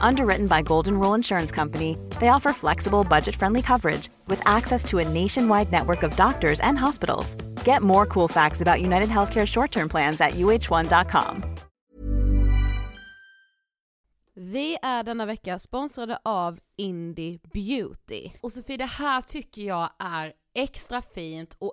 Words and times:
Underwritten 0.00 0.46
by 0.46 0.62
Golden 0.62 0.98
Rule 0.98 1.14
Insurance 1.14 1.50
Company, 1.50 1.96
they 2.18 2.28
offer 2.28 2.52
flexible, 2.52 3.04
budget 3.04 3.36
friendly 3.36 3.62
coverage 3.62 4.08
with 4.26 4.42
access 4.46 4.84
to 4.84 4.98
a 4.98 5.08
nationwide 5.08 5.70
network 5.72 6.02
of 6.02 6.16
doctors 6.16 6.60
and 6.60 6.78
hospitals. 6.78 7.36
Get 7.64 7.82
more 7.82 8.06
cool 8.06 8.28
facts 8.28 8.60
about 8.60 8.80
United 8.80 9.08
Healthcare 9.08 9.46
short 9.46 9.70
term 9.70 9.88
plans 9.88 10.20
at 10.20 10.32
uh1.com. 10.32 11.44
Vi 14.34 14.76
är 14.82 15.02
denna 15.02 15.26
vecka 15.26 15.58
sponsrade 15.58 16.18
av 16.24 16.58
Indie 16.76 17.38
Beauty. 17.52 18.30
Och 18.40 18.52
Sofie, 18.52 18.76
det 18.76 18.84
här 18.84 19.20
tycker 19.20 19.62
jag 19.62 19.90
är 19.98 20.32
extra 20.54 21.02
fint 21.02 21.56
och 21.58 21.72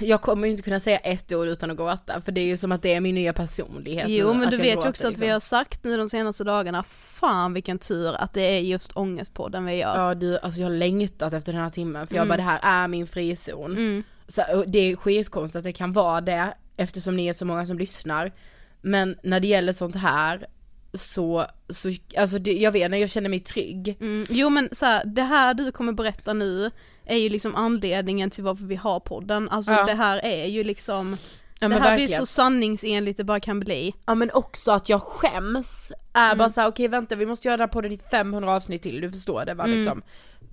jag 0.00 0.22
kommer 0.22 0.46
ju 0.46 0.50
inte 0.50 0.62
kunna 0.62 0.80
säga 0.80 0.98
ett 0.98 1.32
ord 1.32 1.46
utan 1.48 1.70
att 1.70 1.76
gråta 1.76 2.20
för 2.20 2.32
det 2.32 2.40
är 2.40 2.44
ju 2.44 2.56
som 2.56 2.72
att 2.72 2.82
det 2.82 2.94
är 2.94 3.00
min 3.00 3.14
nya 3.14 3.32
personlighet 3.32 4.06
Jo 4.08 4.32
nu, 4.32 4.38
men 4.40 4.50
du 4.50 4.56
vet 4.56 4.84
ju 4.84 4.88
också 4.88 5.08
att 5.08 5.14
vi 5.14 5.20
liksom. 5.20 5.32
har 5.32 5.40
sagt 5.40 5.84
nu 5.84 5.96
de 5.96 6.08
senaste 6.08 6.44
dagarna, 6.44 6.82
fan 6.82 7.52
vilken 7.54 7.78
tur 7.78 8.14
att 8.14 8.32
det 8.32 8.40
är 8.42 8.60
just 8.60 8.92
ångestpodden 8.96 9.64
vi 9.64 9.74
gör. 9.74 9.96
Ja 10.08 10.14
du, 10.14 10.38
alltså 10.38 10.60
jag 10.60 10.68
har 10.68 10.74
längtat 10.76 11.32
efter 11.32 11.52
den 11.52 11.62
här 11.62 11.70
timmen 11.70 12.06
för 12.06 12.14
jag 12.14 12.22
Mm. 12.22 12.28
bara 12.28 12.36
det 12.36 12.42
här 12.42 12.84
är 12.84 12.88
min 12.88 13.06
frizon. 13.06 13.70
Mm. 13.72 14.02
Så, 14.28 14.64
det 14.66 14.78
är 14.78 14.96
skitkonstigt 14.96 15.56
att 15.58 15.64
det 15.64 15.72
kan 15.72 15.92
vara 15.92 16.20
det 16.20 16.54
eftersom 16.76 17.16
ni 17.16 17.26
är 17.26 17.32
så 17.32 17.44
många 17.44 17.66
som 17.66 17.78
lyssnar. 17.78 18.32
Men 18.80 19.16
när 19.22 19.40
det 19.40 19.46
gäller 19.46 19.72
sånt 19.72 19.96
här 19.96 20.46
så, 20.94 21.46
så 21.68 21.90
alltså 22.16 22.38
det, 22.38 22.52
jag 22.52 22.72
vet 22.72 22.90
när 22.90 22.98
jag 22.98 23.10
känner 23.10 23.28
mig 23.28 23.40
trygg. 23.40 23.96
Mm. 24.00 24.26
Jo 24.30 24.50
men 24.50 24.68
så 24.72 24.86
här, 24.86 25.04
det 25.04 25.22
här 25.22 25.54
du 25.54 25.72
kommer 25.72 25.92
berätta 25.92 26.32
nu 26.32 26.70
är 27.04 27.16
ju 27.16 27.28
liksom 27.28 27.54
anledningen 27.56 28.30
till 28.30 28.44
varför 28.44 28.64
vi 28.64 28.76
har 28.76 29.00
podden, 29.00 29.48
alltså 29.48 29.72
Ja. 29.72 29.84
det 29.84 29.94
här 29.94 30.24
är 30.24 30.46
ju 30.46 30.64
liksom 30.64 31.16
Ja, 31.62 31.68
det 31.68 31.74
här 31.74 31.80
blir 31.80 31.90
verkligen. 31.90 32.20
så 32.20 32.26
sanningsenligt 32.26 33.16
det 33.16 33.24
bara 33.24 33.40
kan 33.40 33.60
bli. 33.60 33.94
Ja 34.06 34.14
men 34.14 34.30
också 34.30 34.72
att 34.72 34.88
jag 34.88 35.02
skäms, 35.02 35.92
är 36.12 36.34
bara 36.36 36.50
såhär 36.50 36.68
okej 36.68 36.88
vänta 36.88 37.14
vi 37.14 37.26
måste 37.26 37.48
göra 37.48 37.56
den 37.56 37.64
här 37.68 37.72
podden 37.72 37.92
i 37.92 37.98
500 37.98 38.54
avsnitt 38.54 38.82
till, 38.82 39.00
du 39.00 39.12
förstår 39.12 39.44
det 39.44 39.54
va 39.54 39.66
liksom. 39.66 40.02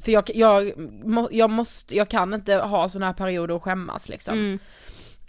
För 0.04 0.12
jag, 0.12 0.32
jag, 0.36 0.72
jag 1.32 1.50
måste, 1.50 1.96
jag 1.96 2.10
kan 2.10 2.34
inte 2.34 2.56
ha 2.56 2.90
såna 2.90 3.06
här 3.06 3.14
perioder 3.14 3.54
och 3.54 3.64
skämmas 3.64 4.10
liksom. 4.10 4.34
Mm. 4.34 4.60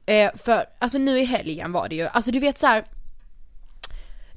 Eh, 0.07 0.41
för, 0.43 0.65
alltså 0.79 0.99
nu 0.99 1.19
i 1.21 1.25
helgen 1.25 1.73
var 1.73 1.89
det 1.89 1.95
ju, 1.97 2.07
alltså 2.07 2.31
du 2.31 2.39
vet 2.39 2.59
så 2.59 2.67
här. 2.67 2.85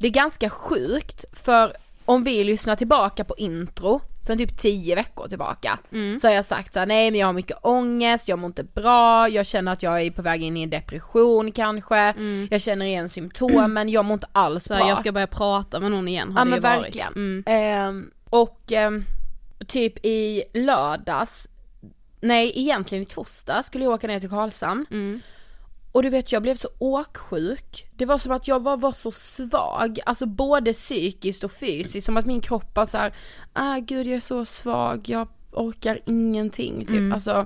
Det 0.01 0.07
är 0.07 0.11
ganska 0.11 0.49
sjukt 0.49 1.25
för 1.33 1.73
om 2.05 2.23
vi 2.23 2.43
lyssnar 2.43 2.75
tillbaka 2.75 3.23
på 3.23 3.35
intro, 3.37 4.01
sen 4.21 4.37
typ 4.37 4.57
10 4.57 4.95
veckor 4.95 5.27
tillbaka, 5.27 5.79
så 6.21 6.27
har 6.27 6.35
jag 6.35 6.45
sagt 6.45 6.73
såhär, 6.73 6.85
nej 6.85 7.11
men 7.11 7.19
jag 7.19 7.27
har 7.27 7.33
mycket 7.33 7.57
ångest, 7.61 8.27
jag 8.27 8.39
mår 8.39 8.47
inte 8.47 8.63
bra, 8.63 9.29
jag 9.29 9.45
känner 9.45 9.71
att 9.73 9.83
jag 9.83 10.01
är 10.01 10.11
på 10.11 10.21
väg 10.21 10.43
in 10.43 10.57
i 10.57 10.63
en 10.63 10.69
depression 10.69 11.51
kanske, 11.51 12.13
jag 12.49 12.61
känner 12.61 12.85
igen 12.85 13.09
symptomen, 13.09 13.89
jag 13.89 14.05
mår 14.05 14.13
inte 14.13 14.27
alls 14.31 14.63
Så 14.63 14.73
bra. 14.73 14.87
jag 14.89 14.99
ska 14.99 15.11
börja 15.11 15.27
prata 15.27 15.79
med 15.79 15.91
någon 15.91 16.07
igen 16.07 16.31
har 16.31 16.39
Ja 16.39 16.45
det 16.45 16.51
men 16.51 16.61
varit. 16.61 16.83
verkligen. 16.83 17.13
Mm. 17.13 17.43
Ehm, 17.47 18.11
och 18.29 18.71
ehm, 18.71 19.05
typ 19.67 20.05
i 20.05 20.43
lördags, 20.53 21.47
nej 22.21 22.51
egentligen 22.55 23.01
i 23.01 23.05
torsdag 23.05 23.63
skulle 23.63 23.83
jag 23.83 23.93
åka 23.93 24.07
ner 24.07 24.19
till 24.19 24.29
Karlshamn. 24.29 24.85
Och 25.91 26.03
du 26.03 26.09
vet 26.09 26.31
jag 26.31 26.41
blev 26.41 26.55
så 26.55 26.69
åksjuk. 26.79 27.87
Det 27.95 28.05
var 28.05 28.17
som 28.17 28.31
att 28.31 28.47
jag 28.47 28.63
var, 28.63 28.77
var 28.77 28.91
så 28.91 29.11
svag, 29.11 29.99
alltså 30.05 30.25
både 30.25 30.73
psykiskt 30.73 31.43
och 31.43 31.51
fysiskt, 31.51 32.05
som 32.05 32.17
att 32.17 32.25
min 32.25 32.41
kropp 32.41 32.75
var 32.75 32.85
såhär, 32.85 33.13
ah 33.53 33.77
gud 33.77 34.07
jag 34.07 34.15
är 34.15 34.19
så 34.19 34.45
svag, 34.45 35.01
jag 35.09 35.27
orkar 35.51 35.99
ingenting 36.05 36.79
typ. 36.79 36.89
Mm. 36.97 37.11
Alltså, 37.13 37.45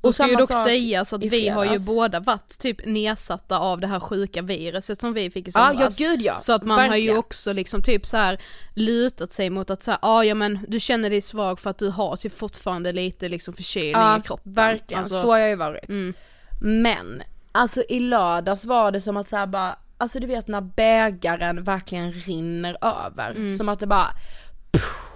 Och 0.00 0.14
ska 0.14 0.28
ju 0.28 0.36
dock 0.36 0.52
sägas 0.52 1.12
att 1.12 1.22
vi 1.24 1.48
har 1.48 1.64
ju 1.64 1.78
båda 1.78 2.20
varit 2.20 2.58
typ 2.58 2.86
nedsatta 2.86 3.58
av 3.58 3.80
det 3.80 3.86
här 3.86 4.00
sjuka 4.00 4.42
viruset 4.42 5.00
som 5.00 5.12
vi 5.12 5.30
fick 5.30 5.48
i 5.48 5.52
somras. 5.52 6.00
ja 6.00 6.06
gud 6.08 6.22
ja. 6.22 6.38
Så 6.40 6.52
att 6.52 6.62
man 6.64 6.78
har 6.78 6.88
verkligen. 6.88 7.12
ju 7.14 7.18
också 7.18 7.52
liksom 7.52 7.82
typ 7.82 8.06
så 8.06 8.16
här 8.16 8.38
lutat 8.74 9.32
sig 9.32 9.50
mot 9.50 9.70
att 9.70 9.82
säga, 9.82 9.98
ah, 10.02 10.22
ja 10.22 10.34
men 10.34 10.58
du 10.68 10.80
känner 10.80 11.10
dig 11.10 11.20
svag 11.20 11.60
för 11.60 11.70
att 11.70 11.78
du 11.78 11.88
har 11.90 12.16
typ 12.16 12.38
fortfarande 12.38 12.92
lite 12.92 13.28
liksom 13.28 13.54
förkylning 13.54 13.92
Ja, 13.92 14.18
i 14.18 14.22
kroppen. 14.22 14.52
verkligen. 14.52 14.98
Alltså, 15.02 15.20
Så 15.22 15.30
har 15.30 15.38
jag 15.38 15.48
ju 15.48 15.56
varit. 15.56 15.88
Mm. 15.88 16.14
Men, 16.60 17.22
alltså 17.56 17.82
i 17.88 18.00
lördags 18.00 18.64
var 18.64 18.92
det 18.92 19.00
som 19.00 19.16
att 19.16 19.28
såhär 19.28 19.46
bara, 19.46 19.78
alltså 19.98 20.20
du 20.20 20.26
vet 20.26 20.48
när 20.48 20.60
bägaren 20.60 21.62
verkligen 21.62 22.12
rinner 22.12 22.76
över. 22.80 23.56
Som 23.56 23.68
att 23.68 23.80
det 23.80 23.86
bara, 23.86 24.08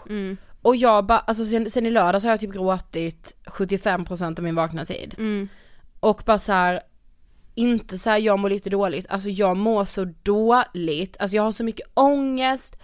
Mm. 0.08 0.37
och 0.62 0.76
jag 0.76 1.06
bara, 1.06 1.19
alltså 1.19 1.44
sen, 1.44 1.70
sen 1.70 1.87
i 1.87 1.90
lördags 1.90 2.25
har 2.25 2.31
jag 2.31 2.40
typ 2.40 2.52
gråtit 2.52 3.37
75% 3.46 4.38
av 4.38 4.44
min 4.44 4.54
vakna 4.54 4.85
tid. 4.85 5.14
Mm. 5.18 5.49
Och 6.00 6.23
bara 6.26 6.38
så 6.38 6.52
här. 6.52 6.80
inte 7.54 7.99
så 7.99 8.11
här, 8.11 8.18
jag 8.18 8.38
mår 8.38 8.50
lite 8.50 8.70
dåligt, 8.70 9.06
alltså 9.09 9.28
jag 9.28 9.56
mår 9.56 9.85
så 9.85 10.04
dåligt, 10.23 11.16
alltså 11.20 11.37
jag 11.37 11.42
har 11.42 11.52
så 11.52 11.64
mycket 11.64 11.87
ångest. 11.94 12.76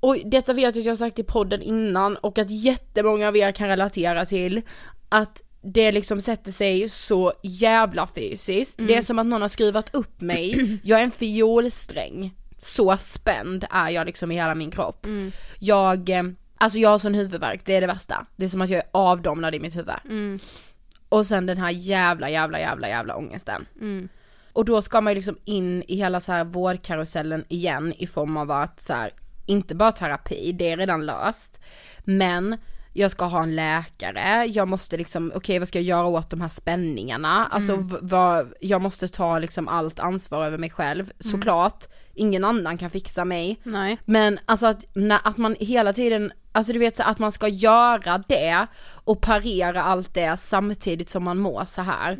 Och 0.00 0.16
detta 0.24 0.52
vet 0.52 0.62
jag 0.62 0.68
att 0.78 0.84
jag 0.84 0.90
har 0.90 0.96
sagt 0.96 1.18
i 1.18 1.22
podden 1.24 1.62
innan 1.62 2.16
och 2.16 2.38
att 2.38 2.50
jättemånga 2.50 3.28
av 3.28 3.36
er 3.36 3.52
kan 3.52 3.68
relatera 3.68 4.26
till. 4.26 4.62
Att 5.08 5.42
det 5.62 5.92
liksom 5.92 6.20
sätter 6.20 6.52
sig 6.52 6.88
så 6.88 7.32
jävla 7.42 8.06
fysiskt. 8.06 8.78
Det 8.78 8.96
är 8.96 9.02
som 9.02 9.18
att 9.18 9.26
någon 9.26 9.42
har 9.42 9.48
skruvat 9.48 9.94
upp 9.94 10.20
mig, 10.20 10.78
jag 10.84 11.00
är 11.00 11.04
en 11.04 11.10
fiolsträng. 11.10 12.34
Så 12.58 12.96
spänd 12.96 13.64
är 13.70 13.88
jag 13.88 14.06
liksom 14.06 14.32
i 14.32 14.34
hela 14.34 14.54
min 14.54 14.70
kropp. 14.70 15.06
Jag, 15.58 16.08
eh, 16.08 16.22
alltså 16.56 16.78
jag 16.78 16.90
har 16.90 16.98
sån 16.98 17.14
huvudvärk, 17.14 17.60
det 17.64 17.74
är 17.74 17.80
det 17.80 17.86
värsta. 17.86 18.26
Det 18.36 18.44
är 18.44 18.48
som 18.48 18.60
att 18.60 18.70
jag 18.70 18.78
är 18.78 18.88
avdomnad 18.92 19.54
i 19.54 19.60
mitt 19.60 19.76
huvud. 19.76 19.94
Mm. 20.04 20.38
Och 21.08 21.26
sen 21.26 21.46
den 21.46 21.58
här 21.58 21.70
jävla 21.70 22.30
jävla 22.30 22.60
jävla 22.60 22.88
jävla 22.88 23.16
ångesten. 23.16 23.66
Mm. 23.80 24.08
Och 24.52 24.64
då 24.64 24.82
ska 24.82 25.00
man 25.00 25.10
ju 25.10 25.14
liksom 25.14 25.38
in 25.44 25.82
i 25.88 25.96
hela 25.96 26.20
så 26.20 26.32
här 26.32 26.44
vårdkarusellen 26.44 27.44
igen 27.48 27.94
i 27.98 28.06
form 28.06 28.36
av 28.36 28.50
att 28.50 28.80
så 28.80 28.92
här, 28.92 29.12
inte 29.46 29.74
bara 29.74 29.92
terapi, 29.92 30.52
det 30.52 30.70
är 30.70 30.76
redan 30.76 31.06
löst. 31.06 31.60
Men 32.04 32.56
jag 32.92 33.10
ska 33.10 33.24
ha 33.24 33.42
en 33.42 33.56
läkare, 33.56 34.44
jag 34.46 34.68
måste 34.68 34.96
liksom, 34.96 35.32
okej 35.34 35.58
vad 35.58 35.68
ska 35.68 35.78
jag 35.78 35.84
göra 35.84 36.06
åt 36.06 36.30
de 36.30 36.40
här 36.40 36.48
spänningarna? 36.48 37.46
Alltså 37.50 37.76
v- 37.76 37.96
vad, 38.02 38.52
jag 38.60 38.80
måste 38.82 39.08
ta 39.08 39.38
liksom 39.38 39.68
allt 39.68 39.98
ansvar 39.98 40.44
över 40.44 40.58
mig 40.58 40.70
själv, 40.70 41.10
såklart. 41.18 41.84
Ingen 42.14 42.44
annan 42.44 42.78
kan 42.78 42.90
fixa 42.90 43.24
mig. 43.24 43.60
Nej. 43.62 43.98
Men 44.04 44.38
alltså 44.46 44.66
att, 44.66 44.84
när, 44.94 45.20
att 45.24 45.36
man 45.36 45.56
hela 45.60 45.92
tiden, 45.92 46.32
alltså 46.52 46.72
du 46.72 46.78
vet 46.78 46.96
så 46.96 47.02
att 47.02 47.18
man 47.18 47.32
ska 47.32 47.48
göra 47.48 48.18
det 48.28 48.66
och 49.04 49.20
parera 49.20 49.82
allt 49.82 50.14
det 50.14 50.36
samtidigt 50.40 51.10
som 51.10 51.24
man 51.24 51.38
mår 51.38 51.64
så 51.64 51.82
här. 51.82 52.16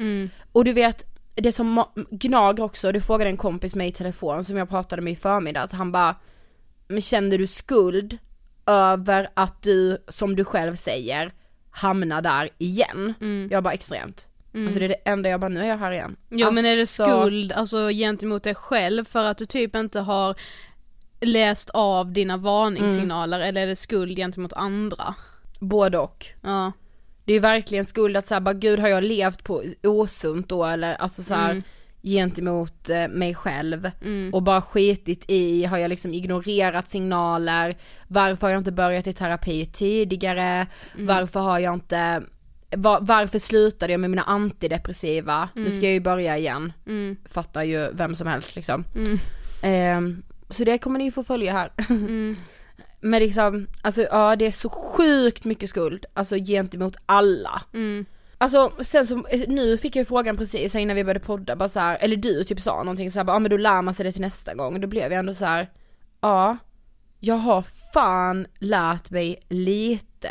Och 0.52 0.64
du 0.64 0.72
vet, 0.72 1.06
det 1.34 1.52
som 1.52 1.84
gnager 2.10 2.64
också, 2.64 2.92
du 2.92 3.00
frågade 3.00 3.30
en 3.30 3.36
kompis 3.36 3.74
mig 3.74 3.88
i 3.88 3.92
telefon 3.92 4.44
som 4.44 4.56
jag 4.56 4.68
pratade 4.68 5.02
med 5.02 5.12
i 5.12 5.16
förmiddags, 5.16 5.72
han 5.72 5.92
bara, 5.92 6.16
men 6.88 7.00
kände 7.00 7.36
du 7.36 7.46
skuld 7.46 8.18
över 8.70 9.28
att 9.34 9.62
du, 9.62 9.98
som 10.08 10.36
du 10.36 10.44
själv 10.44 10.76
säger, 10.76 11.32
hamnar 11.70 12.22
där 12.22 12.48
igen? 12.58 13.14
Jag 13.50 13.62
bara 13.62 13.74
extremt. 13.74 14.26
Alltså 14.54 14.78
det 14.78 14.84
är 14.84 14.88
det 14.88 14.94
enda 15.04 15.28
jag 15.28 15.40
bara, 15.40 15.48
nu 15.48 15.60
är 15.60 15.66
jag 15.68 15.76
här 15.78 15.92
igen. 15.92 16.16
Jo 16.28 16.50
men 16.50 16.64
är 16.64 16.74
det 16.76 16.80
Alltså- 16.80 17.04
skuld 17.04 17.52
alltså 17.52 17.88
gentemot 17.90 18.42
dig 18.42 18.54
själv 18.54 19.04
för 19.04 19.24
att 19.24 19.38
du 19.38 19.46
typ 19.46 19.76
inte 19.76 20.00
har 20.00 20.34
läst 21.20 21.70
av 21.70 22.12
dina 22.12 22.36
varningssignaler 22.36 23.40
eller 23.40 23.62
är 23.62 23.66
det 23.66 23.76
skuld 23.76 24.16
gentemot 24.16 24.52
andra? 24.52 25.14
Både 25.60 25.98
och. 25.98 26.26
Ja. 26.42 26.72
Det 27.24 27.34
är 27.34 27.40
verkligen 27.40 27.84
skuld 27.86 28.16
att 28.16 28.28
säga 28.28 28.40
bara 28.40 28.52
gud 28.54 28.78
har 28.78 28.88
jag 28.88 29.04
levt 29.04 29.44
på 29.44 29.62
osunt 29.82 30.48
då 30.48 30.64
eller 30.64 30.94
alltså 30.94 31.22
så 31.22 31.34
här, 31.34 31.50
Mm. 31.50 31.62
Gentemot 32.02 32.90
eh, 32.90 33.08
mig 33.08 33.34
själv 33.34 33.90
Mm. 34.02 34.34
och 34.34 34.42
bara 34.42 34.60
skitit 34.62 35.24
i, 35.28 35.64
har 35.64 35.78
jag 35.78 35.88
liksom 35.88 36.14
ignorerat 36.14 36.90
signaler, 36.90 37.76
varför 38.08 38.46
har 38.46 38.50
jag 38.52 38.60
inte 38.60 38.72
börjat 38.72 39.06
i 39.06 39.12
terapi 39.12 39.66
tidigare, 39.66 40.66
Mm. 40.94 41.06
varför 41.06 41.40
har 41.40 41.58
jag 41.58 41.74
inte, 41.74 42.22
var, 42.76 42.98
varför 43.02 43.38
slutade 43.38 43.92
jag 43.92 44.00
med 44.00 44.10
mina 44.10 44.22
antidepressiva, 44.22 45.48
nu 45.54 45.70
ska 45.70 45.84
jag 45.84 45.92
ju 45.92 46.00
börja 46.00 46.38
igen, 46.38 46.72
Mm. 46.86 47.16
fattar 47.28 47.62
ju 47.62 47.90
vem 47.92 48.14
som 48.14 48.26
helst 48.26 48.56
liksom. 48.56 48.84
Mm. 48.94 49.18
Ehm, 49.62 50.22
så 50.48 50.64
det 50.64 50.78
kommer 50.78 50.98
ni 50.98 51.10
få 51.10 51.24
följa 51.24 51.52
här. 51.52 51.72
Mm. 51.88 52.36
Men 53.02 53.20
liksom, 53.22 53.66
alltså 53.82 54.02
ja 54.02 54.36
det 54.36 54.46
är 54.46 54.50
så 54.50 54.68
sjukt 54.68 55.44
mycket 55.44 55.70
skuld, 55.70 56.04
alltså 56.14 56.36
gentemot 56.36 56.96
alla. 57.06 57.62
Mm. 57.74 58.04
Alltså 58.42 58.72
sen 58.80 59.06
så, 59.06 59.24
nu 59.48 59.78
fick 59.78 59.96
jag 59.96 60.08
frågan 60.08 60.36
precis 60.36 60.74
innan 60.74 60.96
vi 60.96 61.04
började 61.04 61.20
podda, 61.20 61.56
bara 61.56 61.68
så 61.68 61.80
här, 61.80 61.98
eller 62.00 62.16
du 62.16 62.44
typ 62.44 62.60
sa 62.60 62.76
någonting 62.82 63.10
såhär, 63.10 63.26
ja 63.26 63.38
men 63.38 63.50
då 63.50 63.56
lär 63.56 63.82
man 63.82 63.94
sig 63.94 64.04
det 64.04 64.12
till 64.12 64.20
nästa 64.20 64.54
gång, 64.54 64.74
och 64.74 64.80
då 64.80 64.88
blev 64.88 65.12
jag 65.12 65.18
ändå 65.18 65.34
så 65.34 65.44
här, 65.44 65.70
ja, 66.20 66.56
jag 67.20 67.34
har 67.34 67.64
fan 67.94 68.46
lärt 68.58 69.10
mig 69.10 69.42
lite 69.48 70.30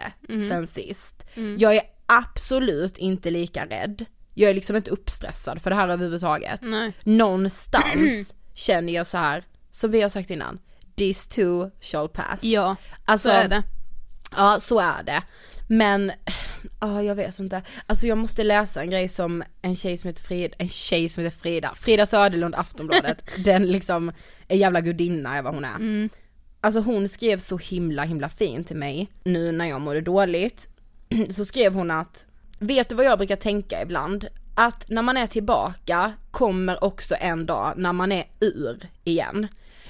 sen 0.49 0.67
sist. 0.67 1.25
Jag 1.57 1.75
är 1.75 1.81
absolut 2.05 2.97
inte 2.97 3.29
lika 3.29 3.65
rädd, 3.65 4.05
jag 4.33 4.49
är 4.49 4.53
liksom 4.53 4.75
inte 4.75 4.91
uppstressad 4.91 5.61
för 5.61 5.69
det 5.69 5.75
här 5.75 5.87
överhuvudtaget. 5.89 6.59
Nej. 6.63 6.93
Någonstans 7.03 8.33
känner 8.53 8.93
jag 8.93 9.07
så 9.07 9.17
här, 9.17 9.43
som 9.71 9.91
vi 9.91 10.01
har 10.01 10.09
sagt 10.09 10.29
innan, 10.29 10.59
this 10.95 11.27
too 11.27 11.71
shall 11.81 12.09
pass. 12.09 12.43
Ja, 12.43 12.75
alltså, 13.05 13.29
så 13.29 13.35
är 13.35 13.47
det. 13.47 13.63
Ja, 14.35 14.57
så 14.59 14.79
är 14.79 15.03
det. 15.03 15.23
Men, 15.67 16.11
ja 16.79 17.03
jag 17.03 17.15
vet 17.15 17.39
inte. 17.39 17.61
Alltså 17.85 18.07
jag 18.07 18.17
måste 18.17 18.43
läsa 18.43 18.81
en 18.81 18.89
grej 18.89 19.07
som 19.07 19.43
en 19.61 19.75
tjej 19.75 19.97
som 19.97 20.07
heter 20.07 20.23
Frida, 20.23 20.55
en 20.57 20.69
tjej 20.69 21.09
som 21.09 21.23
heter 21.23 21.37
Frida, 21.37 21.73
Frida 21.75 22.05
Söderlund 22.05 22.55
Aftonbladet, 22.55 23.25
den 23.45 23.71
liksom, 23.71 24.11
en 24.47 24.57
jävla 24.57 24.81
gudinna 24.81 25.37
är 25.37 25.41
vad 25.41 25.53
hon 25.53 25.65
är. 25.65 26.09
Alltså 26.61 26.79
hon 26.79 27.09
skrev 27.09 27.37
så 27.37 27.57
himla 27.57 28.03
himla 28.03 28.29
fint 28.29 28.67
till 28.67 28.77
mig 28.77 29.07
nu 29.23 29.51
när 29.51 29.65
jag 29.65 29.81
mådde 29.81 30.01
dåligt. 30.01 30.67
Så 31.29 31.45
skrev 31.45 31.73
hon 31.73 31.91
att, 31.91 32.25
vet 32.59 32.89
du 32.89 32.95
vad 32.95 33.05
jag 33.05 33.17
brukar 33.17 33.35
tänka 33.35 33.81
ibland? 33.81 34.27
Att 34.55 34.89
när 34.89 35.01
man 35.01 35.17
är 35.17 35.27
tillbaka 35.27 36.13
kommer 36.31 36.83
också 36.83 37.15
en 37.19 37.45
dag 37.45 37.73
när 37.77 37.93
man 37.93 38.11
är 38.11 38.25
ur 38.39 38.89
igen. 39.03 39.47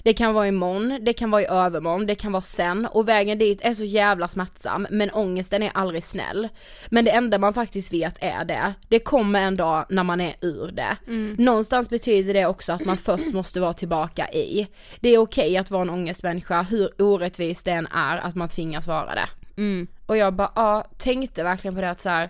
Det 0.09 0.13
kan 0.13 0.33
vara 0.33 0.47
imorgon, 0.47 0.99
det 1.01 1.13
kan 1.13 1.31
vara 1.31 1.41
i 1.41 1.45
övermorgon, 1.45 2.05
det 2.05 2.15
kan 2.15 2.31
vara 2.31 2.41
sen 2.41 2.85
och 2.85 3.07
vägen 3.07 3.37
dit 3.37 3.61
är 3.61 3.73
så 3.73 3.83
jävla 3.83 4.27
smärtsam 4.27 4.87
men 4.89 5.11
ångesten 5.11 5.63
är 5.63 5.71
aldrig 5.73 6.03
snäll. 6.03 6.47
Men 6.87 7.05
det 7.05 7.11
enda 7.11 7.37
man 7.37 7.53
faktiskt 7.53 7.93
vet 7.93 8.17
är 8.21 8.45
det. 8.45 8.73
Det 8.87 8.99
kommer 8.99 9.41
en 9.41 9.57
dag 9.57 9.85
när 9.89 10.03
man 10.03 10.21
är 10.21 10.35
ur 10.41 10.71
det. 10.71 10.97
Någonstans 11.43 11.89
betyder 11.89 12.33
det 12.33 12.45
också 12.45 12.73
att 12.73 12.85
man 12.85 12.97
först 12.97 13.33
måste 13.33 13.59
vara 13.59 13.73
tillbaka 13.73 14.29
i. 14.29 14.67
Det 14.99 15.09
är 15.09 15.17
okej 15.17 15.57
att 15.57 15.71
vara 15.71 15.81
en 15.81 15.89
ångestmänniska 15.89 16.61
hur 16.61 17.01
orättvist 17.01 17.65
det 17.65 17.71
än 17.71 17.87
är 17.87 18.17
att 18.17 18.35
man 18.35 18.49
tvingas 18.49 18.87
vara 18.87 19.15
det. 19.15 19.29
Mm. 19.57 19.87
Och 20.05 20.17
jag 20.17 20.33
bara, 20.33 20.51
ja, 20.55 20.85
tänkte 20.97 21.43
verkligen 21.43 21.75
på 21.75 21.81
det 21.81 21.89
att 21.89 22.01
så 22.01 22.09
här, 22.09 22.29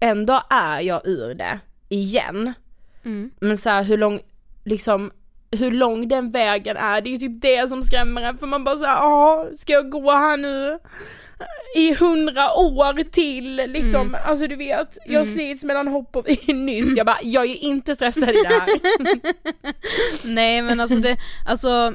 en 0.00 0.26
dag 0.26 0.42
är 0.50 0.80
jag 0.80 1.06
ur 1.06 1.34
det, 1.34 1.58
igen. 1.88 2.52
Mm. 3.04 3.30
Men 3.40 3.58
så 3.58 3.70
här, 3.70 3.82
hur 3.82 3.98
lång, 3.98 4.20
liksom, 4.64 5.12
hur 5.52 5.70
lång 5.70 6.08
den 6.08 6.30
vägen 6.30 6.76
är, 6.76 7.00
det 7.00 7.08
är 7.08 7.12
ju 7.12 7.18
typ 7.18 7.42
det 7.42 7.68
som 7.68 7.82
skrämmer 7.82 8.22
en 8.22 8.38
för 8.38 8.46
man 8.46 8.64
bara 8.64 8.76
såhär, 8.76 8.94
ja, 8.94 9.46
ska 9.56 9.72
jag 9.72 9.90
gå 9.90 10.10
här 10.10 10.36
nu? 10.36 10.78
I 11.76 11.94
hundra 11.94 12.52
år 12.52 13.10
till 13.10 13.56
liksom, 13.56 14.16
alltså 14.24 14.46
du 14.46 14.56
vet, 14.56 14.98
jag 15.06 15.28
slits 15.28 15.64
mellan 15.64 15.88
hopp 15.88 16.16
och 16.16 16.26
nyss, 16.48 16.96
jag 16.96 17.06
bara, 17.06 17.18
jag 17.22 17.44
är 17.44 17.48
ju 17.48 17.56
inte 17.56 17.94
stressad 17.94 18.28
i 18.28 18.32
det 18.32 18.48
här. 18.48 18.68
Nej 20.34 20.62
men 20.62 20.80
alltså 20.80 20.98
det, 20.98 21.16
alltså 21.46 21.94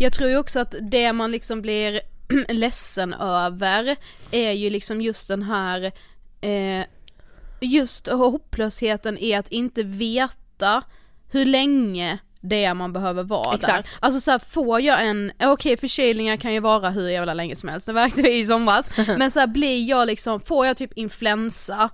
jag 0.00 0.12
tror 0.12 0.30
ju 0.30 0.36
också 0.36 0.60
att 0.60 0.74
det 0.80 1.12
man 1.12 1.32
liksom 1.32 1.62
blir 1.62 2.00
ledsen 2.48 3.14
över 3.14 3.96
är 4.30 4.52
ju 4.52 4.70
liksom 4.70 5.00
just 5.00 5.28
den 5.28 5.42
här 5.42 5.92
eh, 6.40 6.84
just 7.60 8.08
hopplösheten 8.08 9.18
i 9.18 9.34
att 9.34 9.48
inte 9.48 9.82
veta 9.82 10.82
hur 11.30 11.46
länge 11.46 12.18
det 12.48 12.74
man 12.74 12.92
behöver 12.92 13.22
vara 13.22 13.50
där. 13.50 13.54
Exakt. 13.56 13.88
Alltså 14.00 14.20
så 14.20 14.30
här, 14.30 14.38
får 14.38 14.80
jag 14.80 15.06
en, 15.06 15.32
okej 15.42 15.76
förkylningar 15.76 16.36
kan 16.36 16.52
ju 16.54 16.60
vara 16.60 16.90
hur 16.90 17.08
jävla 17.08 17.34
länge 17.34 17.56
som 17.56 17.68
helst, 17.68 17.86
det 17.86 17.92
märkte 17.92 18.22
vi 18.22 18.38
i 18.38 18.44
somras, 18.44 18.90
men 19.18 19.30
så 19.30 19.40
här, 19.40 19.46
blir 19.46 19.88
jag 19.88 20.06
liksom, 20.06 20.40
får 20.40 20.66
jag 20.66 20.76
typ 20.76 20.92
influensa 20.96 21.90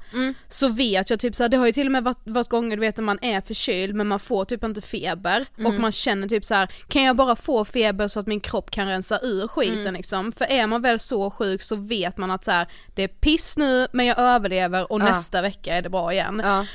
så 0.48 0.68
vet 0.68 1.10
jag 1.10 1.20
typ 1.20 1.34
så 1.34 1.44
här, 1.44 1.48
det 1.48 1.56
har 1.56 1.66
ju 1.66 1.72
till 1.72 1.86
och 1.86 1.92
med 1.92 2.04
varit, 2.04 2.18
varit 2.24 2.48
gånger 2.48 2.76
du 2.76 2.80
vet 2.80 2.96
när 2.96 3.04
man 3.04 3.18
är 3.22 3.40
förkyld 3.40 3.94
men 3.94 4.08
man 4.08 4.18
får 4.20 4.44
typ 4.44 4.64
inte 4.64 4.80
feber 4.80 5.46
och 5.66 5.74
man 5.74 5.92
känner 5.92 6.28
typ 6.28 6.44
så 6.44 6.66
kan 6.88 7.02
jag 7.02 7.16
bara 7.16 7.36
få 7.36 7.64
feber 7.64 8.08
så 8.08 8.20
att 8.20 8.26
min 8.26 8.40
kropp 8.40 8.70
kan 8.70 8.86
rensa 8.86 9.18
ur 9.22 9.48
skiten 9.48 9.94
liksom? 9.94 10.32
För 10.32 10.44
är 10.44 10.66
man 10.66 10.82
väl 10.82 10.98
så 10.98 11.30
sjuk 11.30 11.62
så 11.62 11.76
vet 11.76 12.16
man 12.16 12.30
att 12.30 12.44
så 12.44 12.64
det 12.94 13.02
är 13.02 13.08
piss 13.08 13.56
nu 13.56 13.86
men 13.92 14.06
jag 14.06 14.18
överlever 14.18 14.92
och 14.92 15.00
Ja. 15.00 15.04
nästa 15.04 15.42
vecka 15.42 15.74
är 15.76 15.82
det 15.82 15.90
bra 15.90 16.12
igen. 16.12 16.40
Ja. 16.44 16.66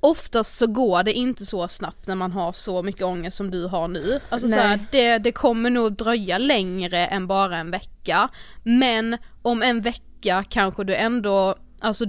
Oftast 0.00 0.56
så 0.56 0.66
går 0.66 1.02
det 1.02 1.12
inte 1.12 1.46
så 1.46 1.68
snabbt 1.68 2.06
när 2.06 2.14
man 2.14 2.32
har 2.32 2.52
så 2.52 2.82
mycket 2.82 3.02
ångest 3.02 3.36
som 3.36 3.50
du 3.50 3.66
har 3.66 3.88
nu. 3.88 4.20
Alltså 4.28 4.48
så 4.48 4.56
Nej. 4.56 4.66
här, 4.66 4.86
det, 4.92 5.18
det 5.18 5.32
kommer 5.32 5.70
nog 5.70 5.92
dröja 5.92 6.38
längre 6.38 7.06
än 7.06 7.26
bara 7.26 7.56
en 7.56 7.70
vecka. 7.70 8.28
Men 8.62 9.16
om 9.42 9.62
en 9.62 9.80
vecka 9.80 10.44
kanske 10.48 10.84
du 10.84 10.94
ändå, 10.94 11.54
alltså 11.80 12.04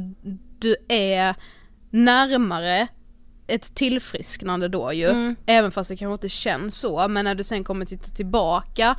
du 0.59 0.75
är 0.87 1.35
närmare 1.89 2.87
ett 3.47 3.75
tillfrisknande 3.75 4.67
då 4.67 4.93
ju. 4.93 5.09
Mm. 5.09 5.35
Även 5.45 5.71
fast 5.71 5.89
det 5.89 5.97
kanske 5.97 6.13
inte 6.13 6.29
känns 6.29 6.79
så, 6.79 7.07
men 7.07 7.25
när 7.25 7.35
du 7.35 7.43
sen 7.43 7.63
kommer 7.63 7.85
titta 7.85 8.07
tillbaka 8.07 8.95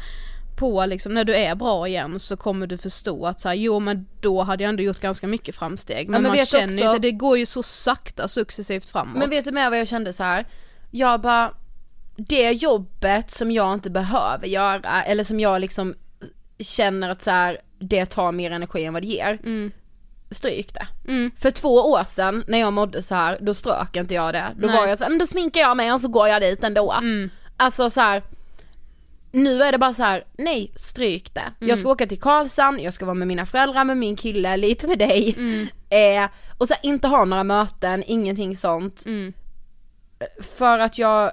på 0.56 0.86
liksom 0.86 1.14
när 1.14 1.24
du 1.24 1.36
är 1.36 1.54
bra 1.54 1.88
igen 1.88 2.20
så 2.20 2.36
kommer 2.36 2.66
du 2.66 2.78
förstå 2.78 3.26
att 3.26 3.40
så 3.40 3.48
här, 3.48 3.54
jo 3.56 3.80
men 3.80 4.06
då 4.20 4.42
hade 4.42 4.62
jag 4.62 4.68
ändå 4.68 4.82
gjort 4.82 5.00
ganska 5.00 5.26
mycket 5.26 5.56
framsteg. 5.56 6.08
Men, 6.08 6.22
men 6.22 6.36
man 6.36 6.46
känner 6.46 6.64
också- 6.74 6.84
inte, 6.84 6.98
det 6.98 7.12
går 7.12 7.38
ju 7.38 7.46
så 7.46 7.62
sakta 7.62 8.28
successivt 8.28 8.90
framåt. 8.90 9.18
Men 9.18 9.30
vet 9.30 9.44
du 9.44 9.52
med 9.52 9.70
vad 9.70 9.78
jag 9.80 9.88
kände 9.88 10.12
så 10.12 10.22
här? 10.22 10.46
Jag 10.90 11.20
bara, 11.20 11.54
det 12.16 12.50
jobbet 12.50 13.30
som 13.30 13.50
jag 13.50 13.74
inte 13.74 13.90
behöver 13.90 14.46
göra, 14.46 15.02
eller 15.04 15.24
som 15.24 15.40
jag 15.40 15.60
liksom 15.60 15.94
känner 16.58 17.10
att 17.10 17.22
så 17.22 17.30
här, 17.30 17.58
det 17.78 18.06
tar 18.06 18.32
mer 18.32 18.50
energi 18.50 18.84
än 18.84 18.92
vad 18.92 19.02
det 19.02 19.08
ger. 19.08 19.38
Stryk 20.30 20.74
det. 20.74 21.10
Mm. 21.10 21.30
För 21.38 21.50
två 21.50 21.74
år 21.74 22.04
sedan 22.04 22.44
när 22.46 22.58
jag 22.58 22.72
mådde 22.72 23.02
så 23.02 23.14
här, 23.14 23.38
då 23.40 23.54
strök 23.54 23.96
inte 23.96 24.14
jag 24.14 24.34
det. 24.34 24.46
Då 24.56 24.66
Nej. 24.66 24.76
var 24.76 24.86
jag 24.86 24.98
så 24.98 25.04
här, 25.04 25.10
men 25.10 25.18
då 25.18 25.26
sminkar 25.26 25.60
jag 25.60 25.76
mig 25.76 25.92
och 25.92 26.00
så 26.00 26.08
går 26.08 26.28
jag 26.28 26.42
dit 26.42 26.64
ändå. 26.64 27.00
Alltså 27.56 27.90
så 27.90 28.00
här. 28.00 28.22
Nu 29.32 29.62
är 29.62 29.72
det 29.72 29.78
bara 29.78 29.92
så 29.92 30.02
här: 30.02 30.24
nej 30.38 30.72
stryk 30.76 31.34
det. 31.34 31.66
Jag 31.66 31.78
ska 31.78 31.88
åka 31.88 32.06
till 32.06 32.20
Karlshamn, 32.20 32.80
jag 32.80 32.94
ska 32.94 33.04
vara 33.04 33.14
med 33.14 33.28
mina 33.28 33.46
föräldrar, 33.46 33.84
med 33.84 33.96
min 33.96 34.16
kille, 34.16 34.56
lite 34.56 34.86
med 34.86 34.98
dig. 34.98 35.36
Eh, 35.92 36.28
och 36.58 36.68
så 36.68 36.74
här, 36.74 36.86
inte 36.86 37.08
ha 37.08 37.24
några 37.24 37.44
möten, 37.44 38.04
ingenting 38.06 38.56
sånt. 38.56 39.02
Mm. 39.06 39.32
För 40.40 40.78
att 40.78 40.98
jag 40.98 41.32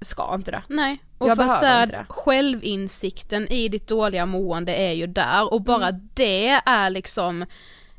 ska 0.00 0.34
inte 0.34 0.50
det. 0.50 0.62
Nej, 0.68 1.02
och 1.18 1.28
Jag 1.28 1.36
för 1.36 1.44
att 1.44 1.58
så 1.58 1.64
här, 1.66 2.04
självinsikten 2.08 3.48
i 3.48 3.68
ditt 3.68 3.88
dåliga 3.88 4.26
mående 4.26 4.74
är 4.74 4.92
ju 4.92 5.06
där 5.06 5.52
och 5.52 5.62
bara 5.62 5.88
Mm. 5.88 6.08
det 6.14 6.48
är 6.66 6.90
liksom 6.90 7.46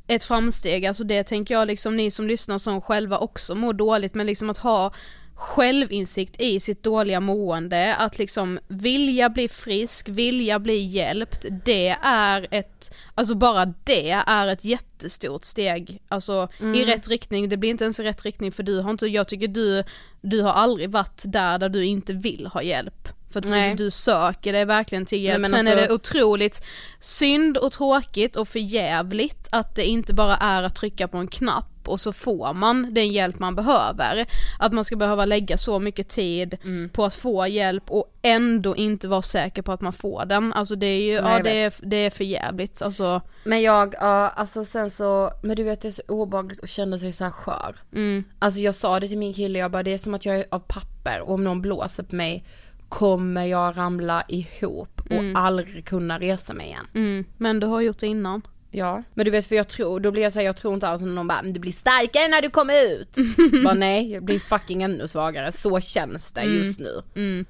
ett 0.08 0.24
framsteg, 0.24 0.86
alltså 0.86 1.04
det 1.04 1.24
tänker 1.24 1.54
jag 1.54 1.68
liksom 1.68 1.98
ni 1.98 2.12
som 2.12 2.28
lyssnar 2.28 2.58
som 2.58 2.82
själva 2.82 3.18
också 3.18 3.56
mår 3.56 3.74
dåligt 3.74 4.14
men 4.14 4.28
liksom 4.28 4.50
att 4.50 4.58
ha 4.58 4.94
självinsikt 5.36 6.42
i 6.42 6.60
sitt 6.60 6.84
dåliga 6.84 7.20
mående, 7.20 7.96
att 7.96 8.18
liksom 8.18 8.60
vilja 8.68 9.30
bli 9.30 9.50
frisk, 9.50 10.10
vilja 10.10 10.60
bli 10.60 10.78
hjälpt, 10.78 11.46
det 11.66 11.98
är 12.04 12.48
ett, 12.52 12.96
alltså 13.16 13.36
bara 13.36 13.66
det 13.66 14.10
är 14.12 14.48
ett 14.48 14.66
jätte 14.66 14.93
jättestort 15.04 15.46
steg, 15.46 16.02
alltså 16.10 16.48
Mm. 16.60 16.76
i 16.76 16.86
rätt 16.86 17.08
riktning, 17.08 17.50
det 17.50 17.58
blir 17.58 17.70
inte 17.70 17.84
ens 17.84 18.00
i 18.00 18.04
rätt 18.04 18.26
riktning 18.26 18.52
för 18.52 18.64
du 18.64 18.80
har 18.80 18.92
inte, 18.92 19.08
jag 19.08 19.28
tycker 19.28 19.48
du, 19.48 19.84
du 20.22 20.42
har 20.42 20.52
aldrig 20.52 20.90
varit 20.92 21.24
där 21.26 21.58
där 21.58 21.70
du 21.70 21.86
inte 21.86 22.14
vill 22.14 22.48
ha 22.54 22.62
hjälp. 22.62 23.08
För 23.32 23.40
att 23.40 23.46
Nej. 23.46 23.76
du, 23.76 23.92
söker 23.92 24.54
dig 24.54 24.66
verkligen 24.66 25.06
till 25.06 25.22
hjälp. 25.22 25.42
Nej, 25.42 25.42
men 25.42 25.50
Sen 25.50 25.68
alltså- 25.68 25.84
är 25.84 25.88
det 25.88 25.94
otroligt 25.94 26.64
synd 27.00 27.58
och 27.58 27.72
tråkigt 27.72 28.36
och 28.36 28.48
förjävligt 28.48 29.48
att 29.52 29.76
det 29.76 29.86
inte 29.86 30.14
bara 30.14 30.36
är 30.38 30.64
att 30.64 30.76
trycka 30.76 31.08
på 31.08 31.18
en 31.18 31.28
knapp 31.28 31.66
och 31.88 32.00
så 32.00 32.14
får 32.14 32.54
man 32.54 32.94
den 32.94 33.08
hjälp 33.12 33.40
man 33.40 33.56
behöver. 33.56 34.26
Att 34.60 34.74
man 34.74 34.86
ska 34.86 34.96
behöva 34.96 35.26
lägga 35.26 35.58
så 35.58 35.80
mycket 35.80 36.10
tid 36.10 36.58
Mm. 36.64 36.90
på 36.90 37.06
att 37.06 37.16
få 37.16 37.48
hjälp 37.48 37.84
och 37.92 38.13
ändå 38.24 38.76
inte 38.76 39.08
vara 39.08 39.22
säker 39.22 39.62
på 39.62 39.72
att 39.72 39.82
man 39.82 39.94
får 39.94 40.26
den. 40.26 40.54
Alltså 40.54 40.76
det 40.76 40.86
är 40.86 41.02
ju, 41.02 41.22
Nej, 41.22 41.38
ja 41.38 41.44
det 41.44 41.62
är, 41.62 41.74
det 41.82 41.96
är 41.98 42.10
för 42.10 42.24
jävligt. 42.24 42.82
Alltså, 42.82 43.22
Men 43.44 43.62
jag, 43.62 43.94
ja 43.94 44.30
alltså 44.30 44.64
sen 44.66 44.90
så, 44.90 45.32
men 45.44 45.56
du 45.56 45.64
vet 45.64 45.82
det 45.82 45.88
är 45.88 45.92
så 45.92 46.02
obehagligt 46.08 46.64
att 46.64 46.70
känna 46.70 47.00
sig 47.00 47.12
så 47.12 47.24
här 47.24 47.32
skör. 47.32 47.76
mm, 47.96 48.24
Alltså 48.40 48.60
jag 48.60 48.76
sa 48.76 49.00
det 49.00 49.08
till 49.08 49.18
min 49.18 49.34
kille, 49.34 49.60
jag 49.60 49.72
bara 49.72 49.84
det 49.84 49.94
är 49.94 49.98
som 49.98 50.14
att 50.14 50.26
jag 50.26 50.36
är 50.36 50.46
av 50.52 50.60
papper 50.60 51.22
och 51.22 51.34
om 51.34 51.44
någon 51.44 51.62
blåser 51.62 52.04
på 52.04 52.16
mig 52.16 52.46
kommer 52.90 53.46
jag 53.46 53.78
ramla 53.78 54.24
ihop 54.28 55.02
och 55.06 55.12
Mm. 55.12 55.36
aldrig 55.36 55.86
kunna 55.86 56.20
resa 56.20 56.54
mig 56.54 56.68
igen. 56.68 56.88
Mm, 56.96 57.26
men 57.38 57.60
du 57.60 57.68
har 57.68 57.82
gjort 57.82 57.98
det 58.00 58.08
innan. 58.08 58.42
Ja, 58.76 59.04
men 59.14 59.26
du 59.26 59.32
vet 59.32 59.46
för 59.48 59.56
jag 59.56 59.68
tror, 59.68 60.00
då 60.00 60.12
blir 60.12 60.24
jag 60.24 60.34
såhär, 60.34 60.46
jag 60.46 60.58
tror 60.58 60.74
inte 60.74 60.88
alls 60.88 61.02
när 61.02 61.10
någon 61.10 61.28
bara 61.28 61.42
men 61.42 61.54
du 61.54 61.60
blir 61.60 61.72
starkare 61.72 62.28
när 62.28 62.42
du 62.42 62.50
kommer 62.50 62.92
ut. 62.92 63.16
bara 63.64 63.74
nej, 63.74 64.12
jag 64.12 64.24
blir 64.24 64.40
fucking 64.40 64.84
ännu 64.84 65.08
svagare, 65.08 65.52
så 65.52 65.80
känns 65.80 66.32
det 66.34 66.44
just 66.44 66.80
nu. 66.80 67.02
Mm. 67.16 67.46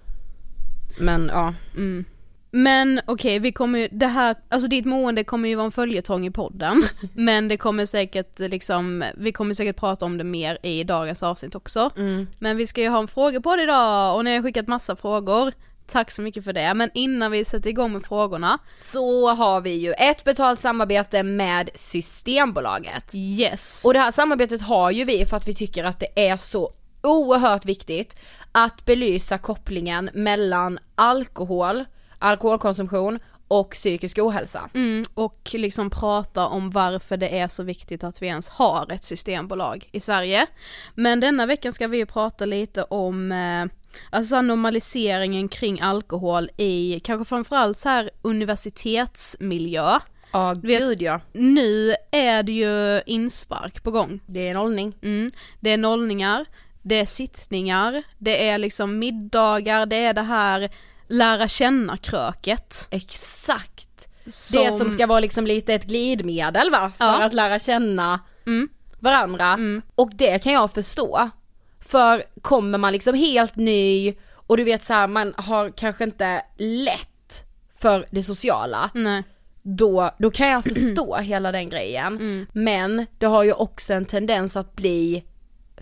Men 0.98 1.28
ja, 1.34 1.54
Men 2.56 3.02
okej, 3.06 3.40
vi 3.40 3.52
kommer 3.52 3.80
ju, 3.80 3.88
det 3.92 4.08
här, 4.08 4.36
alltså 4.50 4.70
ditt 4.70 4.86
mående 4.86 5.24
kommer 5.24 5.50
ju 5.50 5.56
vara 5.56 5.66
en 5.66 5.72
följetong 5.72 6.26
i 6.26 6.32
podden. 6.32 6.84
men 7.14 7.48
det 7.48 7.58
kommer 7.58 7.86
säkert 7.86 8.40
liksom, 8.40 9.04
vi 9.18 9.32
kommer 9.32 9.54
säkert 9.54 9.76
prata 9.76 10.06
om 10.06 10.18
det 10.18 10.24
mer 10.24 10.58
i 10.64 10.84
dagens 10.84 11.24
avsnitt 11.24 11.56
också. 11.56 11.92
mm. 11.98 12.28
Men 12.40 12.58
vi 12.58 12.68
ska 12.68 12.82
ju 12.82 12.90
ha 12.90 13.00
en 13.00 13.08
det 13.58 13.64
idag 13.64 14.16
och 14.16 14.26
ni 14.26 14.36
har 14.36 14.44
skickat 14.44 14.68
massa 14.68 14.96
frågor. 14.96 15.54
Tack 15.88 16.12
så 16.12 16.22
mycket 16.22 16.44
för 16.44 16.54
det. 16.54 16.74
Men 16.74 16.90
innan 16.94 17.32
vi 17.32 17.46
sätter 17.46 17.70
igång 17.70 17.94
med 17.94 18.04
frågorna, 18.04 18.60
så 18.78 19.34
har 19.34 19.62
vi 19.62 19.74
ju 19.74 19.94
ett 19.94 20.24
betalt 20.24 20.62
samarbete 20.62 21.24
med 21.24 21.70
Systembolaget. 21.76 23.12
yes. 23.16 23.86
Och 23.86 23.94
det 23.94 24.00
här 24.00 24.12
samarbetet 24.12 24.62
har 24.62 24.92
ju 24.92 25.04
vi 25.04 25.26
för 25.26 25.38
att 25.38 25.48
vi 25.48 25.56
tycker 25.56 25.84
att 25.84 26.00
det 26.00 26.30
är 26.30 26.38
så 26.38 26.72
oerhört 27.04 27.66
viktigt 27.66 28.16
att 28.52 28.86
belysa 28.86 29.38
kopplingen 29.38 30.10
mellan 30.14 30.80
alkohol, 30.96 31.86
alkoholkonsumtion 32.20 33.20
och 33.48 33.72
psykisk 33.72 34.18
ohälsa. 34.20 34.70
Mm, 34.74 35.04
och 35.14 35.50
liksom 35.54 35.90
prata 35.90 36.48
om 36.48 36.70
varför 36.70 37.18
det 37.18 37.40
är 37.40 37.48
så 37.48 37.64
viktigt 37.64 38.04
att 38.04 38.22
vi 38.22 38.28
ens 38.28 38.50
har 38.50 38.92
ett 38.92 39.04
systembolag 39.04 39.90
i 39.92 40.00
Sverige. 40.00 40.48
Men 40.96 41.20
denna 41.20 41.46
veckan 41.46 41.74
ska 41.74 41.88
vi 41.88 41.98
ju 41.98 42.06
prata 42.06 42.46
lite 42.46 42.84
om 42.84 43.32
eh, 43.32 43.66
alltså 44.10 44.42
normaliseringen 44.42 45.48
kring 45.50 45.82
alkohol 45.82 46.50
i 46.58 47.00
kanske 47.04 47.26
framförallt 47.30 47.78
så 47.78 47.90
här 47.90 48.10
universitetsmiljö. 48.22 50.00
Ja 50.32 50.54
vet- 50.54 50.80
gud 50.80 51.02
ja. 51.02 51.20
Nu 51.34 51.96
är 52.12 52.44
det 52.44 52.52
ju 52.52 53.02
inspark 53.06 53.84
på 53.84 53.92
gång. 53.92 54.20
Det 54.26 54.48
är 54.48 54.54
nollning. 54.54 54.96
Mm. 55.02 55.32
Det 55.60 55.70
är 55.70 55.78
nollningar, 55.78 56.46
det 56.84 56.96
är 57.00 57.06
sittningar, 57.06 58.04
det 58.18 58.48
är 58.50 58.58
liksom 58.58 59.00
middagar, 59.00 59.86
det 59.86 59.96
är 59.96 60.14
det 60.14 60.22
här 60.22 60.70
lära 61.08 61.48
känna 61.48 61.98
kröket. 61.98 62.88
Exakt. 62.92 64.08
Det 64.54 64.72
som 64.78 64.90
ska 64.90 65.08
vara 65.08 65.20
liksom 65.20 65.48
lite 65.48 65.74
ett 65.74 65.86
glidmedel 65.86 66.72
va? 66.72 66.92
För 66.98 67.06
Ja. 67.06 67.24
att 67.24 67.34
lära 67.34 67.60
känna 67.60 68.20
Mm. 68.46 68.70
varandra. 69.00 69.58
Och 69.96 70.12
det 70.16 70.44
kan 70.44 70.54
jag 70.54 70.72
förstå. 70.72 71.30
För 71.80 72.24
kommer 72.42 72.78
man 72.78 72.94
liksom 72.94 73.16
helt 73.16 73.56
ny 73.56 74.14
och 74.34 74.58
du 74.58 74.64
vet 74.64 74.84
så 74.86 74.94
här, 74.94 75.08
man 75.08 75.34
har 75.38 75.70
kanske 75.70 76.04
inte 76.04 76.42
lätt 76.58 77.44
för 77.76 78.06
det 78.12 78.24
sociala. 78.24 78.90
Nej. 78.94 79.24
Då, 79.62 80.12
då 80.20 80.32
kan 80.32 80.48
jag 80.48 80.64
förstå 80.64 81.16
hela 81.22 81.52
den 81.52 81.70
grejen. 81.70 82.08
Mm. 82.18 82.46
Men 82.54 83.06
det 83.20 83.26
har 83.26 83.44
ju 83.44 83.54
också 83.54 83.94
en 83.94 84.06
tendens 84.06 84.56
att 84.56 84.76
bli 84.76 85.24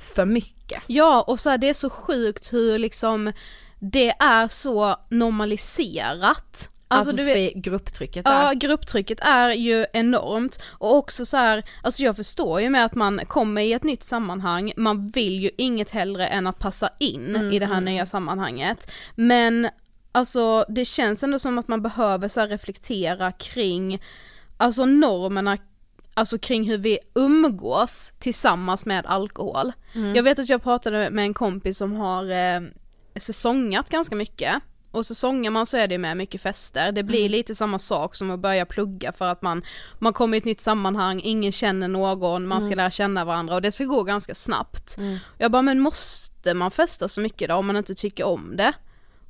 för 0.02 0.26
mycket. 0.26 0.84
Ja, 0.88 1.22
och 1.22 1.40
så 1.40 1.50
här, 1.50 1.58
det 1.58 1.70
är 1.70 1.74
så 1.74 1.90
sjukt 1.90 2.54
hur 2.54 2.80
liksom 2.80 3.32
det 3.80 4.10
är 4.10 4.48
så 4.48 4.96
normaliserat. 5.10 6.70
Alltså, 6.88 7.16
du 7.16 7.24
du 7.26 7.34
vet, 7.34 7.54
grupptrycket 7.54 8.26
ja, 8.26 8.32
där. 8.32 8.54
grupptrycket 8.54 9.20
är 9.22 9.52
ju 9.52 9.86
enormt 9.94 10.60
och 10.66 10.96
också 10.96 11.26
så 11.26 11.38
här, 11.38 11.64
alltså 11.84 12.04
jag 12.04 12.16
förstår 12.16 12.62
ju 12.62 12.70
med 12.70 12.86
att 12.86 12.96
man 12.96 13.22
kommer 13.28 13.62
i 13.62 13.74
ett 13.74 13.84
nytt 13.84 14.04
sammanhang, 14.04 14.74
man 14.78 15.10
vill 15.10 15.44
ju 15.44 15.50
inget 15.58 15.90
hellre 15.90 16.28
än 16.28 16.48
att 16.48 16.60
passa 16.60 16.90
in 17.00 17.50
i 17.54 17.60
det 17.60 17.66
här 17.66 17.82
nya 17.82 18.06
sammanhanget. 18.06 18.92
Men 19.16 19.70
alltså 20.12 20.66
det 20.70 20.86
känns 20.86 21.24
ändå 21.24 21.40
som 21.40 21.58
att 21.58 21.68
man 21.68 21.82
behöver 21.82 22.28
så 22.28 22.46
reflektera 22.46 23.32
kring, 23.32 24.02
alltså 24.58 24.86
normerna 24.86 25.58
Alltså 26.22 26.38
kring 26.38 26.70
hur 26.70 26.78
vi 26.78 27.00
umgås 27.16 28.14
tillsammans 28.20 28.86
med 28.86 29.06
alkohol. 29.06 29.72
Jag 30.16 30.24
vet 30.24 30.40
att 30.40 30.50
jag 30.50 30.64
pratade 30.64 31.10
med 31.10 31.24
en 31.24 31.34
kompis 31.34 31.78
som 31.78 31.94
har 31.94 32.32
eh, 32.32 32.62
säsongat 33.16 33.90
ganska 33.90 34.16
mycket. 34.16 34.54
Och 34.92 35.06
säsongar 35.06 35.52
man 35.52 35.66
så 35.66 35.78
är 35.78 35.88
det 35.88 35.98
med 35.98 36.18
mycket 36.18 36.42
fester, 36.42 36.92
det 36.92 37.04
blir 37.04 37.30
lite 37.30 37.56
samma 37.56 37.80
sak 37.80 38.16
som 38.16 38.32
att 38.32 38.40
börja 38.40 38.66
plugga 38.66 39.12
för 39.12 39.26
att 39.26 39.42
man, 39.42 39.64
man 40.00 40.14
kommer 40.14 40.38
i 40.38 40.38
ett 40.38 40.46
nytt 40.46 40.62
sammanhang, 40.62 41.22
ingen 41.24 41.52
känner 41.52 41.88
någon, 41.88 42.48
man 42.48 42.62
ska 42.62 42.76
lära 42.76 42.92
känna 42.92 43.26
varandra 43.26 43.56
och 43.56 43.62
det 43.62 43.72
ska 43.72 43.84
gå 43.84 44.04
ganska 44.04 44.36
snabbt. 44.36 44.98
Jag 45.38 45.52
bara, 45.52 45.62
men 45.62 45.80
måste 45.80 46.54
man 46.54 46.72
festa 46.72 47.08
så 47.08 47.22
mycket 47.22 47.50
då 47.50 47.56
om 47.56 47.68
man 47.68 47.78
inte 47.78 47.94
tycker 47.96 48.24
om 48.26 48.58
det? 48.58 48.74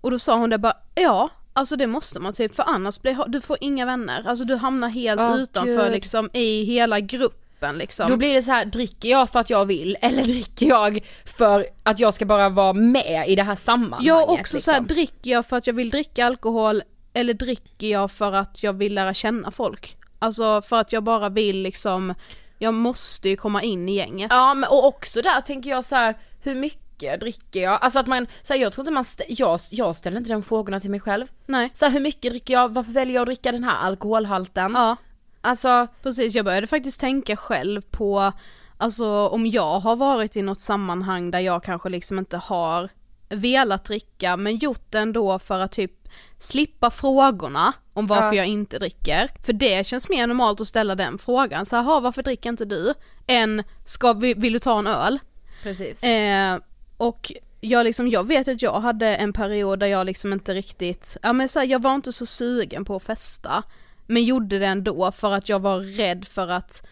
Och 0.01 0.11
då 0.11 0.19
sa 0.19 0.37
hon 0.37 0.49
det 0.49 0.57
bara, 0.57 0.77
ja, 0.95 1.29
alltså 1.53 1.75
det 1.75 1.87
måste 1.87 2.19
man 2.19 2.33
typ 2.33 2.55
för 2.55 2.63
annars 2.67 3.01
blir, 3.01 3.25
du 3.27 3.41
får 3.41 3.57
inga 3.61 3.85
vänner, 3.85 4.23
alltså 4.27 4.45
du 4.45 4.55
hamnar 4.55 4.89
helt 4.89 5.21
Åh, 5.21 5.37
utanför 5.37 5.83
Gud. 5.83 5.91
liksom 5.91 6.29
i 6.33 6.63
hela 6.63 6.99
gruppen 6.99 7.77
liksom. 7.77 8.09
Då 8.09 8.17
blir 8.17 8.33
det 8.33 8.41
så 8.41 8.51
här, 8.51 8.65
dricker 8.65 9.09
jag 9.09 9.29
för 9.29 9.39
att 9.39 9.49
jag 9.49 9.65
vill 9.65 9.97
eller 10.01 10.23
dricker 10.33 10.65
jag 10.65 11.05
för 11.25 11.65
att 11.83 11.99
jag 11.99 12.13
ska 12.13 12.25
bara 12.25 12.49
vara 12.49 12.73
med 12.73 13.23
i 13.27 13.35
det 13.35 13.43
här 13.43 13.55
sammanhanget? 13.55 14.07
Jag 14.07 14.29
också 14.29 14.59
så 14.59 14.71
här, 14.71 14.79
liksom? 14.79 14.95
dricker 14.95 15.31
jag 15.31 15.45
för 15.45 15.57
att 15.57 15.67
jag 15.67 15.73
vill 15.73 15.89
dricka 15.89 16.25
alkohol 16.25 16.83
eller 17.13 17.33
dricker 17.33 17.87
jag 17.87 18.11
för 18.11 18.31
att 18.31 18.63
jag 18.63 18.73
vill 18.73 18.95
lära 18.95 19.13
känna 19.13 19.51
folk? 19.51 19.97
Alltså 20.19 20.61
för 20.61 20.79
att 20.79 20.93
jag 20.93 21.03
bara 21.03 21.29
vill 21.29 21.61
liksom, 21.61 22.13
jag 22.57 22.73
måste 22.73 23.29
ju 23.29 23.35
komma 23.35 23.63
in 23.63 23.89
i 23.89 23.95
gänget. 23.95 24.31
Ja 24.31 24.53
men 24.53 24.69
och 24.69 24.85
också 24.85 25.21
där 25.21 25.41
tänker 25.41 25.69
jag 25.69 25.83
så 25.83 25.95
här, 25.95 26.17
hur 26.43 26.55
mycket 26.55 26.90
dricker 27.01 27.59
jag? 27.63 27.79
Alltså 27.81 27.99
att 27.99 28.07
man, 28.07 28.27
så 28.41 28.53
här, 28.53 28.61
jag 28.61 28.73
tror 28.73 28.83
inte 28.83 28.93
man, 28.93 29.03
stä- 29.03 29.25
jag, 29.27 29.59
jag 29.71 29.95
ställer 29.95 30.17
inte 30.17 30.29
den 30.29 30.43
frågorna 30.43 30.79
till 30.79 30.91
mig 30.91 30.99
själv. 30.99 31.27
Nej. 31.45 31.69
Så 31.73 31.85
här, 31.85 31.91
hur 31.91 31.99
mycket 31.99 32.31
dricker 32.31 32.53
jag, 32.53 32.73
varför 32.73 32.91
väljer 32.91 33.15
jag 33.15 33.21
att 33.21 33.27
dricka 33.27 33.51
den 33.51 33.63
här 33.63 33.75
alkoholhalten? 33.87 34.71
Ja, 34.75 34.95
Alltså, 35.43 35.87
precis. 36.03 36.35
Jag 36.35 36.45
började 36.45 36.67
faktiskt 36.67 36.99
tänka 36.99 37.35
själv 37.37 37.81
på, 37.81 38.31
alltså 38.77 39.27
om 39.27 39.47
jag 39.47 39.79
har 39.79 39.95
varit 39.95 40.35
i 40.35 40.41
något 40.41 40.59
sammanhang 40.59 41.31
där 41.31 41.39
jag 41.39 41.63
kanske 41.63 41.89
liksom 41.89 42.19
inte 42.19 42.37
har 42.37 42.89
velat 43.29 43.83
dricka 43.85 44.37
men 44.37 44.57
gjort 44.57 44.85
det 44.91 44.97
ändå 44.99 45.39
för 45.39 45.59
att 45.59 45.71
typ 45.71 45.91
slippa 46.37 46.89
frågorna 46.89 47.73
om 47.93 48.07
varför 48.07 48.27
Ja. 48.27 48.33
jag 48.35 48.45
inte 48.45 48.79
dricker. 48.79 49.31
För 49.45 49.53
det 49.53 49.87
känns 49.87 50.09
mer 50.09 50.27
normalt 50.27 50.61
att 50.61 50.67
ställa 50.67 50.95
den 50.95 51.17
frågan, 51.17 51.65
så 51.65 51.75
här, 51.75 51.83
"Ha, 51.83 51.99
varför 51.99 52.23
dricker 52.23 52.49
inte 52.49 52.65
du? 52.65 52.93
Än, 53.27 53.63
ska, 53.85 54.13
vi- 54.13 54.33
vill 54.33 54.53
du 54.53 54.59
ta 54.59 54.79
en 54.79 54.87
öl? 54.87 55.19
precis. 55.63 56.03
Eh, 56.03 56.57
och 57.01 57.31
jag 57.61 57.83
liksom, 57.83 58.07
jag 58.07 58.27
vet 58.27 58.47
att 58.47 58.61
jag 58.61 58.79
hade 58.79 59.15
en 59.15 59.33
period 59.33 59.79
där 59.79 59.87
jag 59.87 60.05
liksom 60.05 60.33
inte 60.33 60.53
riktigt, 60.53 61.17
ja 61.21 61.33
men 61.33 61.49
så 61.49 61.59
här, 61.59 61.67
jag 61.67 61.81
var 61.81 61.95
inte 61.95 62.11
så 62.11 62.25
sugen 62.25 62.85
på 62.85 62.95
att 62.95 63.03
festa. 63.03 63.63
Men 64.07 64.23
gjorde 64.23 64.59
det 64.59 64.65
ändå 64.65 65.11
för 65.11 65.31
att 65.31 65.49
jag 65.49 65.59
var 65.59 65.79
rädd 65.79 66.25
för 66.27 66.47
att 66.47 66.87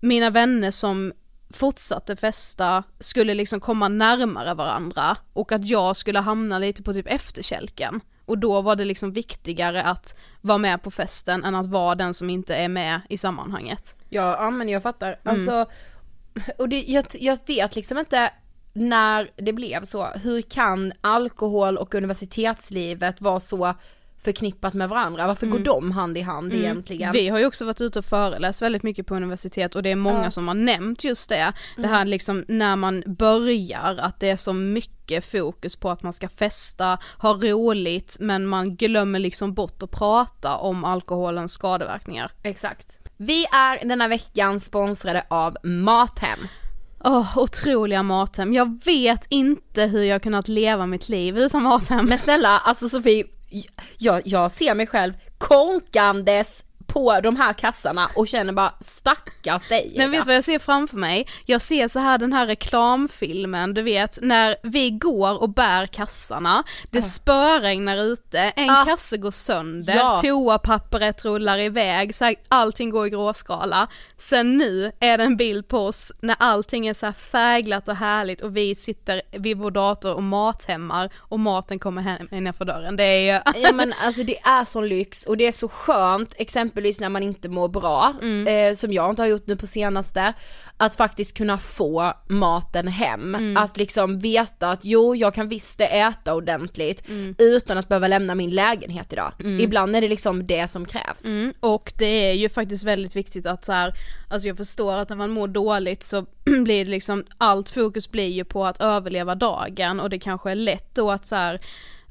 mina 0.00 0.30
vänner 0.30 0.70
som 0.70 1.12
fortsatte 1.50 2.16
festa 2.16 2.82
skulle 2.98 3.34
liksom 3.34 3.60
komma 3.60 3.88
närmare 3.88 4.54
varandra 4.54 5.16
och 5.32 5.52
att 5.52 5.68
jag 5.68 5.96
skulle 5.96 6.18
hamna 6.18 6.58
lite 6.58 6.82
på 6.82 6.92
typ 6.92 7.06
efterkälken. 7.06 8.00
Och 8.24 8.38
då 8.38 8.60
var 8.60 8.76
det 8.76 8.84
liksom 8.84 9.12
viktigare 9.12 9.82
att 9.82 10.16
vara 10.40 10.58
med 10.58 10.82
på 10.82 10.90
festen 10.90 11.44
än 11.44 11.54
att 11.54 11.66
vara 11.66 11.94
den 11.94 12.14
som 12.14 12.30
inte 12.30 12.56
är 12.56 12.68
med 12.68 13.00
i 13.08 13.18
sammanhanget. 13.18 13.96
Ja, 14.08 14.36
ja 14.40 14.50
men 14.50 14.68
jag 14.68 14.82
fattar. 14.82 15.08
Mm. 15.08 15.18
Alltså, 15.24 15.66
och 16.58 16.68
det, 16.68 16.84
jag, 16.86 17.04
jag 17.12 17.38
vet 17.46 17.76
liksom 17.76 17.98
inte 17.98 18.30
när 18.80 19.30
det 19.36 19.52
blev 19.52 19.84
så, 19.84 20.04
hur 20.06 20.42
kan 20.42 20.92
alkohol 21.00 21.76
och 21.76 21.94
universitetslivet 21.94 23.20
vara 23.20 23.40
så 23.40 23.74
förknippat 24.22 24.74
med 24.74 24.88
varandra? 24.88 25.26
Varför 25.26 25.46
går 25.46 25.58
de 25.58 25.90
hand 25.92 26.18
i 26.18 26.20
hand 26.20 26.52
egentligen? 26.52 27.02
Mm. 27.02 27.12
Vi 27.12 27.28
har 27.28 27.38
ju 27.38 27.46
också 27.46 27.64
varit 27.64 27.80
ute 27.80 27.98
och 27.98 28.04
föreläst 28.04 28.62
väldigt 28.62 28.82
mycket 28.82 29.06
på 29.06 29.14
universitet 29.14 29.76
och 29.76 29.82
det 29.82 29.90
är 29.90 29.96
många 29.96 30.24
Ja. 30.24 30.30
som 30.30 30.48
har 30.48 30.54
nämnt 30.54 31.04
just 31.04 31.28
det. 31.28 31.52
Det 31.76 31.86
här 31.86 32.04
liksom 32.04 32.44
när 32.48 32.76
man 32.76 33.02
börjar, 33.06 33.96
att 34.00 34.20
det 34.20 34.30
är 34.30 34.36
så 34.36 34.52
mycket 34.52 35.24
fokus 35.24 35.76
på 35.76 35.90
att 35.90 36.02
man 36.02 36.12
ska 36.12 36.28
festa, 36.28 36.98
ha 37.18 37.32
roligt, 37.34 38.16
men 38.20 38.46
man 38.46 38.76
glömmer 38.76 39.18
liksom 39.18 39.54
bort 39.54 39.82
att 39.82 39.90
prata 39.90 40.56
om 40.56 40.84
alkoholens 40.84 41.52
skadeverkningar. 41.52 42.32
Exakt. 42.42 42.98
Vi 43.16 43.44
är 43.44 43.88
denna 43.88 44.08
veckan 44.08 44.60
sponsrade 44.60 45.24
av 45.28 45.56
Mathem. 45.62 46.38
Åh, 47.04 47.38
otroliga 47.38 48.02
Mathem. 48.02 48.52
Jag 48.52 48.84
vet 48.84 49.26
inte 49.28 49.82
hur 49.82 50.02
jag 50.02 50.22
kunnat 50.22 50.48
leva 50.48 50.86
mitt 50.86 51.08
liv 51.08 51.38
utan 51.38 51.62
Mathem. 51.62 52.06
Men 52.06 52.18
snälla, 52.18 52.58
alltså 52.58 52.88
Sofie, 52.88 53.24
jag, 53.98 54.22
jag 54.24 54.52
ser 54.52 54.74
mig 54.74 54.86
själv 54.86 55.12
konkandes 55.38 56.64
på 56.88 57.20
de 57.20 57.36
här 57.36 57.52
kassarna 57.52 58.10
och 58.16 58.28
känner 58.28 58.52
bara 58.52 58.74
stackars 58.80 59.68
dig. 59.68 59.92
Men 59.96 60.10
vet 60.10 60.20
du 60.22 60.26
vad 60.26 60.36
jag 60.36 60.44
ser 60.44 60.58
framför 60.58 60.96
mig? 60.96 61.28
Jag 61.46 61.62
ser 61.62 61.88
så 61.88 61.98
här 61.98 62.18
den 62.18 62.32
här 62.32 62.46
reklamfilmen, 62.46 63.74
du 63.74 63.82
vet 63.82 64.18
när 64.22 64.56
vi 64.62 64.90
går 64.90 65.42
och 65.42 65.48
bär 65.50 65.86
kassarna, 65.86 66.64
det 66.90 67.02
spöregnar 67.02 67.96
ute, 68.04 68.38
en 68.40 68.70
Ah. 68.70 68.84
kasse 68.84 69.16
går 69.16 69.30
sönder, 69.30 69.94
Ja. 69.96 70.18
toapappret 70.22 71.24
rullar 71.24 71.58
iväg, 71.58 72.14
så 72.14 72.24
här, 72.24 72.34
allting 72.48 72.90
går 72.90 73.06
i 73.06 73.10
gråskala. 73.10 73.88
Sen 74.16 74.56
nu 74.58 74.92
är 75.00 75.18
det 75.18 75.24
en 75.24 75.36
bild 75.36 75.68
på 75.68 75.78
oss 75.78 76.12
när 76.20 76.36
allting 76.38 76.86
är 76.86 76.94
så 76.94 77.06
här 77.06 77.12
färgglatt 77.12 77.88
och 77.88 77.96
härligt 77.96 78.40
och 78.40 78.56
vi 78.56 78.74
sitter 78.74 79.22
vid 79.32 79.56
vår 79.58 79.70
dator 79.70 80.14
och 80.14 80.22
mathämmar 80.22 81.10
och 81.16 81.40
maten 81.40 81.78
kommer 81.78 82.02
hem 82.02 82.28
innanför 82.32 82.64
dörren. 82.64 82.96
Det 82.96 83.04
är 83.04 83.34
ju 83.34 83.60
Ja 83.62 83.72
men 83.72 83.94
alltså 84.04 84.22
det 84.22 84.38
är 84.40 84.64
sån 84.64 84.88
lyx 84.88 85.24
och 85.24 85.36
det 85.36 85.46
är 85.46 85.52
så 85.52 85.68
skönt 85.68 86.34
exempelvis 86.78 87.00
när 87.00 87.08
man 87.08 87.22
inte 87.22 87.48
mår 87.48 87.68
bra, 87.68 88.14
eh, 88.48 88.74
som 88.74 88.92
jag 88.92 89.10
inte 89.10 89.22
har 89.22 89.26
gjort 89.26 89.46
nu 89.46 89.56
på 89.56 89.66
senaste, 89.66 90.34
att 90.76 90.96
faktiskt 90.96 91.36
kunna 91.36 91.58
få 91.58 92.12
maten 92.28 92.88
hem. 92.88 93.56
Att 93.56 93.76
liksom 93.76 94.18
veta 94.18 94.70
att 94.70 94.84
jo 94.84 95.14
jag 95.14 95.34
kan 95.34 95.48
visst 95.48 95.80
äta 95.80 96.34
ordentligt 96.34 97.08
utan 97.38 97.78
att 97.78 97.88
behöva 97.88 98.08
lämna 98.08 98.34
min 98.34 98.50
lägenhet 98.50 99.12
idag. 99.12 99.32
Ibland 99.60 99.96
är 99.96 100.00
det 100.00 100.08
liksom 100.08 100.46
det 100.46 100.68
som 100.68 100.86
krävs. 100.86 101.24
Mm, 101.24 101.52
och 101.60 101.92
det 101.98 102.30
är 102.30 102.34
ju 102.34 102.48
faktiskt 102.48 102.84
väldigt 102.84 103.16
viktigt 103.16 103.46
att 103.46 103.64
så 103.64 103.72
här, 103.72 103.94
alltså 104.28 104.48
jag 104.48 104.56
förstår 104.56 104.92
att 104.92 105.08
när 105.08 105.16
man 105.16 105.30
mår 105.30 105.48
dåligt 105.48 106.02
så 106.02 106.26
blir 106.44 106.84
det 106.84 106.90
liksom, 106.90 107.24
allt 107.38 107.68
fokus 107.68 108.10
blir 108.10 108.28
ju 108.28 108.44
på 108.44 108.66
att 108.66 108.80
överleva 108.80 109.34
dagen 109.34 110.00
och 110.00 110.10
det 110.10 110.18
kanske 110.18 110.50
är 110.50 110.54
lätt 110.54 110.94
då 110.94 111.10
att 111.10 111.26
så 111.26 111.36
här 111.36 111.60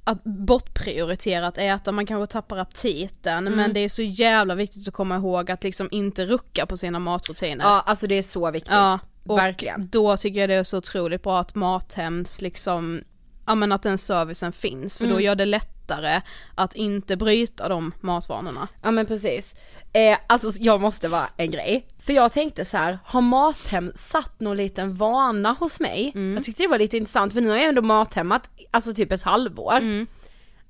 att 0.07 0.23
bortprioritera 0.23 1.47
att 1.47 1.57
äta, 1.57 1.91
man 1.91 2.05
kanske 2.05 2.33
tappar 2.33 2.57
aptiten 2.57 3.43
men 3.43 3.73
det 3.73 3.79
är 3.79 3.89
så 3.89 4.01
jävla 4.01 4.55
viktigt 4.55 4.87
att 4.87 4.93
komma 4.93 5.15
ihåg 5.15 5.51
att 5.51 5.63
liksom 5.63 5.87
inte 5.91 6.25
rucka 6.25 6.65
på 6.65 6.77
sina 6.77 6.99
matrutiner. 6.99 7.65
Ja 7.65 7.83
alltså 7.85 8.07
det 8.07 8.15
är 8.15 8.23
så 8.23 8.51
viktigt. 8.51 8.73
Ja, 8.73 8.99
och 9.25 9.37
Verkligen. 9.37 9.89
då 9.91 10.17
tycker 10.17 10.39
jag 10.39 10.49
det 10.49 10.55
är 10.55 10.63
så 10.63 10.77
otroligt 10.77 11.23
bra 11.23 11.39
att 11.39 11.55
Mathems 11.55 12.41
liksom, 12.41 13.01
ja 13.45 13.55
men 13.55 13.71
att 13.71 13.83
den 13.83 13.97
servicen 13.97 14.51
finns 14.51 14.97
för 14.97 15.07
då 15.07 15.21
gör 15.21 15.35
det 15.35 15.45
lättare 15.87 16.21
att 16.55 16.75
inte 16.75 17.17
bryta 17.17 17.69
de 17.69 17.91
matvanorna. 18.01 18.67
Ja 18.83 18.91
men 18.91 19.05
precis. 19.05 19.55
Eh, 19.93 20.17
alltså 20.27 20.49
jag 20.59 20.81
måste 20.81 21.07
vara 21.07 21.27
en 21.37 21.51
grej. 21.51 21.87
För 21.99 22.13
jag 22.13 22.31
tänkte 22.31 22.65
så 22.65 22.77
här, 22.77 22.99
har 23.05 23.21
Mathem 23.21 23.91
satt 23.95 24.39
någon 24.39 24.57
liten 24.57 24.95
vana 24.95 25.55
hos 25.59 25.79
mig? 25.79 26.11
Jag 26.35 26.43
tyckte 26.43 26.63
det 26.63 26.67
var 26.67 26.79
lite 26.79 26.97
intressant 26.97 27.33
för 27.33 27.41
nu 27.41 27.49
har 27.49 27.57
jag 27.57 27.65
ändå 27.65 27.81
mathemmat, 27.81 28.49
alltså 28.71 28.93
typ 28.93 29.11
ett 29.11 29.23
halvår. 29.23 29.81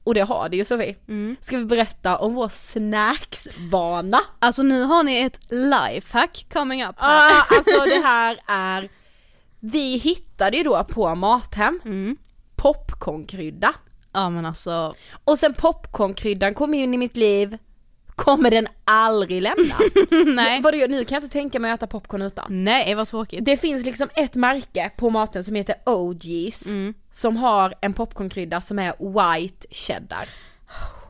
Och 0.04 0.14
det 0.14 0.22
har 0.22 0.50
det 0.50 0.58
ju 0.58 0.66
Sofie. 0.66 0.96
Ska 1.42 1.58
vi 1.58 1.66
berätta 1.66 2.18
om 2.18 2.34
vår 2.34 2.50
snacksvana? 2.50 4.20
Alltså 4.40 4.64
nu 4.64 4.84
har 4.84 5.04
ni 5.04 5.18
ett 5.18 5.40
lifehack 5.52 6.46
coming 6.54 6.84
up 6.84 6.96
här. 6.98 7.32
Ah, 7.32 7.46
alltså 7.58 7.86
det 7.86 8.02
här 8.04 8.40
är, 8.48 8.90
vi 9.60 9.98
hittade 9.98 10.58
ju 10.58 10.64
då 10.64 10.84
på 10.84 11.16
Mathem 11.16 11.80
popcornkrydda. 12.56 13.74
Ja 14.18 14.30
men 14.30 14.46
alltså, 14.46 14.96
Och 15.24 15.38
sen 15.40 15.54
popcornkryddan 15.54 16.54
kom 16.54 16.74
in 16.74 16.94
i 16.94 16.98
mitt 16.98 17.18
liv, 17.18 17.58
kommer 18.16 18.52
den 18.52 18.68
aldrig 18.86 19.42
lämna. 19.42 19.76
nej. 20.36 20.62
Vadå, 20.62 20.78
nu 20.90 21.06
kan 21.06 21.16
jag 21.16 21.24
inte 21.24 21.34
tänka 21.34 21.60
mig 21.60 21.72
att 21.72 21.80
äta 21.80 21.88
popcorn 21.88 22.22
utan. 22.22 22.46
Nej 22.50 22.96
vad 22.96 23.08
tråkigt. 23.08 23.46
Det 23.46 23.58
finns 23.58 23.86
liksom 23.86 24.10
ett 24.16 24.36
märke 24.36 24.92
på 24.98 25.10
maten 25.10 25.44
som 25.44 25.56
heter 25.56 25.76
OG's 25.86 26.94
som 27.12 27.38
har 27.38 27.74
en 27.82 27.94
popcornkrydda 27.94 28.62
som 28.62 28.80
är 28.80 28.94
white 29.00 29.68
cheddar. 29.72 30.30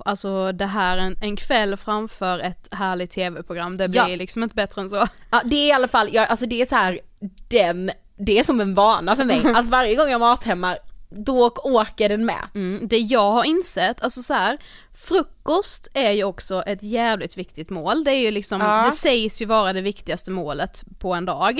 Alltså 0.05 0.51
det 0.51 0.65
här 0.65 0.97
en, 0.97 1.15
en 1.21 1.35
kväll 1.35 1.77
framför 1.77 2.39
ett 2.39 2.67
härligt 2.73 3.11
tv-program, 3.11 3.77
det 3.77 3.87
blir 3.89 4.01
Ja. 4.09 4.15
liksom 4.15 4.43
inte 4.43 4.55
bättre 4.55 4.81
än 4.81 4.89
så. 4.89 5.07
Ja 5.31 5.41
det 5.45 5.55
är 5.55 5.67
i 5.67 5.71
alla 5.71 5.87
fall, 5.87 6.09
jag, 6.11 6.27
alltså 6.29 6.45
det 6.45 6.61
är 6.61 6.65
så 6.65 6.75
här 6.75 6.99
den, 7.47 7.91
det 8.17 8.39
är 8.39 8.43
som 8.43 8.61
en 8.61 8.75
vana 8.75 9.15
för 9.15 9.23
mig 9.23 9.41
att 9.55 9.65
varje 9.65 9.95
gång 9.95 10.09
jag 10.09 10.19
mathämmar 10.19 10.77
då 11.09 11.51
åker 11.63 12.09
den 12.09 12.25
med. 12.25 12.47
Mm, 12.55 12.87
det 12.87 12.97
jag 12.97 13.31
har 13.31 13.43
insett, 13.43 14.03
alltså 14.03 14.21
så 14.21 14.33
här, 14.33 14.57
frukost 14.97 15.87
är 15.93 16.11
ju 16.11 16.23
också 16.23 16.61
ett 16.61 16.83
jävligt 16.83 17.37
viktigt 17.37 17.69
mål, 17.69 18.03
det 18.03 18.11
är 18.11 18.19
ju 18.19 18.31
liksom, 18.31 18.61
Ja. 18.61 18.83
det 18.85 18.91
sägs 18.91 19.41
ju 19.41 19.45
vara 19.45 19.73
det 19.73 19.81
viktigaste 19.81 20.31
målet 20.31 20.83
på 20.99 21.13
en 21.13 21.25
dag. 21.25 21.59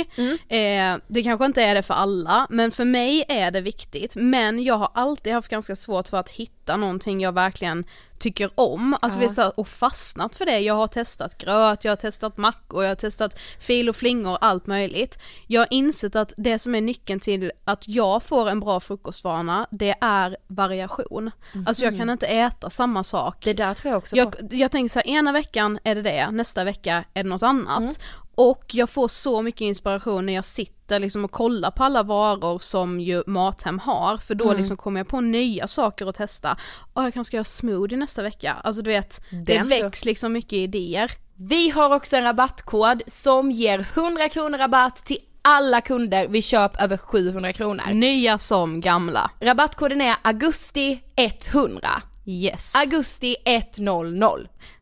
Eh, 0.50 0.98
det 1.08 1.24
kanske 1.24 1.46
inte 1.46 1.64
är 1.64 1.76
det 1.76 1.84
för 1.84 1.94
alla, 1.94 2.48
men 2.50 2.72
för 2.72 2.86
mig 2.86 3.26
är 3.28 3.52
det 3.52 3.62
viktigt, 3.62 4.16
men 4.16 4.64
jag 4.64 4.76
har 4.78 4.90
alltid 4.94 5.34
haft 5.34 5.48
ganska 5.48 5.76
svårt 5.76 6.08
för 6.08 6.18
att 6.18 6.30
hitta 6.30 6.78
någonting 6.78 7.22
jag 7.22 7.32
verkligen 7.32 7.86
tycker 8.20 8.50
om, 8.56 8.98
alltså 9.02 9.20
Ja. 9.22 9.28
vi 9.46 9.52
och 9.56 9.68
fastnat 9.68 10.36
för 10.36 10.46
det. 10.46 10.60
Jag 10.60 10.74
har 10.74 10.88
testat 10.88 11.38
gröt, 11.38 11.84
jag 11.84 11.92
har 11.92 11.96
testat 11.96 12.38
mackor, 12.38 12.84
jag 12.84 12.92
har 12.92 12.96
testat 12.96 13.40
fil 13.60 13.90
och 13.90 13.96
flingor, 13.96 14.38
allt 14.42 14.68
möjligt. 14.68 15.20
Jag 15.48 15.62
har 15.62 15.68
insett 15.72 16.16
att 16.16 16.34
det 16.38 16.60
som 16.60 16.76
är 16.76 16.82
nyckeln 16.82 17.20
till 17.20 17.52
att 17.66 17.88
jag 17.88 18.24
får 18.24 18.50
en 18.50 18.60
bra 18.60 18.80
frukostvana, 18.80 19.68
det 19.72 19.96
är 20.02 20.38
variation. 20.48 21.32
Alltså 21.68 21.84
jag 21.84 21.98
kan 21.98 22.10
inte 22.10 22.28
äta 22.28 22.70
samma 22.70 23.04
sak. 23.04 23.27
Det 23.44 23.54
där 23.54 23.74
tror 23.74 23.92
jag 23.92 23.98
också 23.98 24.16
på. 24.16 24.20
Jag, 24.20 24.36
jag 24.54 24.72
tänker 24.72 24.90
så 24.90 25.00
här, 25.00 25.08
ena 25.08 25.32
veckan 25.32 25.80
är 25.84 25.96
det 25.96 26.02
det, 26.02 26.32
nästa 26.32 26.64
vecka 26.64 27.04
är 27.14 27.24
det 27.24 27.30
något 27.30 27.44
annat. 27.44 27.80
Mm. 27.80 27.94
Och 28.36 28.66
jag 28.72 28.90
får 28.90 29.08
så 29.08 29.42
mycket 29.42 29.62
inspiration 29.62 30.26
när 30.26 30.34
jag 30.34 30.46
sitter 30.46 31.00
liksom 31.00 31.26
och 31.26 31.32
kollar 31.32 31.72
på 31.72 31.84
alla 31.84 32.04
varor 32.04 32.60
som 32.60 33.00
ju 33.00 33.24
Mathem 33.28 33.80
har, 33.80 34.18
för 34.18 34.36
då 34.36 34.46
Mm. 34.46 34.58
liksom 34.58 34.78
kommer 34.78 35.00
jag 35.00 35.08
på 35.08 35.22
nya 35.22 35.68
saker 35.68 36.06
att 36.10 36.16
testa. 36.16 36.58
Och 36.94 37.04
jag 37.04 37.14
kanske 37.14 37.30
ska 37.30 37.38
göra 37.38 37.44
smoothie 37.44 37.98
nästa 37.98 38.22
vecka, 38.22 38.56
alltså 38.64 38.82
du 38.82 38.90
vet, 38.90 39.22
det 39.30 39.54
Den 39.58 39.68
väcks 39.68 40.06
liksom 40.06 40.34
mycket 40.34 40.54
idéer. 40.54 41.12
Vi 41.36 41.70
har 41.70 41.94
också 41.96 42.16
en 42.16 42.24
rabattkod 42.24 43.02
som 43.08 43.52
ger 43.52 43.80
100 43.80 44.30
kronor 44.30 44.58
rabatt 44.58 44.96
till 44.96 45.18
alla 45.42 45.82
kunder 45.82 46.28
vid 46.28 46.44
köp 46.44 46.82
över 46.82 46.98
700 46.98 47.54
kronor. 47.54 47.84
Nya 47.94 48.38
som 48.38 48.82
gamla. 48.82 49.32
Rabattkoden 49.40 50.02
är 50.02 50.16
augusti 50.22 51.00
100. 51.16 51.90
Yes. 52.30 52.76
Augusti 52.76 53.36
100. 53.46 54.32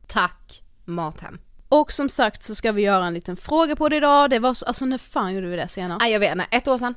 Tack 0.07 0.61
Mathem. 0.85 1.39
och 1.69 1.93
som 1.93 2.09
sagt 2.09 2.43
så 2.43 2.55
ska 2.55 2.71
vi 2.71 2.81
göra 2.81 3.05
en 3.05 3.13
liten 3.13 3.37
fråga 3.37 3.75
på 3.75 3.89
det 3.89 3.95
idag, 3.95 4.29
det 4.29 4.39
var 4.39 4.53
så, 4.53 4.65
alltså 4.65 4.85
när 4.85 4.97
fan 4.97 5.33
gjorde 5.33 5.47
vi 5.47 5.55
det 5.55 5.67
senast? 5.67 6.01
Nej 6.01 6.11
jag 6.11 6.19
vet 6.19 6.31
inte, 6.31 6.47
ett 6.51 6.67
år 6.67 6.77
sedan? 6.77 6.95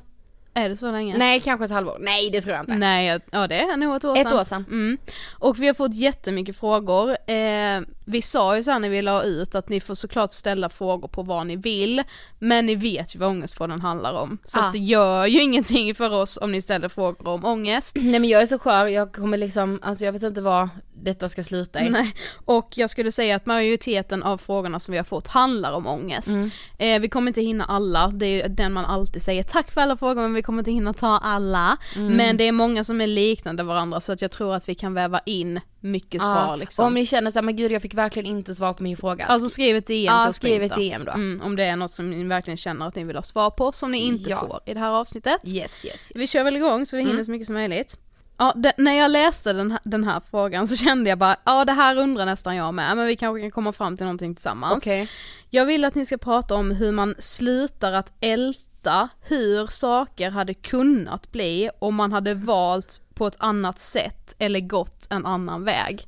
Är 0.59 0.69
det 0.69 0.77
så 0.77 0.91
länge? 0.91 1.17
Nej 1.17 1.39
kanske 1.41 1.65
ett 1.65 1.71
halvår, 1.71 1.97
nej 1.99 2.29
det 2.31 2.41
tror 2.41 2.55
jag 2.55 2.61
inte. 2.63 2.75
Nej, 2.75 3.07
jag- 3.07 3.21
ja 3.31 3.47
det 3.47 3.59
är 3.59 3.77
nog 3.77 3.95
ett 3.95 4.05
år 4.05 4.17
Ett 4.17 4.29
sedan. 4.29 4.39
år 4.39 4.43
sedan. 4.43 4.65
Mm. 4.69 4.97
Och 5.31 5.59
vi 5.59 5.67
har 5.67 5.73
fått 5.73 5.93
jättemycket 5.95 6.57
frågor. 6.59 7.09
Eh, 7.09 7.81
vi 8.05 8.21
sa 8.21 8.55
ju 8.55 8.63
sen 8.63 8.81
när 8.81 8.89
vi 8.89 9.01
la 9.01 9.23
ut 9.23 9.55
att 9.55 9.69
ni 9.69 9.79
får 9.79 9.95
såklart 9.95 10.31
ställa 10.31 10.69
frågor 10.69 11.07
på 11.07 11.21
vad 11.23 11.47
ni 11.47 11.55
vill, 11.55 12.03
men 12.39 12.65
ni 12.65 12.75
vet 12.75 13.15
ju 13.15 13.19
vad 13.19 13.29
Ångestpodden 13.29 13.81
handlar 13.81 14.13
om. 14.13 14.37
Så 14.45 14.59
Ah. 14.59 14.63
att 14.63 14.73
det 14.73 14.79
gör 14.79 15.25
ju 15.25 15.41
ingenting 15.41 15.95
för 15.95 16.09
oss 16.13 16.37
om 16.41 16.51
ni 16.51 16.61
ställer 16.61 16.89
frågor 16.89 17.27
om 17.27 17.45
ångest. 17.45 17.95
Nej 17.95 18.19
men 18.19 18.29
jag 18.29 18.41
är 18.41 18.45
så 18.45 18.59
skör, 18.59 18.87
jag 18.87 19.13
kommer 19.13 19.37
liksom, 19.37 19.79
alltså 19.81 20.05
jag 20.05 20.11
vet 20.13 20.23
inte 20.23 20.41
vad 20.41 20.69
detta 21.01 21.29
ska 21.29 21.43
sluta 21.43 21.81
i. 21.81 21.89
Nej. 21.89 22.13
Och 22.45 22.67
jag 22.75 22.89
skulle 22.89 23.11
säga 23.11 23.35
att 23.35 23.45
majoriteten 23.45 24.23
av 24.23 24.37
frågorna 24.37 24.79
som 24.79 24.91
vi 24.91 24.97
har 24.97 25.03
fått 25.05 25.27
handlar 25.27 25.71
om 25.71 25.87
ångest. 25.87 26.27
Mm. 26.27 26.49
Eh, 26.77 26.99
vi 27.01 27.09
kommer 27.09 27.27
inte 27.27 27.41
hinna 27.41 27.65
alla, 27.65 28.07
det 28.07 28.25
är 28.25 28.29
ju 28.47 28.53
den 28.53 28.73
man 28.73 28.85
alltid 28.85 29.21
säger 29.21 29.43
tack 29.43 29.71
för 29.71 29.81
alla 29.81 29.97
frågor 29.97 30.21
men 30.21 30.33
vi 30.33 30.41
kommer 30.41 30.59
inte 30.59 30.71
hinna 30.71 30.93
ta 30.93 31.17
alla. 31.17 31.77
Mm. 31.95 32.13
Men 32.13 32.37
det 32.37 32.43
är 32.43 32.51
många 32.51 32.83
som 32.83 33.01
är 33.01 33.07
liknande 33.07 33.63
varandra 33.63 34.01
så 34.01 34.11
att 34.13 34.21
jag 34.21 34.31
tror 34.31 34.55
att 34.55 34.69
vi 34.69 34.75
kan 34.75 34.93
väva 34.93 35.19
in 35.25 35.59
mycket 35.81 36.21
svar 36.21 36.45
Ja, 36.47 36.55
liksom. 36.55 36.85
om 36.85 36.93
ni 36.93 37.05
känner 37.05 37.31
såhär, 37.31 37.43
men 37.43 37.55
gud 37.55 37.71
jag 37.71 37.81
fick 37.81 37.93
verkligen 37.93 38.25
inte 38.25 38.55
svar 38.55 38.73
på 38.73 38.83
min 38.83 38.97
fråga. 38.97 39.25
Alltså 39.25 39.49
skriv 39.49 39.75
ett 39.77 39.87
DM 39.87 40.05
ja, 40.05 40.33
skriv 40.33 40.61
ett. 40.63 40.75
DM 40.75 41.05
då. 41.05 41.11
Mm, 41.11 41.41
om 41.45 41.55
det 41.55 41.63
är 41.63 41.75
något 41.75 41.91
som 41.91 42.09
ni 42.09 42.23
verkligen 42.23 42.57
känner 42.57 42.87
att 42.87 42.95
ni 42.95 43.03
vill 43.03 43.15
ha 43.15 43.23
svar 43.23 43.49
på 43.49 43.71
som 43.71 43.91
ni 43.91 43.97
inte 43.97 44.29
Ja. 44.29 44.39
får 44.39 44.59
i 44.65 44.73
det 44.73 44.79
här 44.79 44.89
avsnittet. 44.91 45.41
Yes 45.43 45.55
yes. 45.55 45.85
yes. 45.85 46.11
Vi 46.15 46.27
kör 46.27 46.43
väl 46.43 46.55
igång 46.55 46.85
så 46.85 46.97
vi 46.97 47.01
hinner 47.03 47.13
Mm. 47.13 47.25
så 47.25 47.31
mycket 47.31 47.45
som 47.47 47.55
möjligt. 47.55 47.97
Ja, 48.39 48.53
det, 48.55 48.73
när 48.77 48.93
jag 48.93 49.11
läste 49.11 49.53
den 49.53 49.71
här, 49.71 49.79
den 49.83 50.03
här 50.03 50.21
frågan 50.31 50.67
så 50.67 50.75
kände 50.75 51.09
jag 51.09 51.19
bara, 51.19 51.35
ja 51.45 51.65
det 51.65 51.71
här 51.71 51.95
undrar 51.95 52.25
nästan 52.25 52.55
jag 52.55 52.73
med, 52.73 52.97
men 52.97 53.07
vi 53.07 53.15
kanske 53.15 53.41
kan 53.41 53.51
komma 53.51 53.73
fram 53.73 53.97
till 53.97 54.05
någonting 54.05 54.35
tillsammans. 54.35 54.77
Okej. 54.77 55.09
Jag 55.49 55.65
vill 55.65 55.85
att 55.85 55.95
ni 55.95 56.05
ska 56.05 56.17
prata 56.17 56.55
om 56.55 56.71
hur 56.71 56.91
man 56.91 57.15
slutar 57.19 57.93
att 57.93 58.13
älta 58.21 59.09
hur 59.21 59.67
saker 59.67 60.29
hade 60.29 60.53
kunnat 60.53 61.31
bli 61.31 61.69
om 61.79 61.95
man 61.95 62.11
hade 62.11 62.33
valt 62.33 63.01
på 63.13 63.27
ett 63.27 63.35
annat 63.39 63.79
sätt 63.79 64.35
eller 64.39 64.59
gått 64.59 65.07
en 65.09 65.25
annan 65.25 65.63
väg. 65.63 66.07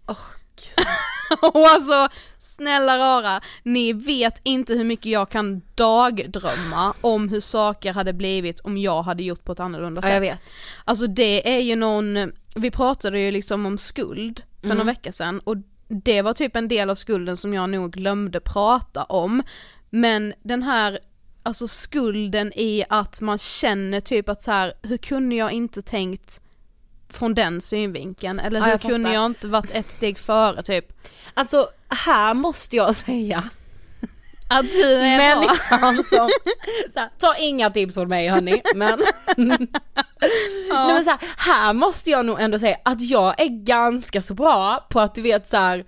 Och 1.41 1.67
alltså, 1.67 2.10
snälla 2.38 2.98
rara, 2.98 3.41
ni 3.63 3.94
vet 3.94 4.39
inte 4.44 4.74
hur 4.74 4.84
mycket 4.84 5.12
jag 5.12 5.30
kan 5.30 5.62
dagdrömma 5.76 6.94
om 7.02 7.30
hur 7.30 7.39
saker 7.39 7.94
hade 7.94 8.13
blivit 8.13 8.60
om 8.60 8.78
jag 8.78 9.04
hade 9.04 9.24
gjort 9.24 9.44
på 9.46 9.52
ett 9.52 9.60
annorlunda 9.60 10.00
Ja 10.00 10.02
sätt. 10.02 10.13
jag 10.13 10.22
vet. 10.22 10.41
Alltså 10.86 11.08
det 11.08 11.56
är 11.56 11.60
ju 11.62 11.76
någon, 11.76 12.32
vi 12.56 12.72
pratade 12.72 13.20
ju 13.20 13.32
liksom 13.32 13.65
om 13.65 13.78
skuld 13.78 14.44
för 14.62 14.65
Mm. 14.67 14.78
några 14.78 14.91
veckor 14.91 15.12
sedan 15.12 15.39
och 15.39 15.56
det 15.88 16.22
var 16.22 16.34
typ 16.34 16.56
en 16.56 16.67
del 16.67 16.89
av 16.89 16.96
skulden 16.96 17.38
som 17.38 17.54
jag 17.54 17.70
nog 17.70 17.91
glömde 17.91 18.39
prata 18.39 19.04
om. 19.04 19.44
Men 19.89 20.34
den 20.44 20.63
här, 20.63 21.00
alltså 21.44 21.67
skulden 21.67 22.52
i 22.56 22.84
att 22.89 23.22
man 23.22 23.38
känner 23.38 24.00
typ 24.00 24.30
att 24.30 24.41
så 24.44 24.52
här, 24.52 24.74
hur 24.82 24.98
kunde 24.98 25.36
jag 25.36 25.52
inte 25.52 25.82
tänkt 25.82 26.41
från 27.13 27.34
den 27.34 27.62
synvinkeln, 27.62 28.39
eller 28.39 28.60
Ja, 28.60 28.65
hur 28.65 28.71
jag 28.71 28.82
kunde 28.82 29.13
jag 29.13 29.26
inte 29.26 29.47
varit 29.47 29.71
ett 29.71 29.91
steg 29.91 30.19
före 30.19 30.63
typ? 30.63 30.86
Alltså 31.34 31.69
här 31.89 32.34
måste 32.34 32.76
jag 32.76 32.95
säga 32.95 33.43
Att 34.47 34.71
du 34.71 34.93
är 34.93 35.17
människan 35.17 36.04
som, 36.04 36.30
här, 36.95 37.10
ta 37.17 37.36
inga 37.36 37.69
tips 37.69 37.93
från 37.93 38.08
mig 38.08 38.28
hörni, 38.28 38.62
men 38.76 39.00
Nej, 39.38 39.67
men 40.69 41.04
så 41.04 41.10
här, 41.10 41.19
här 41.38 41.74
måste 41.74 42.10
jag 42.10 42.26
nog 42.26 42.41
ändå 42.41 42.60
säga 42.60 42.78
att 42.86 43.02
jag 43.02 43.41
är 43.41 43.63
ganska 43.65 44.21
så 44.21 44.34
bra 44.34 44.88
på 44.89 45.00
att 45.00 45.15
du 45.15 45.21
vet 45.21 45.50
så 45.50 45.58
här. 45.58 45.86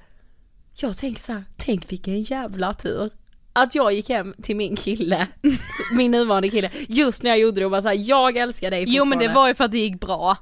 jag 0.75 0.97
tänker 0.97 1.21
så 1.21 1.31
här, 1.33 1.43
tänk 1.57 1.91
vilken 1.91 2.21
jävla 2.21 2.73
tur. 2.73 3.11
Att 3.53 3.75
jag 3.75 3.93
gick 3.93 4.09
hem 4.09 4.33
till 4.43 4.55
min 4.55 4.75
kille, 4.75 5.27
min 5.93 6.11
nuvarande 6.11 6.49
kille, 6.49 6.71
just 6.87 7.23
när 7.23 7.29
jag 7.29 7.39
gjorde 7.39 7.59
det 7.59 7.65
och 7.65 7.71
bara 7.71 7.81
såhär, 7.81 8.09
jag 8.09 8.37
älskar 8.37 8.71
dig 8.71 8.85
Jo 8.87 9.05
men 9.05 9.19
det 9.19 9.27
var 9.27 9.47
ju 9.47 9.55
för 9.55 9.63
att 9.63 9.71
det 9.71 9.77
gick 9.79 9.99
bra. 9.99 10.37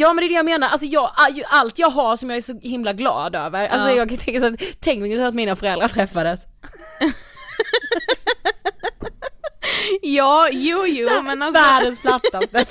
Ja 0.00 0.12
men 0.12 0.16
det 0.16 0.26
är 0.26 0.28
det 0.28 0.34
jag 0.34 0.44
menar, 0.44 0.68
alltså 0.68 0.86
jag, 0.86 1.10
allt 1.48 1.78
jag 1.78 1.90
har 1.90 2.16
som 2.16 2.30
jag 2.30 2.36
är 2.36 2.40
så 2.42 2.58
himla 2.62 2.92
glad 2.92 3.36
över, 3.36 3.68
alltså 3.68 3.88
Ja. 3.88 3.94
jag 3.94 4.08
kan 4.08 4.18
tänka 4.18 4.40
så 4.40 4.46
att, 4.46 4.54
tänk 4.80 5.00
mig 5.00 5.22
att 5.24 5.34
mina 5.34 5.56
föräldrar 5.56 5.88
träffades. 5.88 6.40
Ja, 10.02 10.48
jo 10.52 10.84
jo 10.86 11.22
men 11.22 11.42
alltså. 11.42 11.62
Världens 11.62 11.98
plattaste. 12.00 12.64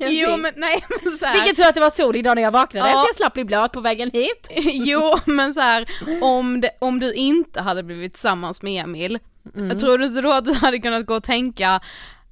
Jo 0.00 0.36
men 0.36 0.52
nej 0.56 0.84
men 1.02 1.12
så 1.12 1.26
här. 1.26 1.52
Tur 1.52 1.66
att 1.68 1.74
det 1.74 1.80
var 1.80 1.90
sol 1.90 2.16
idag 2.16 2.34
när 2.36 2.42
jag 2.42 2.50
vaknade 2.50 2.90
Ja. 2.90 3.02
så 3.02 3.08
jag 3.08 3.14
slapp 3.16 3.34
bli 3.34 3.44
blöt 3.44 3.72
på 3.72 3.80
vägen 3.80 4.10
hit. 4.10 4.48
Jo 4.72 5.14
men 5.24 5.54
så 5.54 5.60
här, 5.60 5.86
om, 6.20 6.60
det, 6.60 6.70
om 6.78 7.00
du 7.00 7.12
inte 7.14 7.60
hade 7.60 7.82
blivit 7.82 8.12
tillsammans 8.12 8.62
med 8.62 8.84
Emil, 8.84 9.18
jag 9.54 9.80
tror 9.80 9.98
du 9.98 10.06
inte 10.06 10.20
då 10.20 10.32
att 10.32 10.44
du 10.44 10.52
hade 10.52 10.78
kunnat 10.78 11.06
gå 11.06 11.14
och 11.14 11.24
tänka 11.24 11.80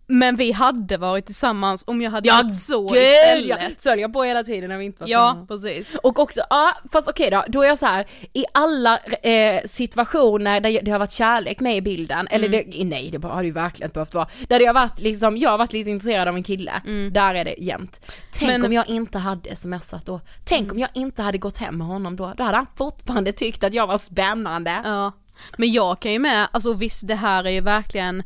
men 0.06 0.36
vi 0.36 0.52
hade 0.52 0.96
varit 0.96 1.26
tillsammans 1.26 1.84
om 1.86 2.00
jag 2.02 2.10
hade 2.10 2.28
Ja, 2.28 2.42
gjort 2.42 2.52
så 2.52 2.88
Gud, 2.88 3.02
istället. 3.02 3.48
jag 3.62 3.80
söll 3.80 3.98
jag 4.00 4.12
på 4.12 4.22
hela 4.22 4.42
tiden 4.42 4.70
när 4.70 4.78
vi 4.78 4.84
inte 4.84 5.02
var 5.02 5.08
Ja, 5.10 5.44
precis. 5.48 5.94
Och 6.02 6.18
också, 6.18 6.40
ja 6.50 6.72
fast 6.92 7.08
okej 7.08 7.30
då, 7.30 7.44
då 7.48 7.62
är 7.62 7.66
jag 7.66 7.78
så 7.78 7.86
här 7.86 8.06
i 8.32 8.44
alla 8.54 8.98
eh, 9.22 9.60
situationer 9.64 10.60
där 10.60 10.80
det 10.82 10.90
har 10.90 10.98
varit 10.98 11.12
kärlek 11.12 11.60
med 11.60 11.76
i 11.76 11.80
bilden, 11.80 12.28
eller 12.30 12.48
det, 12.48 12.84
nej 12.84 13.10
det 13.12 13.28
har 13.28 13.40
det 13.42 13.46
ju 13.46 13.52
verkligen 13.52 13.86
inte 13.88 13.94
behövt 13.94 14.14
vara, 14.14 14.28
där 14.48 14.58
det 14.58 14.64
har 14.66 14.74
varit 14.74 15.00
liksom, 15.00 15.36
jag 15.36 15.50
har 15.50 15.58
varit 15.58 15.72
lite 15.72 15.90
intresserad 15.90 16.28
av 16.28 16.36
en 16.36 16.42
kille, 16.42 16.72
där 17.12 17.34
är 17.34 17.44
det 17.44 17.54
jämnt. 17.58 18.00
Tänk 18.32 18.50
Men- 18.50 18.64
om 18.64 18.72
jag 18.72 18.88
inte 18.88 19.18
hade 19.18 19.56
smsat 19.56 20.06
då, 20.06 20.20
tänk 20.44 20.72
om 20.72 20.78
jag 20.78 20.90
inte 20.94 21.22
hade 21.22 21.38
gått 21.38 21.58
hem 21.58 21.78
med 21.78 21.86
honom 21.86 22.16
då, 22.16 22.34
då 22.36 22.44
hade 22.44 22.56
han 22.56 22.66
fortfarande 22.76 23.32
tyckt 23.32 23.64
att 23.64 23.74
jag 23.74 23.86
var 23.86 23.98
spännande. 23.98 24.80
Ja. 24.84 25.12
Men 25.58 25.72
jag 25.72 26.00
kan 26.00 26.12
ju 26.12 26.18
med, 26.18 26.48
alltså 26.52 26.72
visst 26.74 27.08
det 27.08 27.14
här 27.14 27.44
är 27.44 27.50
ju 27.50 27.60
verkligen 27.60 28.22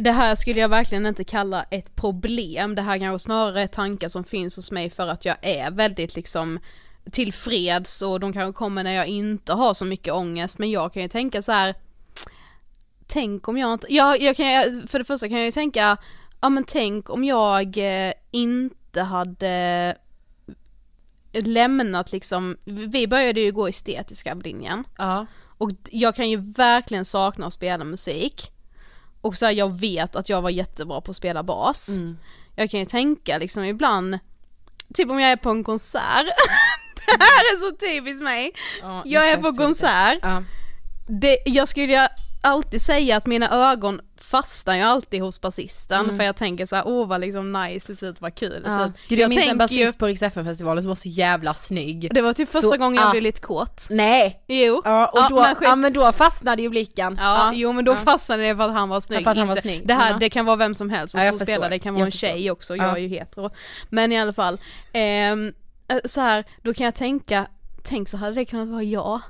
det 0.00 0.12
här 0.12 0.34
skulle 0.34 0.60
jag 0.60 0.68
verkligen 0.68 1.06
inte 1.06 1.24
kalla 1.24 1.62
ett 1.62 1.96
problem, 1.96 2.74
det 2.74 2.82
här 2.82 2.98
kanske 2.98 3.24
snarare 3.24 3.62
är 3.62 3.66
tankar 3.66 4.08
som 4.08 4.24
finns 4.24 4.56
hos 4.56 4.70
mig 4.70 4.90
för 4.90 5.08
att 5.08 5.24
jag 5.24 5.36
är 5.42 5.70
väldigt 5.70 6.14
liksom 6.16 6.58
tillfreds 7.10 8.02
och 8.02 8.20
de 8.20 8.32
kanske 8.32 8.58
kommer 8.58 8.84
när 8.84 8.92
jag 8.92 9.06
inte 9.06 9.52
har 9.52 9.74
så 9.74 9.84
mycket 9.84 10.12
ångest 10.12 10.58
men 10.58 10.70
jag 10.70 10.92
kan 10.92 11.02
ju 11.02 11.08
tänka 11.08 11.42
så 11.42 11.52
här. 11.52 11.74
Tänk 13.06 13.48
om 13.48 13.58
jag 13.58 13.72
inte, 13.72 13.86
ja, 13.90 14.16
jag 14.16 14.36
kan, 14.36 14.88
för 14.88 14.98
det 14.98 15.04
första 15.04 15.28
kan 15.28 15.38
jag 15.38 15.46
ju 15.46 15.52
tänka, 15.52 15.96
ja 16.40 16.48
men 16.48 16.64
tänk 16.64 17.10
om 17.10 17.24
jag 17.24 17.78
eh, 17.78 18.12
inte 18.30 19.02
hade 19.02 19.96
lämnat 21.32 22.12
liksom, 22.12 22.56
vi 22.64 23.06
började 23.08 23.40
ju 23.40 23.52
gå 23.52 23.68
estetiska 23.68 24.34
linjen 24.34 24.84
Ja. 24.98 25.26
och 25.58 25.70
jag 25.90 26.14
kan 26.14 26.30
ju 26.30 26.36
verkligen 26.36 27.04
sakna 27.04 27.46
att 27.46 27.52
spela 27.52 27.84
musik. 27.84 28.50
Och 29.24 29.36
så 29.36 29.46
här, 29.46 29.52
jag 29.52 29.78
vet 29.80 30.16
att 30.16 30.28
jag 30.28 30.42
var 30.42 30.50
jättebra 30.50 31.00
på 31.00 31.10
att 31.10 31.16
spela 31.16 31.42
bas. 31.42 31.88
Mm. 31.88 32.18
Jag 32.54 32.70
kan 32.70 32.80
ju 32.80 32.86
tänka 32.86 33.38
liksom 33.38 33.64
ibland, 33.64 34.18
typ 34.94 35.10
om 35.10 35.20
jag 35.20 35.30
är 35.30 35.36
på 35.36 35.50
en 35.50 35.64
konsert, 35.64 36.26
det 37.06 37.12
här 37.24 37.54
är 37.54 37.70
så 37.70 37.76
typiskt 37.76 38.22
mig. 38.22 38.52
Ja, 38.82 39.02
Jag 39.06 39.30
är 39.30 39.36
på 39.36 39.52
konsert, 39.52 40.18
Ja. 40.22 40.42
det, 41.06 41.38
jag 41.46 41.68
skulle 41.68 42.08
alltid 42.42 42.82
säga 42.82 43.16
att 43.16 43.26
mina 43.26 43.50
ögon 43.70 44.00
fastnar 44.42 44.76
ju 44.76 44.82
alltid 44.82 45.22
hos 45.22 45.40
basisten 45.40 46.16
för 46.16 46.24
jag 46.24 46.36
tänker 46.36 46.66
så 46.66 46.76
här, 46.76 46.84
åh 46.86 47.06
vad 47.08 47.20
liksom 47.20 47.52
nice 47.52 47.92
det 47.92 47.96
ser 47.96 48.08
ut, 48.10 48.20
vad 48.20 48.34
kul 48.34 48.62
Ja. 48.66 48.86
ut. 48.86 48.92
Gud 49.08 49.18
jag 49.18 49.28
minns 49.28 49.38
en 49.46 49.58
tänker 49.58 49.74
ju- 49.74 49.84
basist 49.84 49.98
på 49.98 50.06
Rix 50.06 50.22
FM-festivalen 50.22 50.82
som 50.82 50.88
var 50.88 50.94
så 50.94 51.08
jävla 51.08 51.54
snygg. 51.54 52.08
Det 52.14 52.20
var 52.20 52.32
typ 52.32 52.48
första 52.48 52.68
Så- 52.70 52.76
gången 52.76 52.94
jag 53.00 53.06
ah. 53.08 53.10
blev 53.10 53.22
lite 53.22 53.40
kåt. 53.40 53.86
Nej! 53.90 54.44
Jo. 54.48 54.82
Ja, 54.84 55.06
och 55.06 55.18
Ja, 55.18 55.26
då, 55.30 55.36
men 55.42 55.54
skit- 55.54 55.68
ja 55.68 55.76
men 55.76 55.92
då 55.92 56.12
fastnade 56.12 56.62
ju 56.62 56.68
blicken. 56.68 57.16
Ja, 57.20 57.50
jo 57.54 57.72
men 57.72 57.84
då 57.84 57.92
ja. 57.92 57.96
fastnade 57.96 58.42
det 58.42 58.56
för 58.56 58.62
att 58.64 58.72
han 58.72 58.88
var 58.88 59.00
snygg. 59.00 59.24
för 59.24 59.30
att 59.30 59.36
han 59.36 59.48
var 59.48 59.56
snygg. 59.56 59.86
Det, 59.88 59.94
här, 59.94 60.10
Ja. 60.10 60.16
det 60.18 60.30
kan 60.30 60.44
vara 60.46 60.56
vem 60.56 60.74
som 60.74 60.90
helst 60.90 61.12
som 61.12 61.20
Ja, 61.20 61.26
jag 61.26 61.40
spelar, 61.40 61.70
det 61.70 61.78
kan 61.78 61.94
Jag 61.94 61.98
vara 62.00 62.06
en 62.06 62.12
förstår. 62.12 62.28
tjej 62.28 62.50
också, 62.50 62.76
jag 62.76 62.86
Ja. 62.86 62.96
är 62.96 63.00
ju 63.00 63.08
hetero. 63.08 63.50
Men 63.90 64.12
i 64.12 64.18
alla 64.20 64.32
fall, 64.32 64.58
ehm, 64.92 65.52
eh, 65.88 65.98
så 66.04 66.20
här, 66.20 66.44
då 66.62 66.74
kan 66.74 66.84
jag 66.84 66.94
tänka, 66.94 67.46
tänk 67.82 68.08
så 68.08 68.16
hade 68.16 68.34
det 68.34 68.44
kunnat 68.44 68.68
vara 68.68 68.82
jag. 68.82 69.20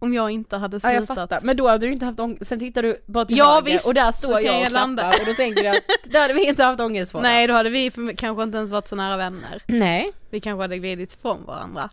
Om 0.00 0.14
jag 0.14 0.30
inte 0.30 0.56
hade 0.56 0.76
Ja 0.76 0.80
slutat. 0.80 1.08
jag 1.08 1.16
fattar, 1.18 1.40
men 1.42 1.56
då 1.56 1.68
hade 1.68 1.86
du 1.86 1.92
inte 1.92 2.04
haft 2.06 2.20
ångest, 2.20 2.46
sen 2.46 2.58
tittar 2.58 2.82
du 2.82 3.02
bara 3.06 3.24
till 3.24 3.38
Ja, 3.38 3.54
höger 3.54 3.72
visst, 3.72 3.86
och 3.88 3.94
där 3.94 4.12
står 4.12 4.40
jag 4.40 4.56
och 4.56 4.62
jag 4.62 4.72
landa. 4.72 5.08
och 5.08 5.26
då 5.26 5.34
tänker 5.34 5.62
du 5.62 5.68
att 5.68 5.76
då 6.04 6.18
hade 6.18 6.34
vi 6.34 6.44
inte 6.48 6.64
haft 6.64 6.80
ångest 6.80 7.12
det. 7.12 7.20
Nej 7.20 7.46
då 7.46 7.54
hade 7.54 7.70
vi 7.70 7.90
för, 7.90 8.16
kanske 8.16 8.42
inte 8.42 8.58
ens 8.58 8.70
varit 8.70 8.88
så 8.88 8.96
nära 8.96 9.16
vänner. 9.16 9.62
Nej. 9.66 10.12
Vi 10.30 10.40
kanske 10.40 10.62
hade 10.64 10.78
glidit 10.78 11.14
ifrån 11.14 11.44
varandra. 11.46 11.90